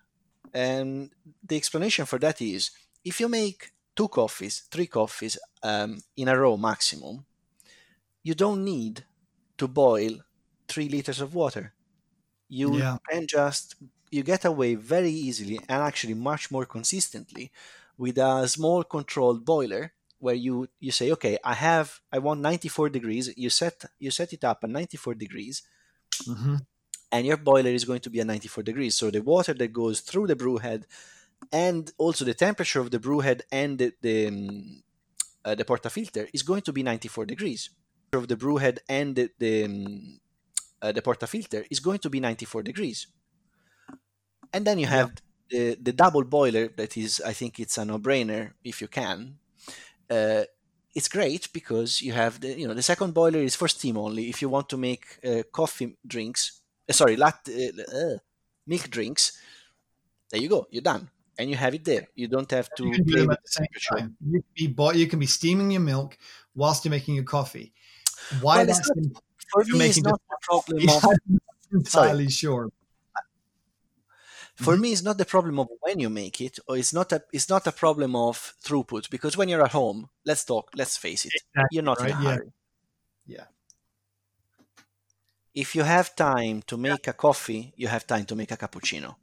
And 0.53 1.11
the 1.42 1.57
explanation 1.57 2.05
for 2.07 2.18
that 2.18 2.40
is 2.42 2.70
if 3.05 3.20
you 3.20 3.28
make 3.28 3.72
two 3.96 4.09
coffees, 4.09 4.62
three 4.70 4.86
coffees 4.86 5.38
um, 5.62 6.00
in 6.16 6.28
a 6.28 6.38
row 6.38 6.57
maximum, 6.57 7.24
you 8.22 8.34
don't 8.34 8.64
need 8.64 9.05
to 9.59 9.68
boil 9.68 10.18
three 10.68 10.88
liters 10.88 11.20
of 11.20 11.34
water. 11.34 11.72
You 12.48 12.76
yeah. 12.76 12.98
can 13.09 13.26
just 13.26 13.76
you 14.11 14.22
get 14.22 14.44
away 14.44 14.74
very 14.74 15.11
easily 15.11 15.59
and 15.68 15.82
actually 15.82 16.14
much 16.14 16.50
more 16.50 16.66
consistently 16.66 17.50
with 17.96 18.18
a 18.18 18.46
small 18.46 18.84
controlled 18.84 19.44
boiler 19.44 19.92
where 20.18 20.34
you 20.34 20.68
you 20.78 20.92
say 20.92 21.11
okay 21.11 21.36
i 21.42 21.55
have 21.55 22.00
i 22.12 22.18
want 22.18 22.40
94 22.40 22.90
degrees 22.90 23.32
you 23.36 23.50
set 23.50 23.84
you 23.98 24.11
set 24.11 24.32
it 24.32 24.44
up 24.44 24.59
at 24.62 24.70
94 24.70 25.14
degrees 25.14 25.62
mm-hmm. 26.28 26.57
And 27.12 27.26
your 27.26 27.36
boiler 27.36 27.70
is 27.70 27.84
going 27.84 28.00
to 28.00 28.10
be 28.10 28.20
at 28.20 28.26
94 28.26 28.64
degrees 28.64 28.96
so 28.96 29.10
the 29.10 29.20
water 29.20 29.54
that 29.54 29.72
goes 29.72 30.00
through 30.00 30.26
the 30.26 30.36
brew 30.36 30.56
head 30.56 30.86
and 31.52 31.92
also 31.98 32.24
the 32.24 32.34
temperature 32.34 32.80
of 32.80 32.90
the 32.90 32.98
brew 32.98 33.20
head 33.20 33.42
and 33.52 33.78
the 33.78 33.92
the, 34.00 34.26
um, 34.28 34.82
uh, 35.44 35.54
the 35.54 35.64
portafilter 35.64 36.28
is 36.32 36.42
going 36.42 36.62
to 36.62 36.72
be 36.72 36.82
94 36.82 37.26
degrees 37.26 37.70
of 38.12 38.28
the 38.28 38.36
brew 38.36 38.56
head 38.56 38.80
and 38.88 39.16
the 39.16 39.30
the, 39.38 39.64
um, 39.64 40.20
uh, 40.80 40.92
the 40.92 41.02
portafilter 41.02 41.64
is 41.70 41.80
going 41.80 41.98
to 41.98 42.10
be 42.10 42.20
94 42.20 42.62
degrees 42.62 43.06
and 44.52 44.66
then 44.66 44.78
you 44.78 44.86
have 44.86 45.12
yeah. 45.50 45.74
the 45.74 45.82
the 45.82 45.92
double 45.92 46.24
boiler 46.24 46.68
that 46.68 46.96
is 46.96 47.20
i 47.26 47.32
think 47.32 47.60
it's 47.60 47.78
a 47.78 47.84
no-brainer 47.84 48.52
if 48.64 48.80
you 48.80 48.88
can 48.88 49.38
uh, 50.10 50.44
it's 50.94 51.08
great 51.08 51.52
because 51.52 52.02
you 52.02 52.12
have 52.12 52.40
the 52.40 52.58
you 52.58 52.68
know 52.68 52.74
the 52.74 52.82
second 52.82 53.14
boiler 53.14 53.38
is 53.40 53.56
for 53.56 53.68
steam 53.68 53.96
only. 53.96 54.28
If 54.28 54.42
you 54.42 54.48
want 54.48 54.68
to 54.70 54.76
make 54.76 55.18
uh, 55.24 55.42
coffee 55.50 55.96
drinks, 56.06 56.61
sorry, 56.93 57.16
latte, 57.16 57.70
uh, 57.70 57.97
uh, 57.97 58.18
milk 58.66 58.88
drinks, 58.90 59.38
there 60.30 60.40
you 60.40 60.49
go, 60.49 60.66
you're 60.70 60.82
done, 60.82 61.09
and 61.38 61.51
you 61.51 61.57
have 61.57 61.74
it 61.74 61.84
there. 61.84 62.09
You 62.14 62.28
don't 62.28 62.51
have 62.51 62.68
to 62.76 62.86
you 62.86 63.05
play 63.05 63.26
with 63.26 63.38
the 63.43 63.51
temperature. 63.51 64.11
You 64.24 64.40
can 64.40 64.45
be 64.55 64.66
bo- 64.68 64.93
you 64.93 65.07
can 65.07 65.18
be 65.18 65.26
steaming 65.26 65.70
your 65.70 65.80
milk 65.80 66.16
whilst 66.55 66.84
you're 66.84 66.90
making 66.90 67.14
your 67.14 67.24
coffee. 67.24 67.72
Why 68.40 68.59
well, 68.59 68.66
that's 68.66 68.90
for 69.51 69.64
me 69.64 69.86
it's 69.86 70.03
not 70.03 70.20
a 70.30 70.36
problem. 70.43 70.88
Of, 70.88 71.05
entirely 71.72 72.28
sure 72.28 72.70
for 74.57 74.74
mm-hmm. 74.74 74.82
me 74.82 74.93
it's 74.93 75.03
not 75.03 75.18
the 75.18 75.24
problem 75.24 75.59
of 75.59 75.68
when 75.80 75.99
you 75.99 76.11
make 76.11 76.40
it 76.40 76.59
or 76.68 76.76
it's 76.76 76.93
not 76.93 77.12
a 77.12 77.22
it's 77.32 77.49
not 77.49 77.66
a 77.66 77.72
problem 77.72 78.14
of 78.14 78.55
throughput 78.62 79.11
because 79.11 79.36
when 79.36 79.49
you're 79.49 79.64
at 79.64 79.72
home 79.72 80.09
let's 80.24 80.45
talk 80.45 80.70
let's 80.74 80.97
face 80.97 81.24
it 81.24 81.32
exactly, 81.34 81.68
you're 81.72 81.82
not 81.82 82.01
right? 82.01 82.11
in 82.11 82.16
a 82.16 82.20
hurry 82.20 82.45
yeah. 82.45 82.51
If 85.55 85.74
you 85.74 85.82
have 85.82 86.14
time 86.16 86.62
to 86.66 86.76
make 86.76 87.07
a 87.09 87.12
coffee 87.12 87.72
you 87.76 87.88
have 87.88 88.07
time 88.07 88.24
to 88.24 88.34
make 88.34 88.50
a 88.50 88.57
cappuccino 88.57 89.16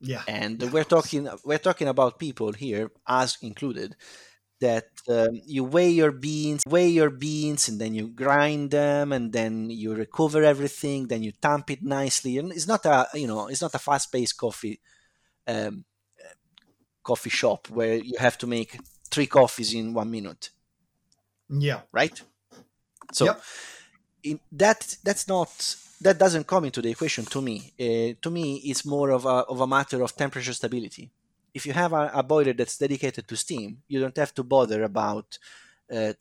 yeah 0.00 0.22
and 0.28 0.62
yeah. 0.62 0.70
we're 0.70 0.84
talking 0.84 1.28
we're 1.44 1.58
talking 1.58 1.88
about 1.88 2.18
people 2.18 2.52
here 2.52 2.90
as 3.06 3.36
included 3.42 3.96
that 4.60 4.88
um, 5.08 5.40
you 5.46 5.64
weigh 5.64 5.90
your 5.90 6.10
beans, 6.10 6.64
weigh 6.66 6.88
your 6.88 7.10
beans, 7.10 7.68
and 7.68 7.80
then 7.80 7.94
you 7.94 8.08
grind 8.08 8.70
them, 8.72 9.12
and 9.12 9.32
then 9.32 9.70
you 9.70 9.94
recover 9.94 10.42
everything. 10.42 11.06
Then 11.06 11.22
you 11.22 11.32
tamp 11.32 11.70
it 11.70 11.82
nicely. 11.82 12.38
And 12.38 12.52
it's 12.52 12.66
not 12.66 12.84
a 12.84 13.06
you 13.14 13.26
know 13.26 13.46
it's 13.46 13.62
not 13.62 13.74
a 13.74 13.78
fast-paced 13.78 14.36
coffee 14.36 14.80
um, 15.46 15.84
coffee 17.02 17.30
shop 17.30 17.68
where 17.70 17.96
you 17.96 18.18
have 18.18 18.36
to 18.38 18.46
make 18.46 18.78
three 19.10 19.26
coffees 19.26 19.74
in 19.74 19.94
one 19.94 20.10
minute. 20.10 20.50
Yeah. 21.48 21.80
Right. 21.92 22.20
So 23.12 23.24
yep. 23.26 23.42
In, 24.30 24.40
that 24.52 24.96
that's 25.02 25.26
not 25.28 25.50
that 26.00 26.18
doesn't 26.18 26.46
come 26.46 26.64
into 26.64 26.80
the 26.80 26.90
equation 26.90 27.24
to 27.26 27.40
me. 27.40 27.72
Uh, 27.78 28.14
to 28.22 28.30
me, 28.30 28.56
it's 28.70 28.84
more 28.84 29.10
of 29.10 29.24
a 29.24 29.38
of 29.52 29.60
a 29.60 29.66
matter 29.66 30.02
of 30.02 30.14
temperature 30.14 30.52
stability 30.52 31.10
if 31.54 31.66
you 31.66 31.72
have 31.72 31.92
a, 31.92 32.10
a, 32.14 32.22
boiler 32.22 32.52
that's 32.52 32.78
dedicated 32.78 33.26
to 33.28 33.36
steam, 33.36 33.82
you 33.88 34.00
don't 34.00 34.16
have 34.16 34.34
to 34.34 34.42
bother 34.42 34.82
about 34.84 35.38
uh, 35.92 36.12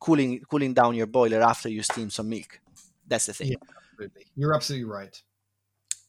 cooling 0.00 0.40
cooling 0.50 0.74
down 0.74 0.94
your 0.94 1.06
boiler 1.06 1.40
after 1.42 1.68
you 1.68 1.82
steam 1.82 2.10
some 2.10 2.28
milk. 2.28 2.60
That's 3.06 3.26
the 3.26 3.34
thing. 3.34 3.48
Yeah, 3.52 3.56
absolutely. 3.90 4.26
You're 4.36 4.54
absolutely 4.54 4.90
right. 5.00 5.16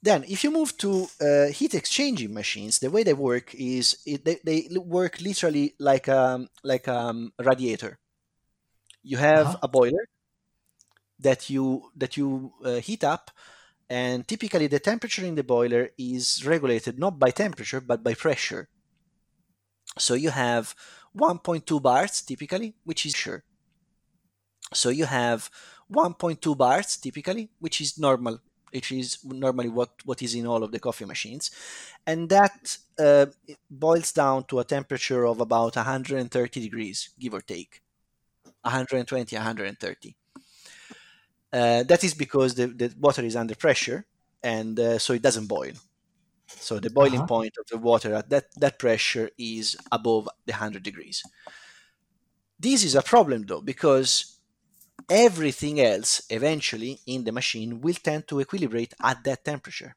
Then, 0.01 0.23
if 0.35 0.43
you 0.43 0.51
move 0.51 0.77
to 0.77 1.07
uh, 1.19 1.47
heat 1.57 1.73
exchanging 1.73 2.33
machines, 2.33 2.79
the 2.79 2.91
way 2.91 3.03
they 3.03 3.13
work 3.13 3.55
is 3.55 3.97
it, 4.05 4.23
they, 4.23 4.37
they 4.43 4.59
work 4.77 5.19
literally 5.19 5.73
like 5.79 6.07
a, 6.07 6.47
like 6.63 6.87
a 6.87 7.29
radiator. 7.39 7.97
You 9.01 9.17
have 9.17 9.47
uh-huh. 9.47 9.57
a 9.63 9.67
boiler 9.67 10.05
that 11.19 11.49
you 11.49 11.91
that 11.95 12.17
you 12.17 12.53
uh, 12.63 12.75
heat 12.75 13.03
up 13.03 13.31
and 13.89 14.27
typically 14.27 14.67
the 14.67 14.79
temperature 14.79 15.25
in 15.25 15.35
the 15.35 15.43
boiler 15.43 15.89
is 15.97 16.45
regulated 16.45 16.97
not 16.99 17.19
by 17.19 17.31
temperature 17.31 17.81
but 17.81 18.03
by 18.03 18.13
pressure. 18.13 18.67
So 19.97 20.13
you 20.13 20.31
have 20.31 20.75
1.2 21.17 21.81
bars 21.81 22.21
typically 22.21 22.75
which 22.83 23.05
is 23.05 23.15
sure 23.15 23.43
so 24.73 24.89
you 24.89 25.05
have 25.05 25.49
1.2 25.91 26.57
bars 26.57 26.97
typically 26.97 27.49
which 27.59 27.81
is 27.81 27.97
normal. 27.97 28.39
Which 28.71 28.91
is 28.91 29.23
normally 29.23 29.69
what, 29.69 29.91
what 30.03 30.21
is 30.21 30.35
in 30.35 30.45
all 30.45 30.61
of 30.61 30.71
the 30.73 30.79
coffee 30.79 31.05
machines. 31.05 31.49
And 32.05 32.27
that 32.27 32.77
uh, 32.99 33.27
boils 33.69 34.11
down 34.11 34.43
to 34.45 34.59
a 34.59 34.65
temperature 34.65 35.25
of 35.25 35.39
about 35.39 35.77
130 35.77 36.59
degrees 36.59 37.09
give 37.17 37.33
or 37.33 37.41
take. 37.41 37.81
120 38.63 39.33
130 39.33 40.15
uh, 41.55 41.83
that 41.83 42.03
is 42.03 42.13
because 42.13 42.55
the, 42.55 42.67
the 42.67 42.93
water 42.99 43.23
is 43.23 43.35
under 43.35 43.55
pressure 43.55 44.05
and 44.43 44.77
uh, 44.79 44.99
so 44.99 45.13
it 45.13 45.21
doesn't 45.21 45.47
boil. 45.47 45.71
So 46.47 46.79
the 46.79 46.89
boiling 46.89 47.19
uh-huh. 47.19 47.27
point 47.35 47.55
of 47.59 47.65
the 47.67 47.77
water 47.77 48.13
at 48.13 48.29
that, 48.29 48.45
that 48.57 48.77
pressure 48.77 49.29
is 49.37 49.77
above 49.91 50.27
the 50.45 50.51
100 50.51 50.83
degrees. 50.83 51.23
This 52.59 52.83
is 52.83 52.93
a 52.93 53.01
problem 53.01 53.45
though, 53.45 53.61
because 53.61 54.37
everything 55.09 55.79
else 55.79 56.21
eventually 56.29 56.99
in 57.05 57.23
the 57.23 57.31
machine 57.31 57.81
will 57.81 57.95
tend 57.95 58.27
to 58.27 58.35
equilibrate 58.35 58.93
at 59.01 59.23
that 59.23 59.45
temperature. 59.45 59.95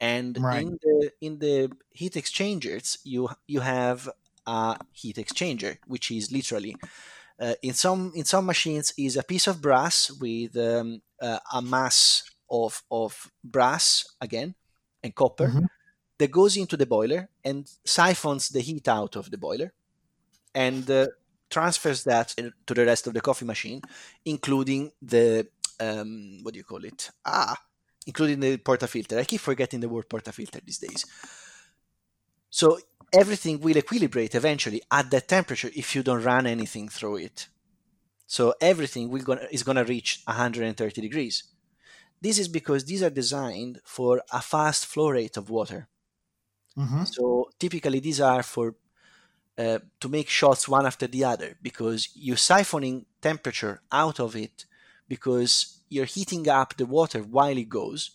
And 0.00 0.40
right. 0.40 0.62
in 0.62 0.78
the 0.82 1.12
in 1.20 1.38
the 1.40 1.70
heat 1.90 2.16
exchangers, 2.16 2.98
you 3.04 3.28
you 3.46 3.60
have 3.60 4.08
a 4.46 4.78
heat 4.92 5.16
exchanger, 5.16 5.76
which 5.86 6.10
is 6.10 6.32
literally 6.32 6.74
uh, 7.40 7.54
in 7.62 7.74
some 7.74 8.12
in 8.14 8.24
some 8.24 8.46
machines 8.46 8.92
is 8.98 9.16
a 9.16 9.22
piece 9.22 9.46
of 9.46 9.60
brass 9.60 10.10
with 10.20 10.56
um, 10.56 11.00
uh, 11.20 11.38
a 11.52 11.62
mass 11.62 12.22
of 12.50 12.82
of 12.90 13.30
brass 13.42 14.14
again 14.20 14.54
and 15.02 15.14
copper 15.14 15.48
mm-hmm. 15.48 15.64
that 16.18 16.30
goes 16.30 16.56
into 16.56 16.76
the 16.76 16.86
boiler 16.86 17.28
and 17.44 17.70
siphons 17.84 18.50
the 18.50 18.60
heat 18.60 18.86
out 18.88 19.16
of 19.16 19.30
the 19.30 19.38
boiler 19.38 19.72
and 20.54 20.90
uh, 20.90 21.06
transfers 21.48 22.04
that 22.04 22.34
to 22.66 22.74
the 22.74 22.86
rest 22.86 23.06
of 23.06 23.14
the 23.14 23.20
coffee 23.20 23.44
machine, 23.44 23.82
including 24.24 24.92
the 25.02 25.46
um, 25.80 26.38
what 26.42 26.54
do 26.54 26.58
you 26.58 26.64
call 26.64 26.84
it? 26.84 27.10
Ah, 27.24 27.56
including 28.06 28.40
the 28.40 28.56
portafilter. 28.58 29.18
I 29.18 29.24
keep 29.24 29.40
forgetting 29.40 29.80
the 29.80 29.88
word 29.88 30.08
portafilter 30.08 30.64
these 30.64 30.78
days. 30.78 31.04
So 32.50 32.78
everything 33.12 33.60
will 33.60 33.74
equilibrate 33.74 34.34
eventually 34.34 34.82
at 34.90 35.10
that 35.10 35.28
temperature 35.28 35.70
if 35.74 35.94
you 35.94 36.02
don't 36.02 36.22
run 36.22 36.46
anything 36.46 36.88
through 36.88 37.16
it. 37.16 37.48
So 38.26 38.54
everything 38.60 39.10
will 39.10 39.22
gonna, 39.22 39.46
is 39.50 39.62
going 39.62 39.76
to 39.76 39.84
reach 39.84 40.22
130 40.24 41.00
degrees. 41.00 41.44
This 42.20 42.38
is 42.38 42.48
because 42.48 42.84
these 42.84 43.02
are 43.02 43.10
designed 43.10 43.80
for 43.84 44.22
a 44.32 44.40
fast 44.40 44.86
flow 44.86 45.10
rate 45.10 45.36
of 45.36 45.50
water. 45.50 45.88
Mm-hmm. 46.76 47.04
So 47.04 47.50
typically 47.58 48.00
these 48.00 48.20
are 48.20 48.42
for 48.42 48.76
uh, 49.58 49.80
to 50.00 50.08
make 50.08 50.28
shots 50.28 50.68
one 50.68 50.86
after 50.86 51.06
the 51.06 51.24
other 51.24 51.56
because 51.60 52.08
you're 52.14 52.36
siphoning 52.36 53.04
temperature 53.20 53.82
out 53.90 54.20
of 54.20 54.36
it 54.36 54.64
because 55.08 55.80
you're 55.88 56.04
heating 56.04 56.48
up 56.48 56.76
the 56.76 56.86
water 56.86 57.20
while 57.20 57.56
it 57.58 57.68
goes 57.68 58.12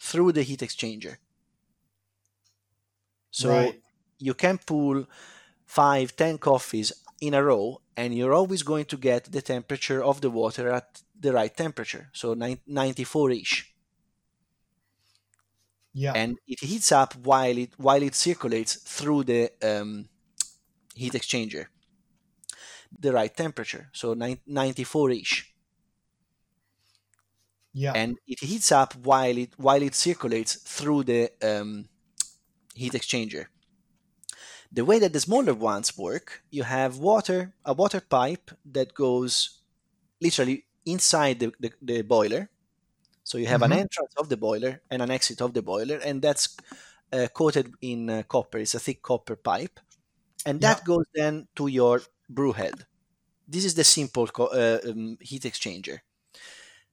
through 0.00 0.32
the 0.32 0.42
heat 0.42 0.60
exchanger. 0.60 1.16
So 3.30 3.50
right. 3.50 3.80
You 4.18 4.34
can 4.34 4.58
pull 4.58 5.06
five, 5.66 6.16
ten 6.16 6.38
coffees 6.38 6.92
in 7.20 7.34
a 7.34 7.42
row, 7.42 7.80
and 7.96 8.14
you're 8.14 8.34
always 8.34 8.62
going 8.62 8.84
to 8.86 8.96
get 8.96 9.24
the 9.32 9.42
temperature 9.42 10.02
of 10.02 10.20
the 10.20 10.30
water 10.30 10.70
at 10.70 11.02
the 11.18 11.32
right 11.32 11.54
temperature, 11.56 12.10
so 12.12 12.34
94 12.34 13.30
ish. 13.32 13.74
Yeah. 15.94 16.12
And 16.14 16.38
it 16.46 16.60
heats 16.60 16.92
up 16.92 17.14
while 17.16 17.56
it 17.58 17.72
while 17.76 18.02
it 18.02 18.14
circulates 18.14 18.76
through 18.76 19.24
the 19.24 19.50
um, 19.62 20.08
heat 20.94 21.12
exchanger. 21.14 21.66
The 22.98 23.12
right 23.12 23.34
temperature, 23.34 23.90
so 23.92 24.14
94 24.14 25.10
ish. 25.12 25.54
Yeah. 27.72 27.92
And 27.94 28.18
it 28.26 28.40
heats 28.40 28.72
up 28.72 28.94
while 28.96 29.36
it 29.36 29.54
while 29.56 29.82
it 29.82 29.94
circulates 29.94 30.56
through 30.56 31.04
the 31.04 31.30
um, 31.42 31.88
heat 32.74 32.92
exchanger. 32.92 33.46
The 34.70 34.84
way 34.84 34.98
that 34.98 35.12
the 35.12 35.20
smaller 35.20 35.54
ones 35.54 35.96
work, 35.96 36.42
you 36.50 36.62
have 36.64 36.98
water, 36.98 37.54
a 37.64 37.72
water 37.72 38.00
pipe 38.00 38.50
that 38.66 38.94
goes 38.94 39.62
literally 40.20 40.66
inside 40.86 41.40
the, 41.40 41.52
the, 41.60 41.72
the 41.82 42.02
boiler. 42.02 42.50
So 43.24 43.38
you 43.38 43.46
have 43.46 43.62
Mhm. 43.62 43.64
an 43.64 43.72
entrance 43.72 44.14
of 44.18 44.28
the 44.28 44.36
boiler 44.36 44.82
and 44.90 45.02
an 45.02 45.10
exit 45.10 45.40
of 45.42 45.54
the 45.54 45.62
boiler, 45.62 45.98
and 45.98 46.22
that's 46.22 46.56
uh, 47.12 47.28
coated 47.34 47.74
in 47.82 48.10
uh, 48.10 48.22
copper. 48.24 48.58
It's 48.58 48.74
a 48.74 48.80
thick 48.80 49.02
copper 49.02 49.36
pipe, 49.36 49.80
and 50.46 50.60
that 50.62 50.78
Yeah. 50.78 50.84
goes 50.84 51.06
then 51.14 51.48
to 51.56 51.68
your 51.68 52.02
brew 52.28 52.52
head. 52.52 52.86
This 53.48 53.64
is 53.64 53.74
the 53.74 53.84
simple 53.84 54.28
co- 54.28 54.46
uh, 54.48 54.80
um, 54.90 55.18
heat 55.20 55.42
exchanger. 55.44 56.00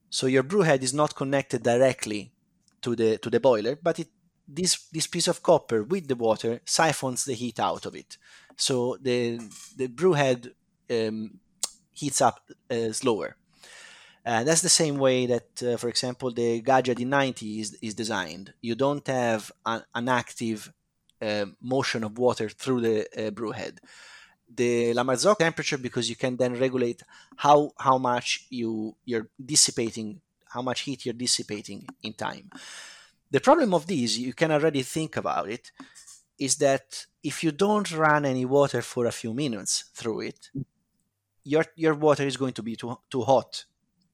So 0.10 0.28
your 0.28 0.44
brew 0.44 0.62
head 0.62 0.84
is 0.84 0.94
not 0.94 1.16
connected 1.16 1.64
directly 1.64 2.34
to 2.82 2.96
the 2.96 3.18
to 3.20 3.30
the 3.30 3.40
boiler, 3.40 3.76
but 3.76 4.00
it 4.00 4.10
this 4.48 4.88
this 4.92 5.08
piece 5.08 5.28
of 5.28 5.42
copper 5.42 5.84
with 5.84 6.08
the 6.08 6.16
water 6.16 6.62
siphons 6.66 7.26
the 7.26 7.34
heat 7.34 7.60
out 7.60 7.86
of 7.86 7.96
it. 7.96 8.18
So 8.58 8.98
the 9.02 9.40
the 9.76 9.88
brew 9.88 10.14
head 10.14 10.52
um, 10.90 11.40
heats 11.92 12.22
up 12.22 12.40
uh, 12.70 12.92
slower. 12.92 13.38
Uh, 14.26 14.44
that's 14.44 14.62
the 14.62 14.70
same 14.70 14.98
way 14.98 15.28
that, 15.28 15.62
uh, 15.62 15.78
for 15.78 15.88
example, 15.88 16.32
the 16.32 16.60
Gaggia 16.62 16.96
D90 16.96 17.60
is, 17.60 17.78
is 17.80 17.94
designed. 17.94 18.54
You 18.60 18.74
don't 18.74 19.06
have 19.06 19.52
an, 19.64 19.84
an 19.94 20.10
active 20.10 20.74
uh, 21.22 21.46
motion 21.62 22.04
of 22.04 22.18
water 22.18 22.50
through 22.50 22.82
the 22.82 23.28
uh, 23.28 23.30
brew 23.30 23.52
head. 23.52 23.80
The 24.54 24.94
La 24.94 25.04
temperature, 25.36 25.78
because 25.78 26.10
you 26.10 26.16
can 26.16 26.38
then 26.38 26.58
regulate 26.60 27.02
how 27.36 27.72
how 27.80 27.98
much 27.98 28.46
you 28.50 28.96
you're 29.04 29.28
dissipating, 29.44 30.22
how 30.54 30.62
much 30.62 30.82
heat 30.82 31.06
you're 31.06 31.14
dissipating 31.14 31.88
in 32.04 32.14
time. 32.14 32.50
The 33.32 33.40
problem 33.40 33.74
of 33.74 33.88
this, 33.88 34.18
you 34.18 34.34
can 34.34 34.52
already 34.52 34.84
think 34.84 35.18
about 35.18 35.50
it, 35.50 35.72
is 36.38 36.58
that 36.58 37.06
if 37.24 37.44
you 37.44 37.52
don't 37.52 37.92
run 37.92 38.26
any 38.26 38.46
water 38.46 38.82
for 38.82 39.06
a 39.06 39.12
few 39.12 39.34
minutes 39.34 39.86
through 39.94 40.22
it, 40.22 40.50
your 41.44 41.66
your 41.76 41.94
water 41.94 42.26
is 42.26 42.38
going 42.38 42.54
to 42.54 42.64
be 42.64 42.76
too 42.76 42.98
too 43.10 43.24
hot. 43.24 43.66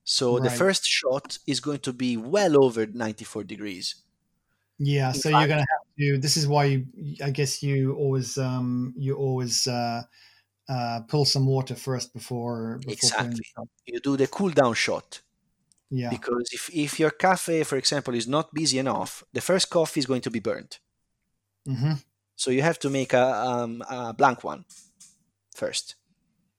So 0.03 0.39
the 0.39 0.49
first 0.49 0.84
shot 0.86 1.38
is 1.47 1.59
going 1.59 1.80
to 1.80 1.93
be 1.93 2.18
well 2.18 2.64
over 2.66 2.86
94 2.86 3.43
degrees. 3.43 3.95
Yeah, 4.80 5.12
so 5.12 5.30
fact- 5.30 5.39
you're 5.39 5.47
going 5.47 5.66
to 5.66 5.72
have 5.76 5.86
to. 5.99 6.18
This 6.18 6.38
is 6.38 6.47
why 6.47 6.66
you, 6.66 6.88
I 7.24 7.30
guess 7.30 7.62
you 7.62 7.93
always, 7.93 8.38
um, 8.38 8.95
you 8.97 9.16
always 9.16 9.68
uh, 9.68 10.01
uh, 10.68 11.01
pull 11.07 11.26
some 11.26 11.45
water 11.45 11.76
first 11.76 12.14
before. 12.14 12.80
before 12.80 12.93
Exactly. 12.93 13.45
You 13.86 13.99
do 13.99 14.18
the 14.18 14.28
cool 14.28 14.49
down 14.49 14.74
shot 14.74 15.22
Yeah, 15.92 16.10
because 16.10 16.50
if, 16.54 16.70
if 16.74 17.00
your 17.00 17.12
cafe, 17.12 17.64
for 17.64 17.78
example, 17.78 18.16
is 18.16 18.28
not 18.28 18.54
busy 18.54 18.80
enough, 18.80 19.24
the 19.34 19.42
first 19.42 19.70
coffee 19.70 20.00
is 20.00 20.06
going 20.06 20.22
to 20.22 20.32
be 20.32 20.39
burnt. 20.39 20.80
hmm 21.66 21.94
So 22.36 22.50
you 22.50 22.62
have 22.62 22.80
to 22.80 22.89
make 22.89 23.14
a, 23.14 23.26
um, 23.48 23.84
a 23.89 24.14
blank 24.14 24.44
one 24.44 24.66
first. 25.54 25.96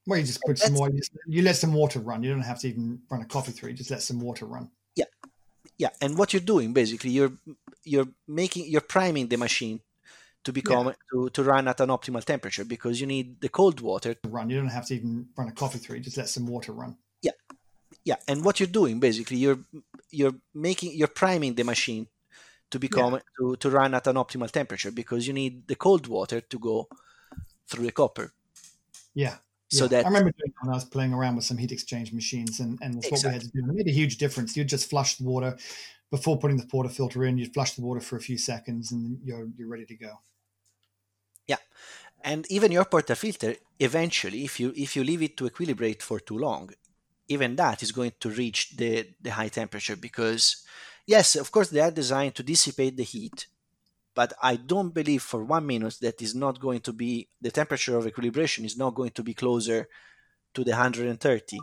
Well, 0.05 0.19
you 0.19 0.25
just 0.25 0.41
put 0.45 0.57
some 0.59 0.73
more. 0.73 0.89
You, 1.27 1.41
let 1.41 1.55
some 1.55 1.73
water 1.73 1.99
run. 1.99 2.23
You 2.23 2.31
don't 2.31 2.41
have 2.41 2.59
to 2.59 2.67
even 2.67 2.99
run 3.09 3.21
a 3.21 3.25
coffee 3.25 3.53
through. 3.53 3.69
You 3.71 3.77
just 3.77 3.91
let 3.91 4.01
some 4.01 4.19
water 4.19 4.45
run. 4.45 4.69
Yeah, 4.95 5.05
yeah. 5.77 5.89
and 6.01 6.17
what 6.17 6.33
you're 6.33 6.41
doing 6.41 6.73
basically, 6.73 7.11
you're 7.11 7.33
you're 7.83 8.07
making 8.27 8.65
you're 8.67 8.81
priming 8.81 9.29
the 9.29 9.37
machine 9.37 9.79
to 10.43 10.51
become 10.51 10.93
to, 11.11 11.29
to 11.29 11.43
run 11.43 11.67
at 11.67 11.79
an 11.79 11.89
optimal 11.89 12.23
temperature 12.23 12.65
because 12.65 12.99
you 12.99 13.07
need 13.07 13.39
the 13.39 13.49
cold 13.49 13.79
water 13.79 14.13
to 14.13 14.29
Run. 14.29 14.49
You 14.49 14.57
don't 14.57 14.67
have 14.67 14.85
to 14.87 14.95
even 14.95 15.27
run 15.37 15.47
a 15.47 15.53
coffee 15.53 15.79
through. 15.79 15.97
You 15.97 16.03
just 16.03 16.17
let 16.17 16.29
some 16.29 16.47
water 16.47 16.73
run. 16.73 16.97
Yeah 18.05 18.15
and 18.27 18.43
what 18.43 18.59
you're 18.59 18.67
doing 18.67 18.99
basically 18.99 19.37
you're 19.37 19.59
you're 20.11 20.35
making 20.53 20.91
you're 20.93 21.07
priming 21.07 21.53
the 21.55 21.63
machine 21.63 22.07
to 22.71 22.79
become 22.79 23.19
to, 23.37 23.55
to 23.57 23.69
run 23.69 23.93
at 23.93 24.07
an 24.07 24.15
optimal 24.15 24.49
temperature 24.49 24.91
because 24.91 25.27
you 25.27 25.33
need 25.33 25.67
the 25.67 25.75
cold 25.75 26.07
water 26.07 26.41
to 26.41 26.59
go 26.59 26.87
through 27.67 27.85
the 27.85 27.91
copper 27.91 28.33
Yeah. 29.13 29.35
so 29.69 29.83
yeah. 29.85 29.89
that 29.89 30.05
I 30.05 30.07
remember 30.07 30.31
doing 30.31 30.53
when 30.61 30.71
I 30.71 30.75
was 30.75 30.85
playing 30.85 31.13
around 31.13 31.35
with 31.35 31.45
some 31.45 31.57
heat 31.57 31.71
exchange 31.71 32.11
machines, 32.13 32.59
and 32.59 32.79
and 32.81 32.95
that's 32.95 33.11
what 33.11 33.23
we 33.25 33.31
had 33.31 33.41
to 33.41 33.51
do. 33.55 33.59
It 33.59 33.75
made 33.79 33.87
a 33.87 33.91
huge 34.01 34.17
difference. 34.17 34.57
You 34.57 34.63
just 34.63 34.89
flush 34.89 35.15
the 35.17 35.23
water 35.23 35.57
before 36.11 36.37
putting 36.37 36.57
the 36.57 36.65
portafilter 36.73 37.27
in. 37.27 37.37
You 37.37 37.45
flush 37.57 37.71
the 37.73 37.81
water 37.81 38.01
for 38.01 38.15
a 38.17 38.21
few 38.29 38.37
seconds, 38.37 38.91
and 38.91 39.19
you're 39.23 39.47
you're 39.57 39.71
ready 39.75 39.85
to 39.85 39.95
go. 39.95 40.11
Yeah, 41.47 41.61
and 42.23 42.45
even 42.49 42.71
your 42.71 42.85
porta 42.85 43.15
filter, 43.15 43.55
eventually 43.79 44.43
if 44.43 44.59
you 44.59 44.73
if 44.75 44.95
you 44.95 45.03
leave 45.03 45.21
it 45.21 45.37
to 45.37 45.49
equilibrate 45.49 46.01
for 46.01 46.19
too 46.19 46.37
long 46.37 46.69
even 47.27 47.55
that 47.55 47.81
is 47.83 47.91
going 47.91 48.13
to 48.19 48.29
reach 48.29 48.75
the 48.77 49.07
the 49.21 49.31
high 49.31 49.47
temperature 49.47 49.95
because 49.95 50.63
yes 51.05 51.35
of 51.35 51.51
course 51.51 51.69
they 51.69 51.79
are 51.79 51.91
designed 51.91 52.35
to 52.35 52.43
dissipate 52.43 52.97
the 52.97 53.03
heat 53.03 53.47
but 54.15 54.33
i 54.41 54.55
don't 54.55 54.93
believe 54.93 55.21
for 55.21 55.43
one 55.43 55.65
minute 55.65 55.97
that 56.01 56.21
is 56.21 56.35
not 56.35 56.59
going 56.59 56.79
to 56.79 56.93
be 56.93 57.27
the 57.41 57.51
temperature 57.51 57.97
of 57.97 58.05
equilibration 58.05 58.65
is 58.65 58.77
not 58.77 58.95
going 58.95 59.11
to 59.11 59.23
be 59.23 59.33
closer 59.33 59.87
to 60.53 60.63
the 60.63 60.71
130 60.71 61.59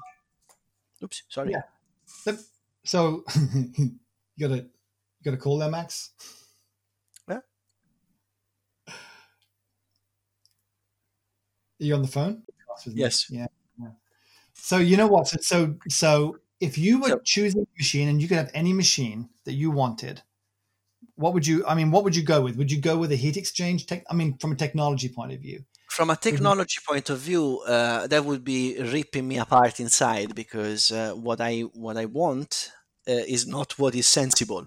oops 1.02 1.22
sorry 1.28 1.52
Yeah. 1.52 1.62
So 2.84 3.24
you 3.36 3.90
gotta 4.40 4.56
you 4.56 5.24
gotta 5.24 5.36
call 5.36 5.58
them, 5.58 5.72
Max. 5.72 6.10
Yeah. 7.28 7.40
Are 8.88 8.94
you 11.78 11.94
on 11.94 12.02
the 12.02 12.08
phone? 12.08 12.42
Yes. 12.86 13.30
Yeah. 13.30 13.46
So 14.62 14.76
you 14.78 14.96
know 14.96 15.06
what? 15.06 15.28
So 15.28 15.38
so, 15.40 15.74
so 15.88 16.38
if 16.60 16.76
you 16.78 17.00
were 17.00 17.08
So- 17.08 17.20
choosing 17.24 17.62
a 17.62 17.78
machine 17.78 18.08
and 18.08 18.20
you 18.20 18.28
could 18.28 18.36
have 18.38 18.50
any 18.54 18.72
machine 18.72 19.28
that 19.44 19.54
you 19.54 19.70
wanted, 19.70 20.22
what 21.16 21.34
would 21.34 21.46
you? 21.46 21.64
I 21.66 21.74
mean, 21.74 21.90
what 21.90 22.04
would 22.04 22.16
you 22.16 22.22
go 22.22 22.40
with? 22.42 22.56
Would 22.56 22.70
you 22.72 22.80
go 22.80 22.96
with 22.98 23.12
a 23.12 23.16
heat 23.16 23.36
exchange? 23.36 23.86
Tech, 23.86 24.04
I 24.10 24.14
mean, 24.14 24.36
from 24.38 24.52
a 24.52 24.56
technology 24.56 25.08
point 25.08 25.32
of 25.32 25.40
view. 25.40 25.64
from 25.98 26.08
a 26.10 26.16
technology 26.16 26.78
point 26.86 27.10
of 27.10 27.18
view, 27.18 27.44
uh, 27.66 28.06
that 28.06 28.24
would 28.24 28.44
be 28.44 28.62
ripping 28.96 29.26
me 29.28 29.38
apart 29.38 29.80
inside 29.80 30.34
because 30.34 30.92
uh, 30.92 31.12
what 31.26 31.40
I 31.40 31.54
what 31.84 31.96
I 31.96 32.06
want 32.06 32.70
uh, 33.08 33.24
is 33.36 33.46
not 33.46 33.78
what 33.78 33.94
is 33.94 34.06
sensible. 34.20 34.66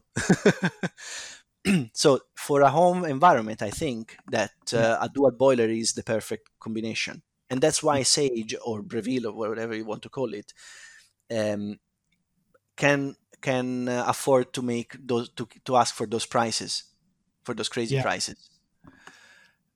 so 1.93 2.19
for 2.35 2.61
a 2.61 2.69
home 2.69 3.05
environment, 3.05 3.61
I 3.61 3.69
think 3.69 4.17
that 4.31 4.51
uh, 4.73 4.97
a 5.01 5.09
dual 5.13 5.31
boiler 5.31 5.69
is 5.69 5.93
the 5.93 6.03
perfect 6.03 6.49
combination, 6.59 7.21
and 7.53 7.61
that's 7.61 7.83
why 7.83 8.03
Sage 8.03 8.55
or 8.65 8.81
Breville 8.81 9.27
or 9.27 9.33
whatever 9.33 9.75
you 9.75 9.85
want 9.85 10.01
to 10.03 10.09
call 10.09 10.33
it 10.33 10.53
um, 11.31 11.79
can 12.75 13.15
can 13.41 13.87
uh, 13.89 14.05
afford 14.07 14.53
to 14.53 14.61
make 14.61 14.95
those 15.07 15.29
to, 15.37 15.47
to 15.65 15.75
ask 15.77 15.95
for 15.95 16.07
those 16.07 16.25
prices, 16.25 16.83
for 17.45 17.53
those 17.55 17.69
crazy 17.69 17.95
Yeah. 17.95 18.03
prices. 18.03 18.49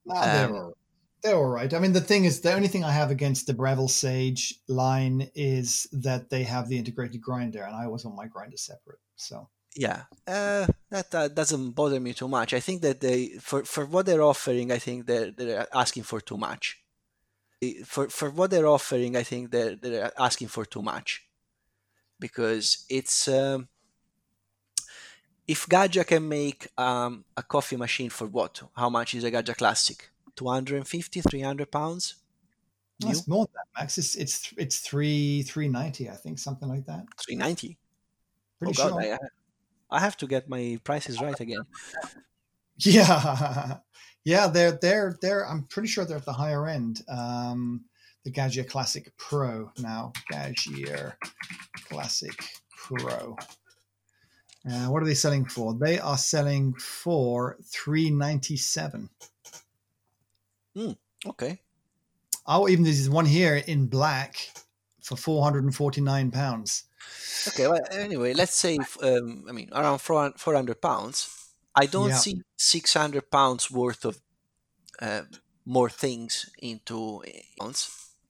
Ah, 0.09 0.27
they're 0.27 0.47
Um, 0.47 0.53
all, 0.53 0.77
they're 1.21 1.35
all 1.35 1.45
right. 1.45 1.73
I 1.73 1.79
mean, 1.79 1.93
the 1.93 2.01
thing 2.01 2.25
is, 2.25 2.41
the 2.41 2.53
only 2.53 2.67
thing 2.67 2.83
I 2.83 2.91
have 2.91 3.11
against 3.11 3.47
the 3.47 3.53
Breville 3.53 3.87
Sage 3.89 4.61
line 4.67 5.29
is 5.35 5.87
that 5.91 6.29
they 6.29 6.43
have 6.43 6.69
the 6.69 6.77
integrated 6.77 7.21
grinder, 7.21 7.63
and 7.63 7.75
I 7.75 7.85
always 7.85 8.05
want 8.05 8.17
my 8.17 8.27
grinder 8.27 8.57
separate. 8.57 8.99
So 9.15 9.49
Yeah, 9.75 10.05
uh, 10.25 10.67
that 10.89 11.13
uh, 11.13 11.27
doesn't 11.27 11.71
bother 11.71 11.99
me 11.99 12.13
too 12.13 12.27
much. 12.27 12.53
I 12.53 12.59
think 12.59 12.81
that 12.81 12.99
they, 13.01 13.29
for, 13.39 13.63
for 13.65 13.85
what 13.85 14.05
they're 14.05 14.23
offering, 14.23 14.71
I 14.71 14.79
think 14.79 15.05
they're, 15.05 15.31
they're 15.31 15.67
asking 15.75 16.03
for 16.03 16.19
too 16.21 16.37
much. 16.37 16.81
For 17.85 18.09
for 18.09 18.29
what 18.29 18.51
they're 18.51 18.67
offering, 18.67 19.15
I 19.15 19.23
think 19.23 19.51
they're, 19.51 19.75
they're 19.75 20.11
asking 20.19 20.49
for 20.49 20.65
too 20.65 20.81
much, 20.81 21.27
because 22.19 22.85
it's 22.89 23.27
um, 23.27 23.67
if 25.47 25.65
Gaggia 25.65 26.05
can 26.05 26.27
make 26.27 26.67
um, 26.77 27.25
a 27.35 27.41
coffee 27.41 27.77
machine 27.77 28.09
for 28.09 28.27
what? 28.27 28.61
How 28.75 28.89
much 28.89 29.15
is 29.15 29.23
a 29.23 29.31
Gaggia 29.31 29.55
Classic? 29.55 30.09
250, 30.35 31.21
300 31.21 31.71
pounds? 31.71 32.15
New? 33.01 33.07
that's 33.07 33.27
more 33.27 33.45
than 33.45 33.53
that, 33.55 33.81
Max. 33.81 33.97
It's 33.97 34.15
it's 34.15 34.53
it's 34.57 34.79
three 34.79 35.43
three 35.43 35.67
ninety, 35.67 36.09
I 36.09 36.15
think, 36.15 36.39
something 36.39 36.67
like 36.67 36.85
that. 36.85 37.05
390? 37.17 37.77
Pretty 38.59 38.71
oh 38.71 38.73
sure. 38.73 38.91
God, 38.91 39.19
I, 39.91 39.97
I 39.97 39.99
have 39.99 40.17
to 40.17 40.27
get 40.27 40.49
my 40.49 40.79
prices 40.83 41.21
right 41.21 41.39
again. 41.39 41.61
Yeah, 42.79 43.77
yeah, 44.27 44.47
they're 44.47 44.73
they're 44.73 45.17
they're. 45.21 45.47
I'm 45.47 45.63
pretty 45.63 45.87
sure 45.87 46.03
they're 46.03 46.17
at 46.17 46.25
the 46.25 46.33
higher 46.33 46.67
end. 46.67 47.01
Um, 47.07 47.85
the 48.25 48.31
Gaggia 48.31 48.67
Classic 48.67 49.09
Pro 49.15 49.71
now. 49.79 50.11
Gaggia 50.29 51.13
Classic 51.87 52.37
Pro. 52.75 53.37
Uh, 54.69 54.87
what 54.87 55.01
are 55.01 55.05
they 55.05 55.13
selling 55.13 55.45
for? 55.45 55.73
They 55.73 55.97
are 55.97 56.17
selling 56.17 56.73
for 56.73 57.55
three 57.63 58.11
ninety 58.11 58.57
seven. 58.57 59.09
Okay. 61.25 61.61
Oh, 62.45 62.67
even 62.67 62.83
there's 62.83 63.09
one 63.09 63.25
here 63.25 63.63
in 63.65 63.85
black 63.87 64.35
for 65.01 65.15
four 65.15 65.41
hundred 65.41 65.63
and 65.63 65.73
forty 65.73 66.01
nine 66.01 66.31
pounds. 66.31 66.83
Okay. 67.47 67.65
Well, 67.65 67.79
anyway, 67.91 68.33
let's 68.33 68.55
say 68.55 68.77
um, 69.01 69.45
I 69.47 69.53
mean 69.53 69.69
around 69.71 69.99
four 69.99 70.33
hundred 70.45 70.81
pounds. 70.81 71.46
I 71.77 71.85
don't 71.87 72.09
Yeah. 72.09 72.19
see 72.23 72.41
six 72.57 72.93
hundred 72.93 73.31
pounds 73.31 73.71
worth 73.71 74.03
of 74.05 74.21
uh, 75.01 75.23
more 75.65 75.89
things 75.89 76.49
into 76.59 77.23
pounds. 77.59 77.81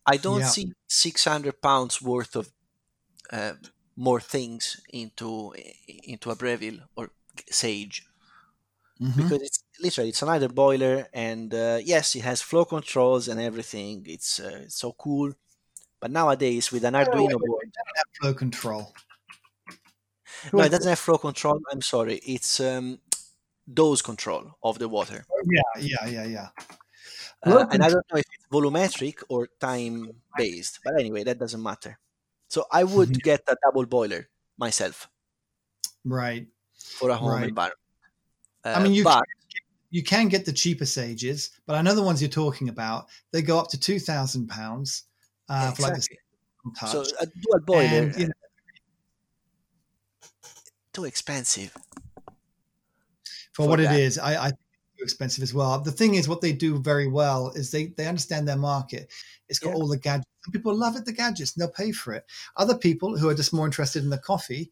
I 0.06 0.18
don't 0.18 0.44
Yeah. 0.44 0.50
see 0.54 0.74
six 0.90 1.26
hundred 1.26 1.62
pounds 1.62 2.02
worth 2.02 2.36
of 2.36 2.52
uh, 3.32 3.56
more 3.98 4.22
things 4.22 4.82
into 4.90 5.54
into 5.88 6.32
a 6.32 6.36
Breville 6.36 6.82
or 6.98 7.12
Sage 7.50 8.08
Mhm. 9.00 9.30
because 9.30 9.42
it's 9.42 9.64
literally 9.82 10.10
it's 10.10 10.22
an 10.22 10.30
idle 10.30 10.50
boiler 10.50 11.08
and 11.14 11.54
uh, 11.54 11.80
yes 11.84 12.16
it 12.16 12.22
has 12.24 12.42
flow 12.42 12.66
controls 12.66 13.28
and 13.28 13.40
everything 13.40 14.04
it's, 14.08 14.40
uh, 14.40 14.60
it's 14.64 14.76
so 14.76 14.94
cool 14.94 15.34
but 16.02 16.12
nowadays 16.12 16.72
with 16.72 16.86
an 16.86 16.96
arduino 16.96 17.44
board 17.44 17.72
Flow 18.20 18.34
control. 18.34 18.94
no 20.56 20.64
it 20.64 20.70
doesn't 20.70 20.90
have 20.90 21.00
flow 21.00 21.18
control 21.18 21.60
i'm 21.72 21.82
sorry 21.82 22.16
it's 22.26 22.60
um, 22.60 23.00
dose 23.74 24.02
control 24.02 24.58
of 24.64 24.80
the 24.80 24.90
water 24.90 25.26
Yeah, 25.46 25.62
yeah, 25.80 26.06
yeah, 26.08 26.26
yeah. 26.26 26.50
uh, 27.44 27.66
and 27.72 27.84
i 27.84 27.90
don't 27.90 28.06
know 28.12 28.20
if 28.20 28.26
it's 28.34 28.46
volumetric 28.52 29.24
or 29.30 29.48
time 29.60 30.22
based 30.36 30.80
but 30.84 30.94
anyway 31.00 31.24
that 31.24 31.40
doesn't 31.40 31.62
matter 31.64 32.00
so 32.50 32.66
i 32.72 32.84
would 32.84 33.12
Mhm. 33.12 33.22
get 33.22 33.42
a 33.48 33.56
double 33.64 33.86
boiler 33.86 34.28
myself 34.58 35.10
Right. 36.06 36.48
for 37.00 37.10
a 37.10 37.16
home 37.18 37.44
Right. 37.44 37.44
environment 37.44 37.78
uh, 38.66 38.78
I 38.78 38.80
mean, 38.80 38.94
you 38.94 39.06
but 39.06 39.26
you 39.92 40.04
can 40.04 40.28
get 40.30 40.46
the 40.46 40.54
cheaper 40.54 40.86
sages, 40.86 41.52
but 41.66 41.76
I 41.76 41.82
know 41.82 41.96
the 41.96 42.04
ones 42.04 42.22
you're 42.22 42.30
talking 42.30 42.70
about. 42.70 43.08
They 43.32 43.42
go 43.42 43.60
up 43.60 43.70
to 43.72 43.80
two 43.80 44.00
thousand 44.00 44.48
pounds 44.50 45.06
uh, 45.50 45.74
for 45.74 45.84
like 45.84 45.94
the 45.96 46.08
touch. 46.80 46.94
so 46.94 47.04
a 47.22 47.26
dual 47.28 47.62
boiler 47.66 48.04
and, 48.04 48.16
you 48.16 48.28
know, 48.28 48.34
too 50.94 51.06
expensive 51.06 51.76
for, 53.58 53.64
for 53.64 53.70
what 53.70 53.80
that. 53.80 53.96
it 53.96 54.02
is, 54.02 54.18
I, 54.20 54.36
I 54.36 54.48
think 54.50 54.60
it's 54.72 55.00
too 55.00 55.04
expensive 55.04 55.44
as 55.44 55.54
well. 55.54 55.80
The 55.82 55.92
thing 55.92 56.14
is, 56.16 56.30
what 56.30 56.42
they 56.42 56.54
do 56.54 56.80
very 56.80 57.08
well 57.08 57.50
is 57.56 57.72
they 57.72 57.88
they 57.98 58.06
understand 58.08 58.48
their 58.48 58.58
market. 58.58 59.12
It's 59.50 59.60
got 59.60 59.70
Yeah. 59.72 59.76
all 59.76 59.88
the 59.88 59.98
gadgets. 59.98 60.30
Some 60.46 60.52
people 60.54 60.76
love 60.76 60.96
it, 60.96 61.06
the 61.06 61.12
gadgets, 61.12 61.54
and 61.56 61.62
they'll 61.62 61.72
pay 61.86 61.92
for 61.92 62.14
it. 62.14 62.26
Other 62.56 62.78
people 62.78 63.18
who 63.18 63.28
are 63.30 63.36
just 63.36 63.54
more 63.54 63.66
interested 63.66 64.04
in 64.04 64.10
the 64.12 64.18
coffee 64.18 64.72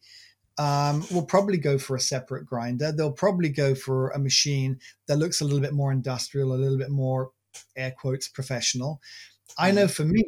um, 0.58 1.04
will 1.10 1.26
probably 1.26 1.58
go 1.58 1.78
for 1.78 1.96
a 1.96 2.00
separate 2.00 2.46
grinder. 2.46 2.92
They'll 2.92 3.12
probably 3.12 3.50
go 3.50 3.74
for 3.74 4.10
a 4.10 4.18
machine 4.18 4.78
that 5.08 5.18
looks 5.18 5.40
a 5.40 5.44
little 5.44 5.60
bit 5.60 5.74
more 5.74 5.92
industrial, 5.92 6.52
a 6.52 6.56
little 6.56 6.78
bit 6.78 6.90
more 6.90 7.30
air 7.76 7.90
quotes 7.90 8.28
professional. 8.28 9.00
I 9.58 9.70
know 9.70 9.88
for 9.88 10.04
me, 10.04 10.22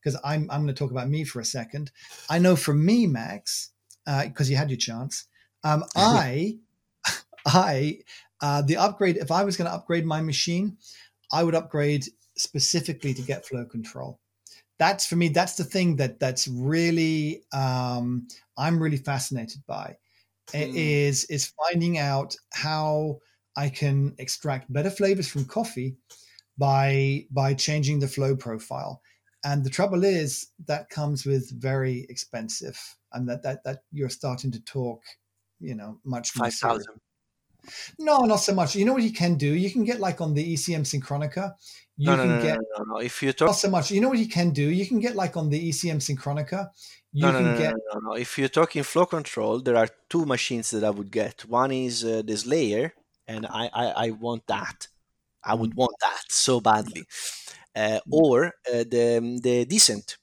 because 0.00 0.18
I'm 0.24 0.50
I'm 0.50 0.62
going 0.62 0.74
to 0.74 0.78
talk 0.78 0.90
about 0.92 1.08
me 1.08 1.24
for 1.24 1.40
a 1.40 1.44
second. 1.44 1.90
I 2.30 2.38
know 2.38 2.56
for 2.56 2.74
me, 2.74 3.06
Max, 3.06 3.70
because 4.06 4.48
you 4.50 4.56
had 4.56 4.70
your 4.70 4.78
chance. 4.78 5.26
Um, 5.64 5.84
I, 5.96 6.58
I, 7.46 8.00
uh, 8.40 8.62
the 8.62 8.76
upgrade. 8.76 9.16
If 9.16 9.30
I 9.30 9.44
was 9.44 9.56
going 9.56 9.70
to 9.70 9.74
upgrade 9.74 10.04
my 10.04 10.20
machine, 10.20 10.76
I 11.32 11.44
would 11.44 11.54
upgrade 11.54 12.06
specifically 12.36 13.14
to 13.14 13.22
get 13.22 13.46
flow 13.46 13.64
control. 13.64 14.20
That's 14.78 15.06
for 15.06 15.16
me. 15.16 15.28
That's 15.28 15.56
the 15.56 15.64
thing 15.64 15.96
that 15.96 16.20
that's 16.20 16.46
really 16.48 17.44
um, 17.52 18.28
I'm 18.58 18.82
really 18.82 18.98
fascinated 18.98 19.62
by. 19.66 19.96
Hmm. 20.52 20.76
is 20.76 21.24
is 21.24 21.52
finding 21.64 21.98
out 21.98 22.36
how 22.52 23.18
I 23.56 23.68
can 23.68 24.14
extract 24.18 24.72
better 24.72 24.90
flavors 24.90 25.28
from 25.28 25.44
coffee 25.44 25.96
by 26.58 27.26
by 27.30 27.54
changing 27.54 28.00
the 28.00 28.08
flow 28.08 28.36
profile. 28.36 29.02
And 29.44 29.64
the 29.64 29.70
trouble 29.70 30.04
is 30.04 30.48
that 30.66 30.90
comes 30.90 31.24
with 31.24 31.50
very 31.60 32.06
expensive, 32.08 32.78
and 33.12 33.28
that 33.28 33.42
that 33.42 33.64
that 33.64 33.80
you're 33.92 34.08
starting 34.08 34.52
to 34.52 34.60
talk, 34.64 35.02
you 35.58 35.74
know, 35.74 35.98
much 36.04 36.36
more 36.36 36.46
five 36.46 36.54
thousand. 36.54 37.00
No, 37.98 38.18
not 38.20 38.36
so 38.36 38.54
much. 38.54 38.74
You 38.76 38.84
know 38.84 38.92
what 38.92 39.02
you 39.02 39.12
can 39.12 39.36
do? 39.36 39.54
You 39.54 39.70
can 39.70 39.84
get 39.84 40.00
like 40.00 40.20
on 40.20 40.34
the 40.34 40.54
ECM 40.54 40.82
Synchronika. 40.82 41.52
You 41.96 42.08
No, 42.10 42.16
no, 42.16 42.22
can 42.22 42.36
no, 42.36 42.42
get 42.42 42.58
no, 42.58 42.62
no, 42.78 42.84
no. 42.92 42.96
If 42.98 43.22
you 43.22 43.32
talk, 43.32 43.48
not 43.48 43.56
so 43.56 43.70
much. 43.70 43.90
You 43.90 44.00
know 44.00 44.08
what 44.08 44.18
you 44.18 44.28
can 44.28 44.50
do? 44.50 44.68
You 44.70 44.86
can 44.86 45.00
get 45.00 45.14
like 45.16 45.36
on 45.36 45.48
the 45.50 45.68
ECM 45.70 45.98
Synchronika. 45.98 46.68
You 47.12 47.22
no, 47.24 47.32
no, 47.32 47.38
can 47.38 47.46
no, 47.46 47.52
no, 47.52 47.58
get 47.58 47.74
no, 47.94 48.00
no. 48.00 48.12
If 48.14 48.38
you're 48.38 48.48
talking 48.48 48.82
flow 48.82 49.06
control, 49.06 49.60
there 49.60 49.76
are 49.76 49.88
two 50.10 50.26
machines 50.26 50.70
that 50.70 50.84
I 50.84 50.90
would 50.90 51.10
get. 51.10 51.46
One 51.46 51.72
is 51.72 52.04
uh, 52.04 52.22
the 52.24 52.36
Slayer, 52.36 52.92
and 53.26 53.46
I, 53.46 53.70
I, 53.72 53.86
I 54.06 54.10
want 54.10 54.46
that. 54.48 54.88
I 55.44 55.54
would 55.54 55.70
Mm. 55.70 55.76
want 55.76 55.96
that 56.00 56.22
so 56.30 56.60
badly. 56.60 57.04
Uh, 57.74 58.00
or 58.10 58.46
uh, 58.46 58.84
the 58.94 59.38
the 59.42 59.64
decent. 59.66 60.18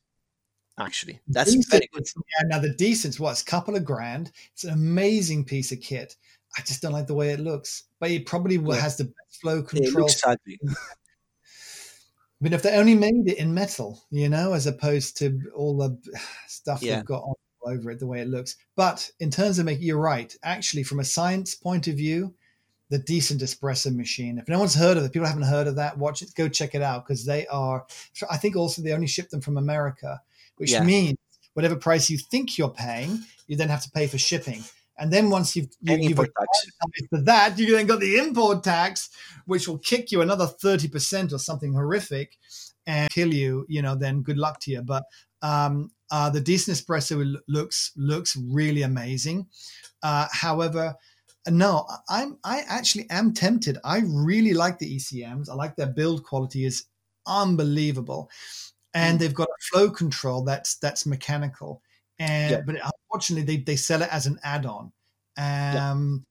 Actually, 0.80 1.22
that's 1.28 1.56
decent. 1.56 1.72
very 1.72 1.88
good. 1.94 2.06
Yeah, 2.16 2.48
now 2.48 2.60
the 2.60 2.74
decent's 2.74 3.20
what? 3.20 3.32
It's 3.32 3.42
a 3.44 3.46
couple 3.46 3.76
of 3.76 3.86
grand. 3.86 4.32
It's 4.54 4.64
an 4.64 4.72
amazing 4.74 5.46
piece 5.46 5.72
of 5.72 5.82
kit. 5.82 6.16
I 6.58 6.62
just 6.62 6.82
don't 6.82 6.92
like 6.94 7.08
the 7.08 7.14
way 7.16 7.32
it 7.32 7.40
looks, 7.40 7.84
but 8.00 8.12
it 8.12 8.26
probably 8.26 8.56
Yeah. 8.58 8.76
has 8.82 8.98
the 8.98 9.06
best 9.06 9.42
flow 9.42 9.60
It 9.60 9.68
control. 9.68 10.10
ugly. 10.26 10.60
But 12.42 12.54
if 12.54 12.62
they 12.62 12.76
only 12.78 12.96
made 12.96 13.28
it 13.28 13.38
in 13.38 13.54
metal, 13.54 14.04
you 14.12 14.30
know, 14.30 14.54
as 14.54 14.68
opposed 14.68 15.18
to 15.18 15.40
all 15.56 15.78
the 15.78 15.98
stuff 16.48 16.82
Yeah. 16.82 16.98
they've 16.98 17.06
got 17.06 17.24
all 17.24 17.40
over 17.66 17.92
it, 17.92 18.00
the 18.00 18.08
way 18.08 18.22
it 18.22 18.28
looks. 18.28 18.58
But 18.76 19.10
in 19.20 19.32
terms 19.32 19.58
of 19.60 19.66
making, 19.66 19.84
you're 19.86 19.98
right. 19.98 20.36
Actually, 20.44 20.84
from 20.84 21.00
a 21.00 21.06
science 21.06 21.56
point 21.56 21.88
of 21.88 21.96
view, 21.96 22.34
the 22.90 23.00
decent 23.00 23.42
espresso 23.42 23.96
machine. 23.96 24.38
If 24.38 24.48
no 24.48 24.60
one's 24.60 24.76
heard 24.76 24.98
of 24.98 25.04
it, 25.04 25.12
people 25.14 25.28
haven't 25.28 25.44
heard 25.44 25.66
of 25.68 25.78
that. 25.78 25.98
Watch 25.98 26.22
it, 26.22 26.36
go 26.36 26.48
check 26.50 26.76
it 26.76 26.82
out 26.84 27.06
because 27.06 27.26
they 27.26 27.48
are. 27.48 27.88
I 28.30 28.38
think 28.38 28.56
also 28.56 28.82
they 28.82 28.92
only 28.92 29.08
ship 29.08 29.30
them 29.30 29.42
from 29.42 29.58
America, 29.58 30.22
which 30.58 30.72
Yeah. 30.72 30.84
means 30.84 31.18
whatever 31.54 31.76
price 31.76 32.10
you 32.10 32.18
think 32.20 32.58
you're 32.58 32.70
paying, 32.70 33.24
you 33.48 33.56
then 33.56 33.70
have 33.70 33.82
to 33.84 33.90
pay 33.92 34.06
for 34.08 34.18
shipping. 34.20 34.64
And 34.98 35.12
then 35.12 35.30
once 35.30 35.56
you've 35.56 35.70
you, 35.82 35.96
import 36.10 36.30
tax. 36.40 36.68
for 37.10 37.22
that, 37.22 37.58
you 37.58 37.76
then 37.76 37.88
got 37.88 38.00
the 38.00 38.18
import 38.18 38.64
tax, 38.64 39.10
which 39.46 39.68
will 39.68 39.80
kick 39.80 40.12
you 40.12 40.22
another 40.22 40.46
30% 40.46 41.34
or 41.34 41.40
something 41.40 41.74
horrific 41.74 42.38
and 42.86 43.10
kill 43.10 43.34
you, 43.34 43.66
you 43.70 43.82
know, 43.82 43.96
then 43.96 44.22
good 44.22 44.38
luck 44.38 44.60
to 44.62 44.72
you. 44.72 44.82
But 44.82 45.04
um, 45.42 45.92
uh, 46.12 46.30
the 46.30 46.42
decent 46.42 46.78
espresso 46.78 47.36
looks 47.48 47.92
looks 47.98 48.36
really 48.36 48.84
amazing. 48.84 49.48
Uh, 50.04 50.28
however, 50.32 50.96
no, 51.50 51.88
I'm 52.10 52.38
I 52.44 52.62
actually 52.68 53.10
am 53.10 53.34
tempted. 53.34 53.78
I 53.84 54.02
really 54.06 54.54
like 54.54 54.80
the 54.80 54.96
ECMs. 54.96 55.50
I 55.50 55.56
like 55.56 55.76
their 55.76 55.88
build 55.88 56.24
quality 56.24 56.66
is 56.66 56.86
unbelievable, 57.28 58.30
and 58.94 59.18
Mm. 59.18 59.22
they've 59.22 59.34
got 59.34 59.50
a 59.50 59.64
flow 59.72 59.90
control 59.92 60.44
that's 60.44 60.76
that's 60.78 61.06
mechanical. 61.06 61.83
And 62.20 62.52
Yeah. 62.52 62.62
but 62.66 62.76
unfortunately, 62.76 63.46
they 63.56 63.64
they 63.64 63.76
sell 63.76 64.02
it 64.02 64.10
as 64.12 64.26
an 64.28 64.40
add-on, 64.44 64.92
um, 65.38 66.26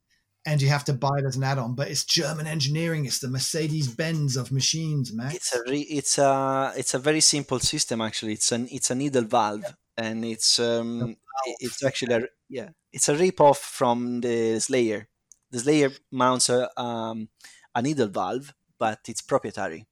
and 0.47 0.62
you 0.62 0.68
have 0.68 0.85
to 0.85 0.93
buy 0.93 1.18
it 1.18 1.24
as 1.24 1.37
an 1.37 1.43
add-on. 1.43 1.74
But 1.74 1.89
it's 1.91 2.05
German 2.05 2.47
engineering. 2.47 3.05
It's 3.05 3.18
the 3.18 3.28
Mercedes 3.28 3.89
Benz 3.89 4.37
of 4.37 4.53
machines, 4.53 5.12
man. 5.12 5.33
It's 5.35 5.53
a 5.55 5.61
re- 5.68 5.80
it's 5.91 6.18
a 6.18 6.72
it's 6.76 6.95
a 6.95 6.99
very 6.99 7.20
simple 7.20 7.59
system 7.61 8.01
actually. 8.01 8.35
It's 8.35 8.53
an 8.53 8.68
it's 8.70 8.91
a 8.91 8.95
needle 8.95 9.24
valve, 9.24 9.74
and 9.97 10.24
it's 10.24 10.59
um 10.59 11.16
it's 11.59 11.83
actually 11.85 12.14
a, 12.14 12.20
yeah 12.49 12.70
it's 12.93 13.09
a 13.09 13.16
rip 13.16 13.41
off 13.41 13.59
from 13.59 14.20
the 14.20 14.61
Slayer. 14.61 15.09
The 15.51 15.59
Slayer 15.59 15.91
mounts 16.11 16.49
a 16.49 16.68
um 16.80 17.28
a 17.74 17.83
needle 17.83 18.09
valve, 18.09 18.55
but 18.78 19.01
it's 19.09 19.22
proprietary. 19.22 19.87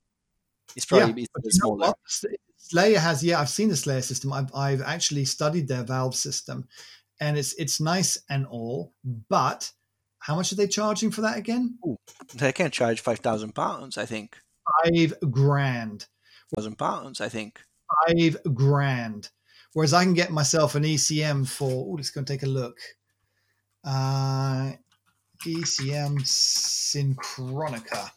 It's 0.77 0.87
probably 0.87 1.27
But 1.35 1.43
it's 1.45 1.59
smaller. 1.59 1.93
Slayer 2.71 3.01
has, 3.01 3.25
yeah, 3.25 3.41
I've 3.41 3.49
seen 3.49 3.69
the 3.69 3.77
Slayer 3.77 4.01
system. 4.01 4.33
I've, 4.33 4.55
I've 4.55 4.81
actually 4.81 5.25
studied 5.25 5.67
their 5.67 5.83
valve 5.83 6.15
system, 6.15 6.69
and 7.21 7.37
it's 7.37 7.53
it's 7.55 7.81
nice 7.81 8.17
and 8.31 8.47
all. 8.47 8.93
But 9.29 9.73
how 10.21 10.37
much 10.37 10.53
are 10.53 10.55
they 10.55 10.69
charging 10.69 11.11
for 11.11 11.23
that 11.23 11.37
again? 11.37 11.79
They 12.33 12.53
can't 12.53 12.73
charge 12.73 13.01
five 13.01 13.19
thousand 13.19 13.57
pounds, 13.57 13.99
I 13.99 14.07
think. 14.07 14.39
Five 14.85 15.15
grand. 15.33 16.07
Thousand 16.55 16.79
pounds, 16.79 17.21
I 17.21 17.29
think. 17.29 17.61
Five 18.07 18.37
grand. 18.55 19.31
Whereas 19.73 19.93
I 19.93 20.05
can 20.05 20.15
get 20.15 20.31
myself 20.31 20.77
an 20.77 20.85
ECM 20.85 21.49
for. 21.49 21.73
Oh, 21.73 21.95
let's 21.97 22.11
go 22.11 22.21
and 22.21 22.29
take 22.29 22.45
a 22.45 22.47
look. 22.47 22.79
Uh, 23.83 24.75
ECM 25.45 26.21
Synchronika, 26.23 28.11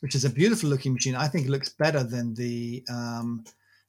which 0.00 0.14
is 0.14 0.24
a 0.24 0.30
beautiful 0.30 0.68
looking 0.70 0.92
machine. 0.94 1.14
I 1.14 1.28
think 1.28 1.46
it 1.46 1.50
looks 1.50 1.68
better 1.70 2.02
than 2.04 2.34
the 2.34 2.84
um, 2.90 3.44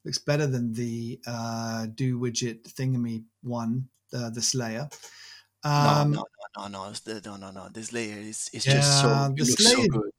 looks 0.06 0.18
better 0.20 0.48
than 0.48 0.74
the 0.74 1.20
uh, 1.28 1.88
do 1.96 2.20
widget 2.20 2.64
thingamy 2.74 3.24
one, 3.44 3.88
uh, 4.14 4.30
the 4.30 4.42
Slayer. 4.42 4.90
Um, 5.64 6.12
no, 6.12 6.24
no, 6.58 6.68
no, 6.68 6.68
no, 6.68 6.86
no, 6.90 6.94
the- 7.04 7.22
no, 7.26 7.36
no, 7.38 7.52
no. 7.52 7.70
This 7.74 7.92
layer 7.92 8.18
is 8.18 8.50
is 8.54 8.66
Yeah, 8.66 8.74
just 8.76 9.02
so 9.02 9.34
it 9.36 9.40
looks 9.40 9.66
so 9.72 9.88
good. 9.88 10.12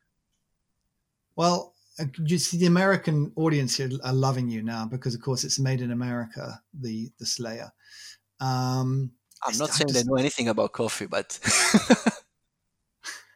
Well, 1.36 1.74
uh, 1.98 2.04
you 2.24 2.38
see, 2.38 2.58
the 2.58 2.66
American 2.66 3.32
audience 3.36 3.76
here 3.76 3.90
are 4.04 4.12
loving 4.12 4.48
you 4.48 4.62
now 4.62 4.84
because, 4.86 5.14
of 5.14 5.22
course, 5.22 5.44
it's 5.44 5.58
made 5.58 5.80
in 5.80 5.90
America. 5.92 6.60
The 6.78 7.10
the 7.18 7.26
Slayer. 7.26 7.72
Um, 8.40 9.12
I'm 9.46 9.56
not 9.58 9.70
I 9.70 9.72
saying 9.72 9.88
just- 9.88 10.00
I 10.00 10.02
know 10.10 10.16
anything 10.16 10.48
about 10.48 10.72
coffee, 10.72 11.06
but 11.06 11.38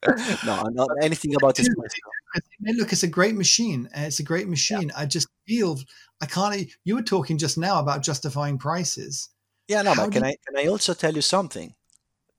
no, 0.45 0.63
not 0.73 0.89
anything 1.03 1.35
about. 1.37 1.57
Hey, 1.57 2.73
look, 2.75 2.93
it's 2.93 3.03
a 3.03 3.09
great 3.09 3.35
machine. 3.35 3.89
It's 3.95 4.19
a 4.21 4.23
great 4.23 4.49
machine. 4.49 4.91
I 4.97 5.07
just 5.07 5.29
feel 5.47 5.79
I 6.21 6.27
can't. 6.27 6.71
You 6.85 6.97
were 6.97 7.03
talking 7.03 7.39
just 7.39 7.57
now 7.59 7.79
about 7.81 8.03
justifying 8.03 8.59
prices. 8.59 9.31
Yeah, 9.69 9.83
no, 9.83 9.95
How 9.95 10.05
but 10.05 10.13
can 10.13 10.23
do- 10.23 10.29
I 10.29 10.37
can 10.47 10.57
I 10.59 10.67
also 10.67 10.95
tell 10.95 11.15
you 11.15 11.23
something 11.23 11.75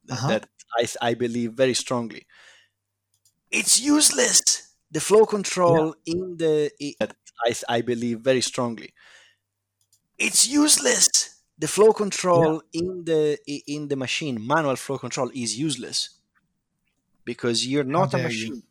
Uh-huh. 0.09 0.27
that 0.29 0.49
I 0.77 0.87
I 1.01 1.13
believe 1.15 1.53
very 1.53 1.73
strongly? 1.73 2.25
It's 3.51 3.79
useless. 3.79 4.73
The 4.91 4.99
flow 4.99 5.25
control 5.25 5.95
in 6.05 6.37
the 6.37 6.71
i- 6.81 6.95
I 7.47 7.55
I 7.77 7.81
believe 7.81 8.19
very 8.21 8.41
strongly. 8.41 8.93
It's 10.17 10.47
useless. 10.47 11.41
The 11.57 11.67
flow 11.67 11.93
control 11.93 12.61
in 12.73 13.05
the 13.05 13.37
in 13.67 13.87
the 13.87 13.95
machine, 13.95 14.45
manual 14.45 14.75
flow 14.75 14.97
control, 14.97 15.29
is 15.33 15.57
useless 15.57 16.09
because 17.25 17.67
you're 17.67 17.83
not 17.83 18.13
a 18.13 18.17
dare 18.17 18.31
you. 18.31 18.49
machine. 18.49 18.63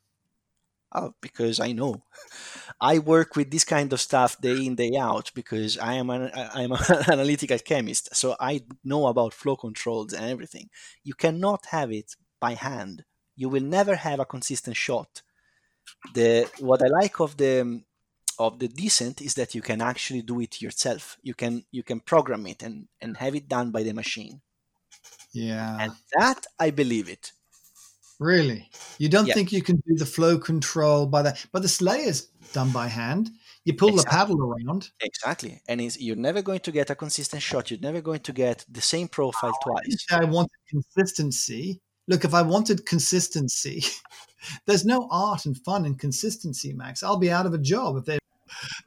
Oh, 0.93 1.13
because 1.21 1.59
I 1.59 1.73
know. 1.73 2.05
I 2.81 2.99
work 3.01 3.35
with 3.37 3.51
this 3.51 3.65
kind 3.65 3.93
of 3.93 4.01
stuff 4.01 4.41
day 4.41 4.65
in 4.65 4.77
day 4.77 4.93
out 4.97 5.33
because 5.35 5.77
I 5.79 5.95
am 5.95 6.09
an 6.11 6.31
I 6.35 6.63
am 6.63 6.73
an 6.89 7.05
analytical 7.15 7.59
chemist, 7.59 8.15
so 8.15 8.37
I 8.41 8.63
know 8.85 9.07
about 9.09 9.35
flow 9.35 9.57
controls 9.57 10.13
and 10.13 10.25
everything. 10.27 10.71
You 11.03 11.15
cannot 11.15 11.67
have 11.67 11.91
it 11.93 12.15
by 12.41 12.55
hand. 12.55 13.05
You 13.37 13.49
will 13.49 13.63
never 13.65 13.97
have 13.97 14.21
a 14.21 14.25
consistent 14.27 14.77
shot. 14.77 15.23
The 16.15 16.51
what 16.61 16.83
I 16.83 16.89
like 16.89 17.21
of 17.21 17.37
the 17.37 17.83
of 18.39 18.59
the 18.61 18.69
decent 18.69 19.21
is 19.23 19.35
that 19.35 19.55
you 19.55 19.63
can 19.63 19.81
actually 19.83 20.23
do 20.23 20.41
it 20.41 20.63
yourself. 20.63 21.19
You 21.23 21.35
can 21.35 21.65
you 21.73 21.83
can 21.83 22.01
program 22.01 22.47
it 22.47 22.63
and 22.63 22.89
and 23.03 23.17
have 23.19 23.35
it 23.35 23.49
done 23.49 23.71
by 23.73 23.83
the 23.85 23.95
machine, 23.95 24.43
Yeah. 25.33 25.77
and 25.81 25.93
that 26.19 26.47
I 26.59 26.71
believe 26.71 27.09
it. 27.09 27.33
Really? 28.21 28.71
You 28.99 29.09
don't 29.09 29.27
think 29.27 29.53
you 29.53 29.63
can 29.63 29.83
do 29.87 29.97
the 29.97 30.07
flow 30.07 30.39
control 30.39 31.07
by 31.07 31.23
that? 31.23 31.45
But 31.53 31.63
the 31.63 32.03
is 32.07 32.29
done 32.53 32.71
by 32.71 32.87
hand. 32.87 33.31
You 33.65 33.75
pull 33.75 33.97
the 33.97 34.05
paddle 34.05 34.41
around. 34.43 34.91
Exactly, 35.01 35.63
and 35.69 35.81
it's, 35.81 36.01
you're 36.01 36.17
never 36.17 36.43
going 36.43 36.61
to 36.61 36.73
get 36.73 36.91
a 36.91 36.95
consistent 36.95 37.43
shot. 37.43 37.71
You're 37.71 37.81
never 37.81 38.01
going 38.01 38.21
to 38.21 38.33
get 38.33 38.65
the 38.71 38.81
same 38.81 39.09
profile 39.09 39.57
twice. 39.63 40.07
I 40.11 40.25
wanted 40.25 40.51
consistency. 40.69 41.81
Look, 42.07 42.25
if 42.25 42.35
I 42.35 42.43
wanted 42.43 42.85
consistency, 42.85 43.83
there's 44.67 44.85
no 44.85 45.09
art 45.11 45.47
and 45.47 45.57
fun 45.65 45.87
in 45.87 45.95
consistency, 45.95 46.75
Max. 46.75 47.03
I'll 47.03 47.17
be 47.17 47.31
out 47.31 47.47
of 47.47 47.55
a 47.55 47.59
job 47.59 47.97
if 47.97 48.05
they. 48.05 48.19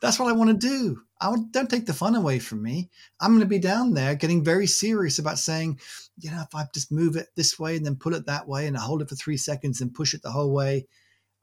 That's 0.01 0.19
what 0.19 0.29
I 0.29 0.33
want 0.33 0.49
to 0.49 0.67
do. 0.67 1.01
I 1.19 1.29
want, 1.29 1.51
don't 1.51 1.69
take 1.69 1.85
the 1.85 1.93
fun 1.93 2.15
away 2.15 2.39
from 2.39 2.61
me. 2.61 2.89
I'm 3.19 3.31
going 3.31 3.41
to 3.41 3.47
be 3.47 3.59
down 3.59 3.93
there 3.93 4.15
getting 4.15 4.43
very 4.43 4.67
serious 4.67 5.19
about 5.19 5.39
saying, 5.39 5.79
you 6.19 6.29
know, 6.29 6.41
if 6.41 6.53
I 6.53 6.65
just 6.73 6.91
move 6.91 7.15
it 7.15 7.27
this 7.35 7.57
way 7.57 7.75
and 7.75 7.85
then 7.85 7.95
pull 7.95 8.13
it 8.13 8.25
that 8.27 8.47
way 8.47 8.67
and 8.67 8.77
I 8.77 8.81
hold 8.81 9.01
it 9.01 9.09
for 9.09 9.15
three 9.15 9.37
seconds 9.37 9.81
and 9.81 9.93
push 9.93 10.13
it 10.13 10.21
the 10.21 10.31
whole 10.31 10.53
way, 10.53 10.85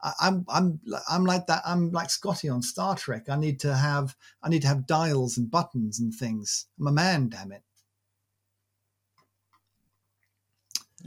I, 0.01 0.13
I'm 0.21 0.45
I'm 0.47 0.79
I'm 1.09 1.25
like 1.25 1.47
that. 1.47 1.63
I'm 1.65 1.91
like 1.91 2.09
Scotty 2.09 2.49
on 2.49 2.61
Star 2.61 2.95
Trek. 2.95 3.29
I 3.29 3.35
need 3.35 3.59
to 3.61 3.75
have 3.75 4.15
I 4.43 4.49
need 4.49 4.61
to 4.61 4.67
have 4.67 4.87
dials 4.87 5.37
and 5.37 5.49
buttons 5.49 5.99
and 5.99 6.13
things. 6.13 6.67
I'm 6.79 6.87
a 6.87 6.91
man, 6.91 7.29
damn 7.29 7.51
it. 7.51 7.63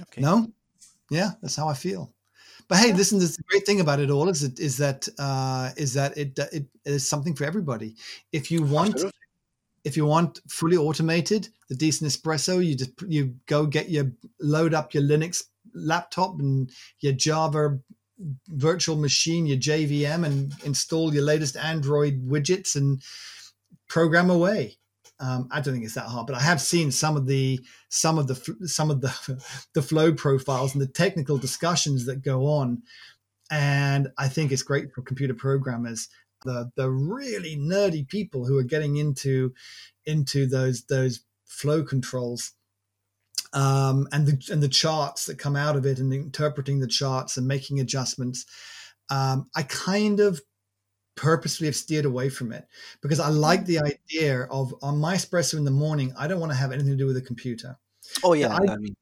Okay. 0.00 0.20
No, 0.20 0.52
yeah, 1.10 1.32
that's 1.40 1.56
how 1.56 1.68
I 1.68 1.74
feel. 1.74 2.12
But 2.68 2.78
hey, 2.78 2.92
listen, 2.92 3.18
the 3.18 3.34
great 3.48 3.64
thing 3.64 3.80
about 3.80 4.00
it 4.00 4.10
all 4.10 4.28
is 4.28 4.42
it 4.42 4.60
is 4.60 4.76
that 4.76 5.08
uh, 5.18 5.70
is 5.76 5.94
that 5.94 6.16
it 6.16 6.38
it 6.52 6.66
is 6.84 7.08
something 7.08 7.34
for 7.34 7.44
everybody. 7.44 7.96
If 8.32 8.50
you 8.50 8.62
want 8.62 8.94
Absolutely. 8.94 9.18
if 9.84 9.96
you 9.96 10.04
want 10.06 10.40
fully 10.48 10.76
automated, 10.76 11.48
the 11.68 11.74
decent 11.74 12.10
espresso, 12.10 12.64
you 12.64 12.74
just 12.74 12.92
you 13.06 13.34
go 13.46 13.66
get 13.66 13.88
your 13.88 14.12
load 14.40 14.74
up 14.74 14.92
your 14.92 15.02
Linux 15.02 15.44
laptop 15.74 16.38
and 16.40 16.70
your 17.00 17.12
Java 17.12 17.78
virtual 18.48 18.96
machine, 18.96 19.46
your 19.46 19.58
JVM, 19.58 20.24
and 20.24 20.52
install 20.64 21.14
your 21.14 21.24
latest 21.24 21.56
Android 21.56 22.28
widgets 22.28 22.76
and 22.76 23.02
program 23.88 24.30
away. 24.30 24.77
Um, 25.20 25.48
I 25.50 25.60
don't 25.60 25.74
think 25.74 25.84
it's 25.84 25.94
that 25.94 26.06
hard, 26.06 26.26
but 26.26 26.36
I 26.36 26.40
have 26.40 26.60
seen 26.60 26.90
some 26.92 27.16
of 27.16 27.26
the 27.26 27.60
some 27.88 28.18
of 28.18 28.28
the 28.28 28.68
some 28.68 28.90
of 28.90 29.00
the 29.00 29.44
the 29.74 29.82
flow 29.82 30.12
profiles 30.12 30.74
and 30.74 30.82
the 30.82 30.86
technical 30.86 31.38
discussions 31.38 32.06
that 32.06 32.22
go 32.22 32.46
on, 32.46 32.82
and 33.50 34.08
I 34.16 34.28
think 34.28 34.52
it's 34.52 34.62
great 34.62 34.92
for 34.92 35.02
computer 35.02 35.34
programmers. 35.34 36.08
The 36.44 36.70
the 36.76 36.88
really 36.88 37.56
nerdy 37.56 38.06
people 38.06 38.46
who 38.46 38.56
are 38.58 38.64
getting 38.64 38.96
into 38.96 39.52
into 40.06 40.46
those 40.46 40.84
those 40.84 41.20
flow 41.46 41.82
controls 41.82 42.52
um, 43.52 44.08
and 44.12 44.26
the 44.26 44.52
and 44.52 44.62
the 44.62 44.68
charts 44.68 45.26
that 45.26 45.38
come 45.38 45.56
out 45.56 45.76
of 45.76 45.86
it 45.86 45.98
and 45.98 46.12
interpreting 46.12 46.80
the 46.80 46.86
charts 46.86 47.36
and 47.36 47.46
making 47.46 47.80
adjustments. 47.80 48.44
Um, 49.10 49.48
I 49.56 49.62
kind 49.62 50.20
of 50.20 50.40
purposely 51.18 51.66
have 51.66 51.76
steered 51.76 52.06
away 52.06 52.30
from 52.30 52.52
it 52.52 52.66
because 53.02 53.20
I 53.20 53.28
like 53.28 53.66
the 53.66 53.80
idea 53.80 54.44
of 54.44 54.74
on 54.82 54.98
my 54.98 55.16
espresso 55.16 55.56
in 55.58 55.64
the 55.64 55.70
morning. 55.72 56.14
I 56.18 56.28
don't 56.28 56.40
want 56.40 56.52
to 56.52 56.58
have 56.58 56.72
anything 56.72 56.92
to 56.92 56.96
do 56.96 57.06
with 57.06 57.16
a 57.18 57.22
computer. 57.22 57.78
Oh 58.22 58.34
yeah, 58.34 58.48
I- 58.52 58.74
I 58.74 58.76
mean, 58.78 58.94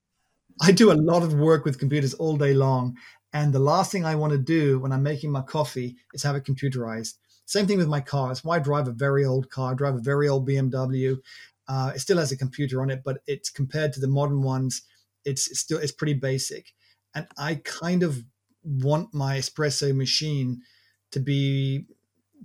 I 0.61 0.73
do 0.73 0.93
a 0.93 0.95
lot 0.95 1.23
of 1.23 1.35
work 1.35 1.65
with 1.65 1.79
computers 1.79 2.15
all 2.15 2.37
day 2.37 2.55
long. 2.55 2.97
And 3.33 3.53
the 3.53 3.59
last 3.59 3.93
thing 3.93 4.05
I 4.05 4.15
want 4.17 4.33
to 4.33 4.39
do 4.39 4.79
when 4.81 4.93
I'm 4.93 5.03
making 5.03 5.31
my 5.31 5.43
coffee 5.43 5.97
is 6.15 6.23
have 6.23 6.37
it 6.37 6.45
computerized. 6.45 7.15
Same 7.45 7.67
thing 7.67 7.79
with 7.79 7.89
my 7.89 8.01
car. 8.01 8.33
It's 8.33 8.45
why 8.45 8.57
I 8.57 8.61
drive 8.61 8.89
a 8.89 8.93
very 8.93 9.25
old 9.25 9.51
car. 9.51 9.73
I 9.73 9.75
drive 9.75 9.97
a 9.97 10.01
very 10.01 10.29
old 10.29 10.47
BMW. 10.47 11.21
Uh, 11.69 11.93
it 11.95 12.01
still 12.01 12.19
has 12.19 12.33
a 12.33 12.37
computer 12.37 12.81
on 12.81 12.91
it, 12.91 13.03
but 13.05 13.23
it's 13.27 13.51
compared 13.51 13.93
to 13.95 14.01
the 14.01 14.09
modern 14.09 14.43
ones, 14.43 14.83
it's, 15.25 15.51
it's 15.51 15.61
still 15.61 15.79
it's 15.79 15.93
pretty 15.93 16.15
basic. 16.15 16.75
And 17.15 17.27
I 17.39 17.57
kind 17.57 18.03
of 18.03 18.25
want 18.63 19.13
my 19.15 19.39
espresso 19.39 19.95
machine 19.95 20.63
to 21.11 21.21
be 21.21 21.87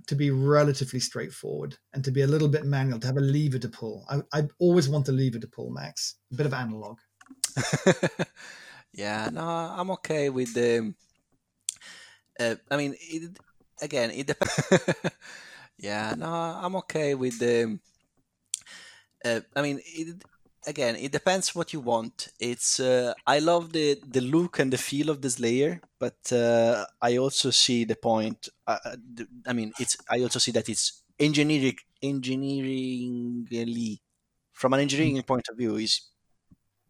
to 0.06 0.14
be 0.14 0.30
relatively 0.30 1.00
straightforward 1.00 1.76
and 1.92 2.04
to 2.04 2.10
be 2.10 2.22
a 2.22 2.26
little 2.26 2.48
bit 2.48 2.64
manual, 2.64 2.98
to 3.00 3.06
have 3.06 3.16
a 3.16 3.20
lever 3.20 3.58
to 3.58 3.68
pull. 3.68 4.04
I, 4.10 4.22
I 4.32 4.48
always 4.58 4.88
want 4.88 5.06
the 5.06 5.12
lever 5.12 5.38
to 5.38 5.46
pull, 5.46 5.70
Max. 5.70 6.16
A 6.32 6.36
bit 6.36 6.46
of 6.46 6.54
analog. 6.54 6.98
yeah, 8.92 9.28
no, 9.32 9.42
I'm 9.42 9.90
okay 9.92 10.30
with 10.30 10.54
the. 10.54 10.94
Uh, 12.38 12.56
I 12.70 12.76
mean, 12.76 12.94
it, 12.98 13.38
again, 13.80 14.10
it 14.10 14.26
depends. 14.26 14.70
yeah, 15.78 16.14
no, 16.16 16.26
I'm 16.26 16.76
okay 16.76 17.14
with 17.14 17.38
the. 17.38 17.78
Uh, 19.24 19.40
I 19.54 19.62
mean, 19.62 19.80
it, 19.84 20.22
again, 20.66 20.96
it 20.96 21.12
depends 21.12 21.54
what 21.54 21.72
you 21.72 21.80
want. 21.80 22.28
It's 22.38 22.80
uh, 22.80 23.14
I 23.26 23.38
love 23.38 23.72
the 23.72 24.00
the 24.06 24.20
look 24.20 24.58
and 24.58 24.72
the 24.72 24.78
feel 24.78 25.10
of 25.10 25.22
this 25.22 25.38
layer 25.38 25.80
but 26.02 26.32
uh, 26.32 26.84
I 27.00 27.16
also 27.18 27.50
see 27.50 27.84
the 27.84 27.94
point. 27.94 28.48
Uh, 28.66 28.78
uh, 28.84 28.96
I 29.46 29.52
mean, 29.52 29.72
it's 29.78 29.96
I 30.10 30.20
also 30.22 30.40
see 30.40 30.50
that 30.50 30.68
it's 30.68 31.04
engineering 31.16 31.76
engineeringly 32.02 34.00
from 34.52 34.72
an 34.72 34.80
engineering 34.80 35.22
point 35.22 35.46
of 35.48 35.56
view 35.56 35.76
is 35.76 36.00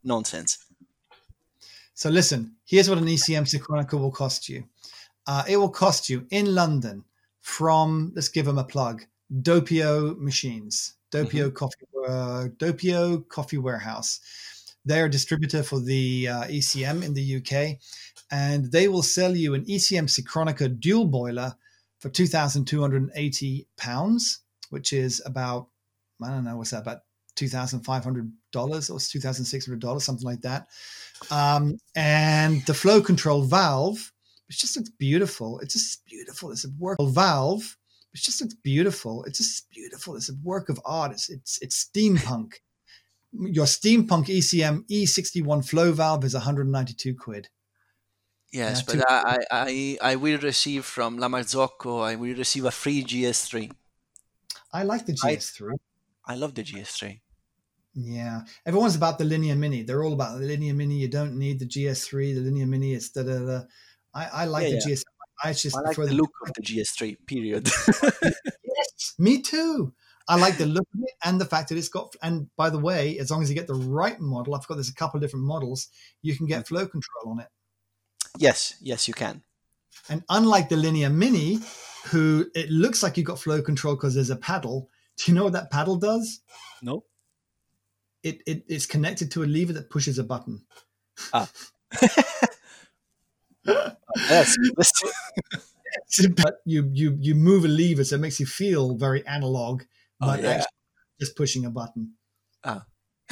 nonsense. 0.02 0.64
So 1.92 2.08
listen, 2.08 2.56
here's 2.64 2.88
what 2.88 2.96
an 2.96 3.04
ECM 3.04 3.44
chronicle 3.60 3.98
will 3.98 4.10
cost 4.10 4.48
you. 4.48 4.64
Uh, 5.26 5.44
it 5.46 5.58
will 5.58 5.68
cost 5.84 6.08
you 6.08 6.26
in 6.30 6.54
London 6.54 7.04
from 7.42 8.12
let's 8.14 8.30
give 8.30 8.46
them 8.46 8.56
a 8.56 8.64
plug, 8.64 9.04
Doppio 9.30 10.16
Machines, 10.18 10.94
Doppio 11.12 11.52
Coffee, 11.52 11.86
uh, 12.08 13.18
Coffee 13.28 13.58
Warehouse. 13.58 14.20
They're 14.84 15.06
a 15.06 15.10
distributor 15.10 15.62
for 15.62 15.78
the 15.78 16.28
uh, 16.28 16.44
ECM 16.44 17.04
in 17.04 17.14
the 17.14 17.36
UK, 17.36 17.78
and 18.30 18.72
they 18.72 18.88
will 18.88 19.02
sell 19.02 19.36
you 19.36 19.54
an 19.54 19.64
ECM 19.66 20.08
Synchronika 20.08 20.80
dual 20.80 21.06
boiler 21.06 21.54
for 22.00 22.08
two 22.08 22.26
thousand 22.26 22.64
two 22.64 22.80
hundred 22.80 23.02
and 23.02 23.12
eighty 23.14 23.68
pounds, 23.76 24.40
which 24.70 24.92
is 24.92 25.22
about 25.24 25.68
I 26.22 26.30
don't 26.30 26.44
know 26.44 26.56
what's 26.56 26.70
that 26.70 26.82
about 26.82 27.02
two 27.36 27.48
thousand 27.48 27.80
five 27.80 28.02
hundred 28.02 28.32
dollars 28.50 28.90
or 28.90 28.98
two 28.98 29.20
thousand 29.20 29.44
six 29.44 29.66
hundred 29.66 29.80
dollars, 29.80 30.04
something 30.04 30.26
like 30.26 30.40
that. 30.40 30.66
Um, 31.30 31.78
and 31.94 32.64
the 32.66 32.74
flow 32.74 33.00
control 33.00 33.42
valve, 33.42 34.12
which 34.48 34.60
just 34.60 34.76
looks 34.76 34.90
beautiful. 34.90 35.60
It's 35.60 35.74
just 35.74 36.04
beautiful. 36.06 36.50
It's 36.50 36.64
a 36.64 36.70
work 36.78 36.98
valve, 37.00 37.76
which 38.12 38.24
just 38.24 38.40
looks 38.40 38.54
beautiful. 38.54 39.24
It's 39.24 39.38
just 39.38 39.70
beautiful. 39.70 40.16
It's 40.16 40.30
a 40.30 40.34
work 40.42 40.68
of 40.68 40.80
art. 40.84 41.12
It's 41.12 41.28
it's, 41.30 41.58
it's 41.62 41.84
steampunk. 41.84 42.54
Your 43.32 43.66
steampunk 43.66 44.26
ECM 44.26 44.84
E61 44.90 45.66
flow 45.68 45.92
valve 45.92 46.24
is 46.24 46.34
192 46.34 47.14
quid. 47.14 47.48
Yes, 48.52 48.82
but 48.82 49.00
I, 49.10 49.38
I, 49.38 49.38
I 49.50 49.98
I 50.12 50.16
will 50.16 50.38
receive 50.38 50.84
from 50.84 51.16
La 51.18 51.28
Marzocco, 51.28 52.02
I 52.04 52.16
will 52.16 52.36
receive 52.36 52.66
a 52.66 52.70
free 52.70 53.02
GS3. 53.02 53.72
I 54.72 54.82
like 54.82 55.06
the 55.06 55.14
GS3. 55.14 55.76
I 56.26 56.34
love 56.34 56.54
the 56.54 56.62
GS3. 56.62 57.20
Yeah, 57.94 58.42
everyone's 58.64 58.96
about 58.96 59.18
the 59.18 59.24
Linea 59.24 59.54
Mini. 59.54 59.82
They're 59.82 60.02
all 60.02 60.14
about 60.14 60.38
the 60.38 60.46
Linea 60.46 60.72
Mini. 60.74 60.96
You 60.96 61.08
don't 61.08 61.38
need 61.38 61.58
the 61.60 61.66
GS3. 61.66 62.34
The 62.34 62.40
Linea 62.40 62.66
Mini. 62.66 62.94
It's 62.94 63.10
da 63.10 63.22
da 63.22 63.38
da. 63.38 63.60
I, 64.14 64.26
I 64.26 64.44
like 64.46 64.64
Yeah, 64.64 64.78
the 64.80 64.88
yeah. 64.88 64.94
GS. 64.94 65.04
I 65.42 65.52
just 65.52 65.76
I 65.76 65.80
like 65.80 65.94
prefer 65.96 66.08
the 66.08 66.14
look 66.14 66.30
of 66.46 66.52
the 66.54 66.62
GS3, 66.62 67.16
period. 67.26 67.68
Yes, 68.76 69.14
me 69.18 69.42
too. 69.42 69.92
I 70.28 70.36
like 70.36 70.56
the 70.56 70.66
look 70.66 70.86
of 70.94 71.00
it 71.02 71.14
and 71.24 71.40
the 71.40 71.44
fact 71.44 71.68
that 71.68 71.78
it's 71.78 71.88
got. 71.88 72.14
And 72.22 72.48
by 72.56 72.70
the 72.70 72.78
way, 72.78 73.18
as 73.18 73.30
long 73.30 73.42
as 73.42 73.48
you 73.48 73.54
get 73.54 73.66
the 73.66 73.74
right 73.74 74.18
model, 74.20 74.54
I've 74.54 74.66
got 74.66 74.74
there's 74.74 74.88
a 74.88 74.94
couple 74.94 75.18
of 75.18 75.22
different 75.22 75.46
models. 75.46 75.88
You 76.22 76.36
can 76.36 76.46
get 76.46 76.66
flow 76.66 76.86
control 76.86 77.32
on 77.32 77.40
it. 77.40 77.48
Yes, 78.38 78.74
yes, 78.80 79.08
you 79.08 79.14
can. 79.14 79.42
And 80.08 80.22
unlike 80.28 80.68
the 80.68 80.76
Linea 80.76 81.10
Mini, 81.10 81.58
who 82.06 82.46
it 82.54 82.70
looks 82.70 83.02
like 83.02 83.16
you 83.16 83.24
got 83.24 83.38
flow 83.38 83.60
control 83.62 83.94
because 83.94 84.14
there's 84.14 84.30
a 84.30 84.36
paddle. 84.36 84.88
Do 85.18 85.30
you 85.30 85.36
know 85.36 85.44
what 85.44 85.52
that 85.52 85.70
paddle 85.70 85.96
does? 85.96 86.40
No. 86.80 87.04
It, 88.22 88.40
it 88.46 88.64
it's 88.68 88.86
connected 88.86 89.30
to 89.32 89.42
a 89.42 89.46
lever 89.46 89.72
that 89.74 89.90
pushes 89.90 90.18
a 90.18 90.24
button. 90.24 90.64
Ah. 91.32 91.50
yes. 94.16 94.56
but 96.42 96.60
you 96.64 96.88
you 96.92 97.16
you 97.20 97.34
move 97.34 97.64
a 97.64 97.68
lever, 97.68 98.04
so 98.04 98.16
it 98.16 98.20
makes 98.20 98.40
you 98.40 98.46
feel 98.46 98.94
very 98.96 99.26
analog, 99.26 99.82
Oh, 100.20 100.26
but 100.26 100.42
yeah. 100.42 100.50
actually 100.50 100.66
just 101.20 101.36
pushing 101.36 101.64
a 101.64 101.70
button. 101.70 102.14
Ah. 102.64 102.84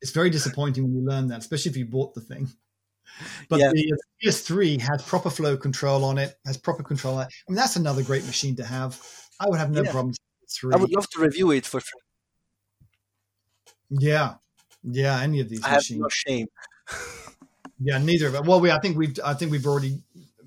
it's 0.00 0.12
very 0.12 0.30
disappointing 0.30 0.84
when 0.84 0.94
you 0.94 1.02
learn 1.02 1.28
that, 1.28 1.38
especially 1.40 1.70
if 1.70 1.76
you 1.76 1.86
bought 1.86 2.14
the 2.14 2.20
thing. 2.20 2.48
But 3.48 3.60
Yeah. 3.60 3.70
the 3.72 3.92
GS3 4.22 4.78
has 4.80 5.02
proper 5.02 5.30
flow 5.30 5.56
control 5.56 6.04
on 6.04 6.18
it, 6.18 6.38
has 6.46 6.56
proper 6.56 6.82
control. 6.82 7.18
I 7.18 7.28
mean, 7.48 7.56
that's 7.56 7.76
another 7.76 8.02
great 8.02 8.24
machine 8.24 8.56
to 8.56 8.64
have. 8.64 9.00
I 9.40 9.48
would 9.48 9.58
have 9.58 9.70
no 9.70 9.82
Yeah. 9.82 9.90
problems. 9.92 10.18
with 10.40 10.50
Three. 10.50 10.74
I 10.74 10.76
would 10.76 10.90
love 10.92 11.08
to 11.10 11.20
review 11.20 11.50
it 11.50 11.66
for 11.66 11.80
free. 11.80 12.00
yeah, 13.90 14.34
yeah. 14.82 15.20
Any 15.20 15.40
of 15.40 15.48
these 15.48 15.62
I 15.64 15.68
have 15.70 15.78
machines. 15.78 16.00
no 16.00 16.08
shame. 16.08 16.46
Yeah, 17.80 17.98
neither 17.98 18.28
of 18.28 18.34
it. 18.34 18.44
Well, 18.44 18.60
we 18.60 18.70
I 18.70 18.78
think 18.78 18.96
we've 18.96 19.18
I 19.24 19.34
think 19.34 19.50
we've 19.50 19.66
already 19.66 20.00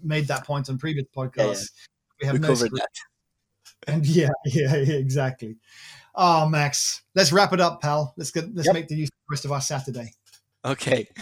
made 0.04 0.28
that 0.28 0.46
point 0.46 0.70
on 0.70 0.78
previous 0.78 1.06
podcasts. 1.16 1.72
We 2.22 2.28
have 2.28 2.34
We 2.34 2.40
no 2.40 2.48
covered 2.50 2.68
screw- 2.68 2.78
that. 2.80 2.90
And 3.88 4.06
yeah, 4.20 4.30
yeah, 4.46 4.76
yeah, 4.76 4.94
exactly. 4.96 5.58
Oh, 6.16 6.48
Max, 6.48 7.02
let's 7.16 7.32
wrap 7.32 7.54
it 7.54 7.60
up, 7.60 7.82
pal. 7.82 8.14
Let's 8.18 8.32
get 8.32 8.54
let's 8.56 8.68
Yep. 8.68 8.74
make 8.76 8.88
the 8.88 8.96
use 8.96 9.10
of 9.10 9.16
the 9.28 9.34
rest 9.34 9.46
of 9.46 9.52
our 9.52 9.62
Saturday. 9.62 10.14
Okay. 10.64 11.08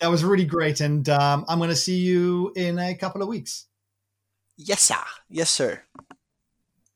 That 0.00 0.08
was 0.08 0.22
really 0.22 0.44
great, 0.44 0.82
and 0.82 1.08
um, 1.08 1.46
I'm 1.48 1.56
going 1.56 1.70
to 1.70 1.74
see 1.74 1.96
you 1.96 2.52
in 2.54 2.78
a 2.78 2.94
couple 2.94 3.22
of 3.22 3.28
weeks. 3.28 3.64
yes, 4.58 4.82
sir. 4.82 4.98
Yes, 5.30 5.48
sir. 5.48 5.80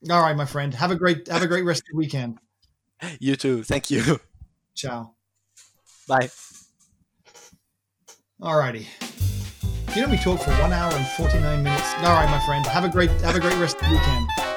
All 0.07 0.21
right, 0.21 0.35
my 0.37 0.45
friend. 0.45 0.71
Have 0.75 0.91
a 0.91 0.95
great 0.95 1.27
have 1.27 1.41
a 1.41 1.47
great 1.47 1.65
rest 1.65 1.81
of 1.81 1.85
the 1.93 1.97
weekend. 1.97 2.37
You 3.19 3.35
too. 3.35 3.63
Thank 3.63 3.89
you. 3.89 4.19
Ciao. 4.75 5.15
Bye. 6.07 6.29
All 8.43 8.57
righty. 8.57 8.87
You 9.95 10.01
know 10.01 10.09
we 10.09 10.17
talked 10.17 10.43
for 10.43 10.51
one 10.53 10.73
hour 10.73 10.91
and 10.91 11.05
forty 11.09 11.39
nine 11.39 11.61
minutes. 11.61 11.93
All 11.97 12.15
right, 12.15 12.27
my 12.27 12.43
friend. 12.43 12.65
Have 12.65 12.83
a 12.83 12.89
great 12.89 13.11
have 13.21 13.35
a 13.35 13.39
great 13.39 13.57
rest 13.57 13.75
of 13.75 13.83
the 13.83 13.91
weekend. 13.91 14.50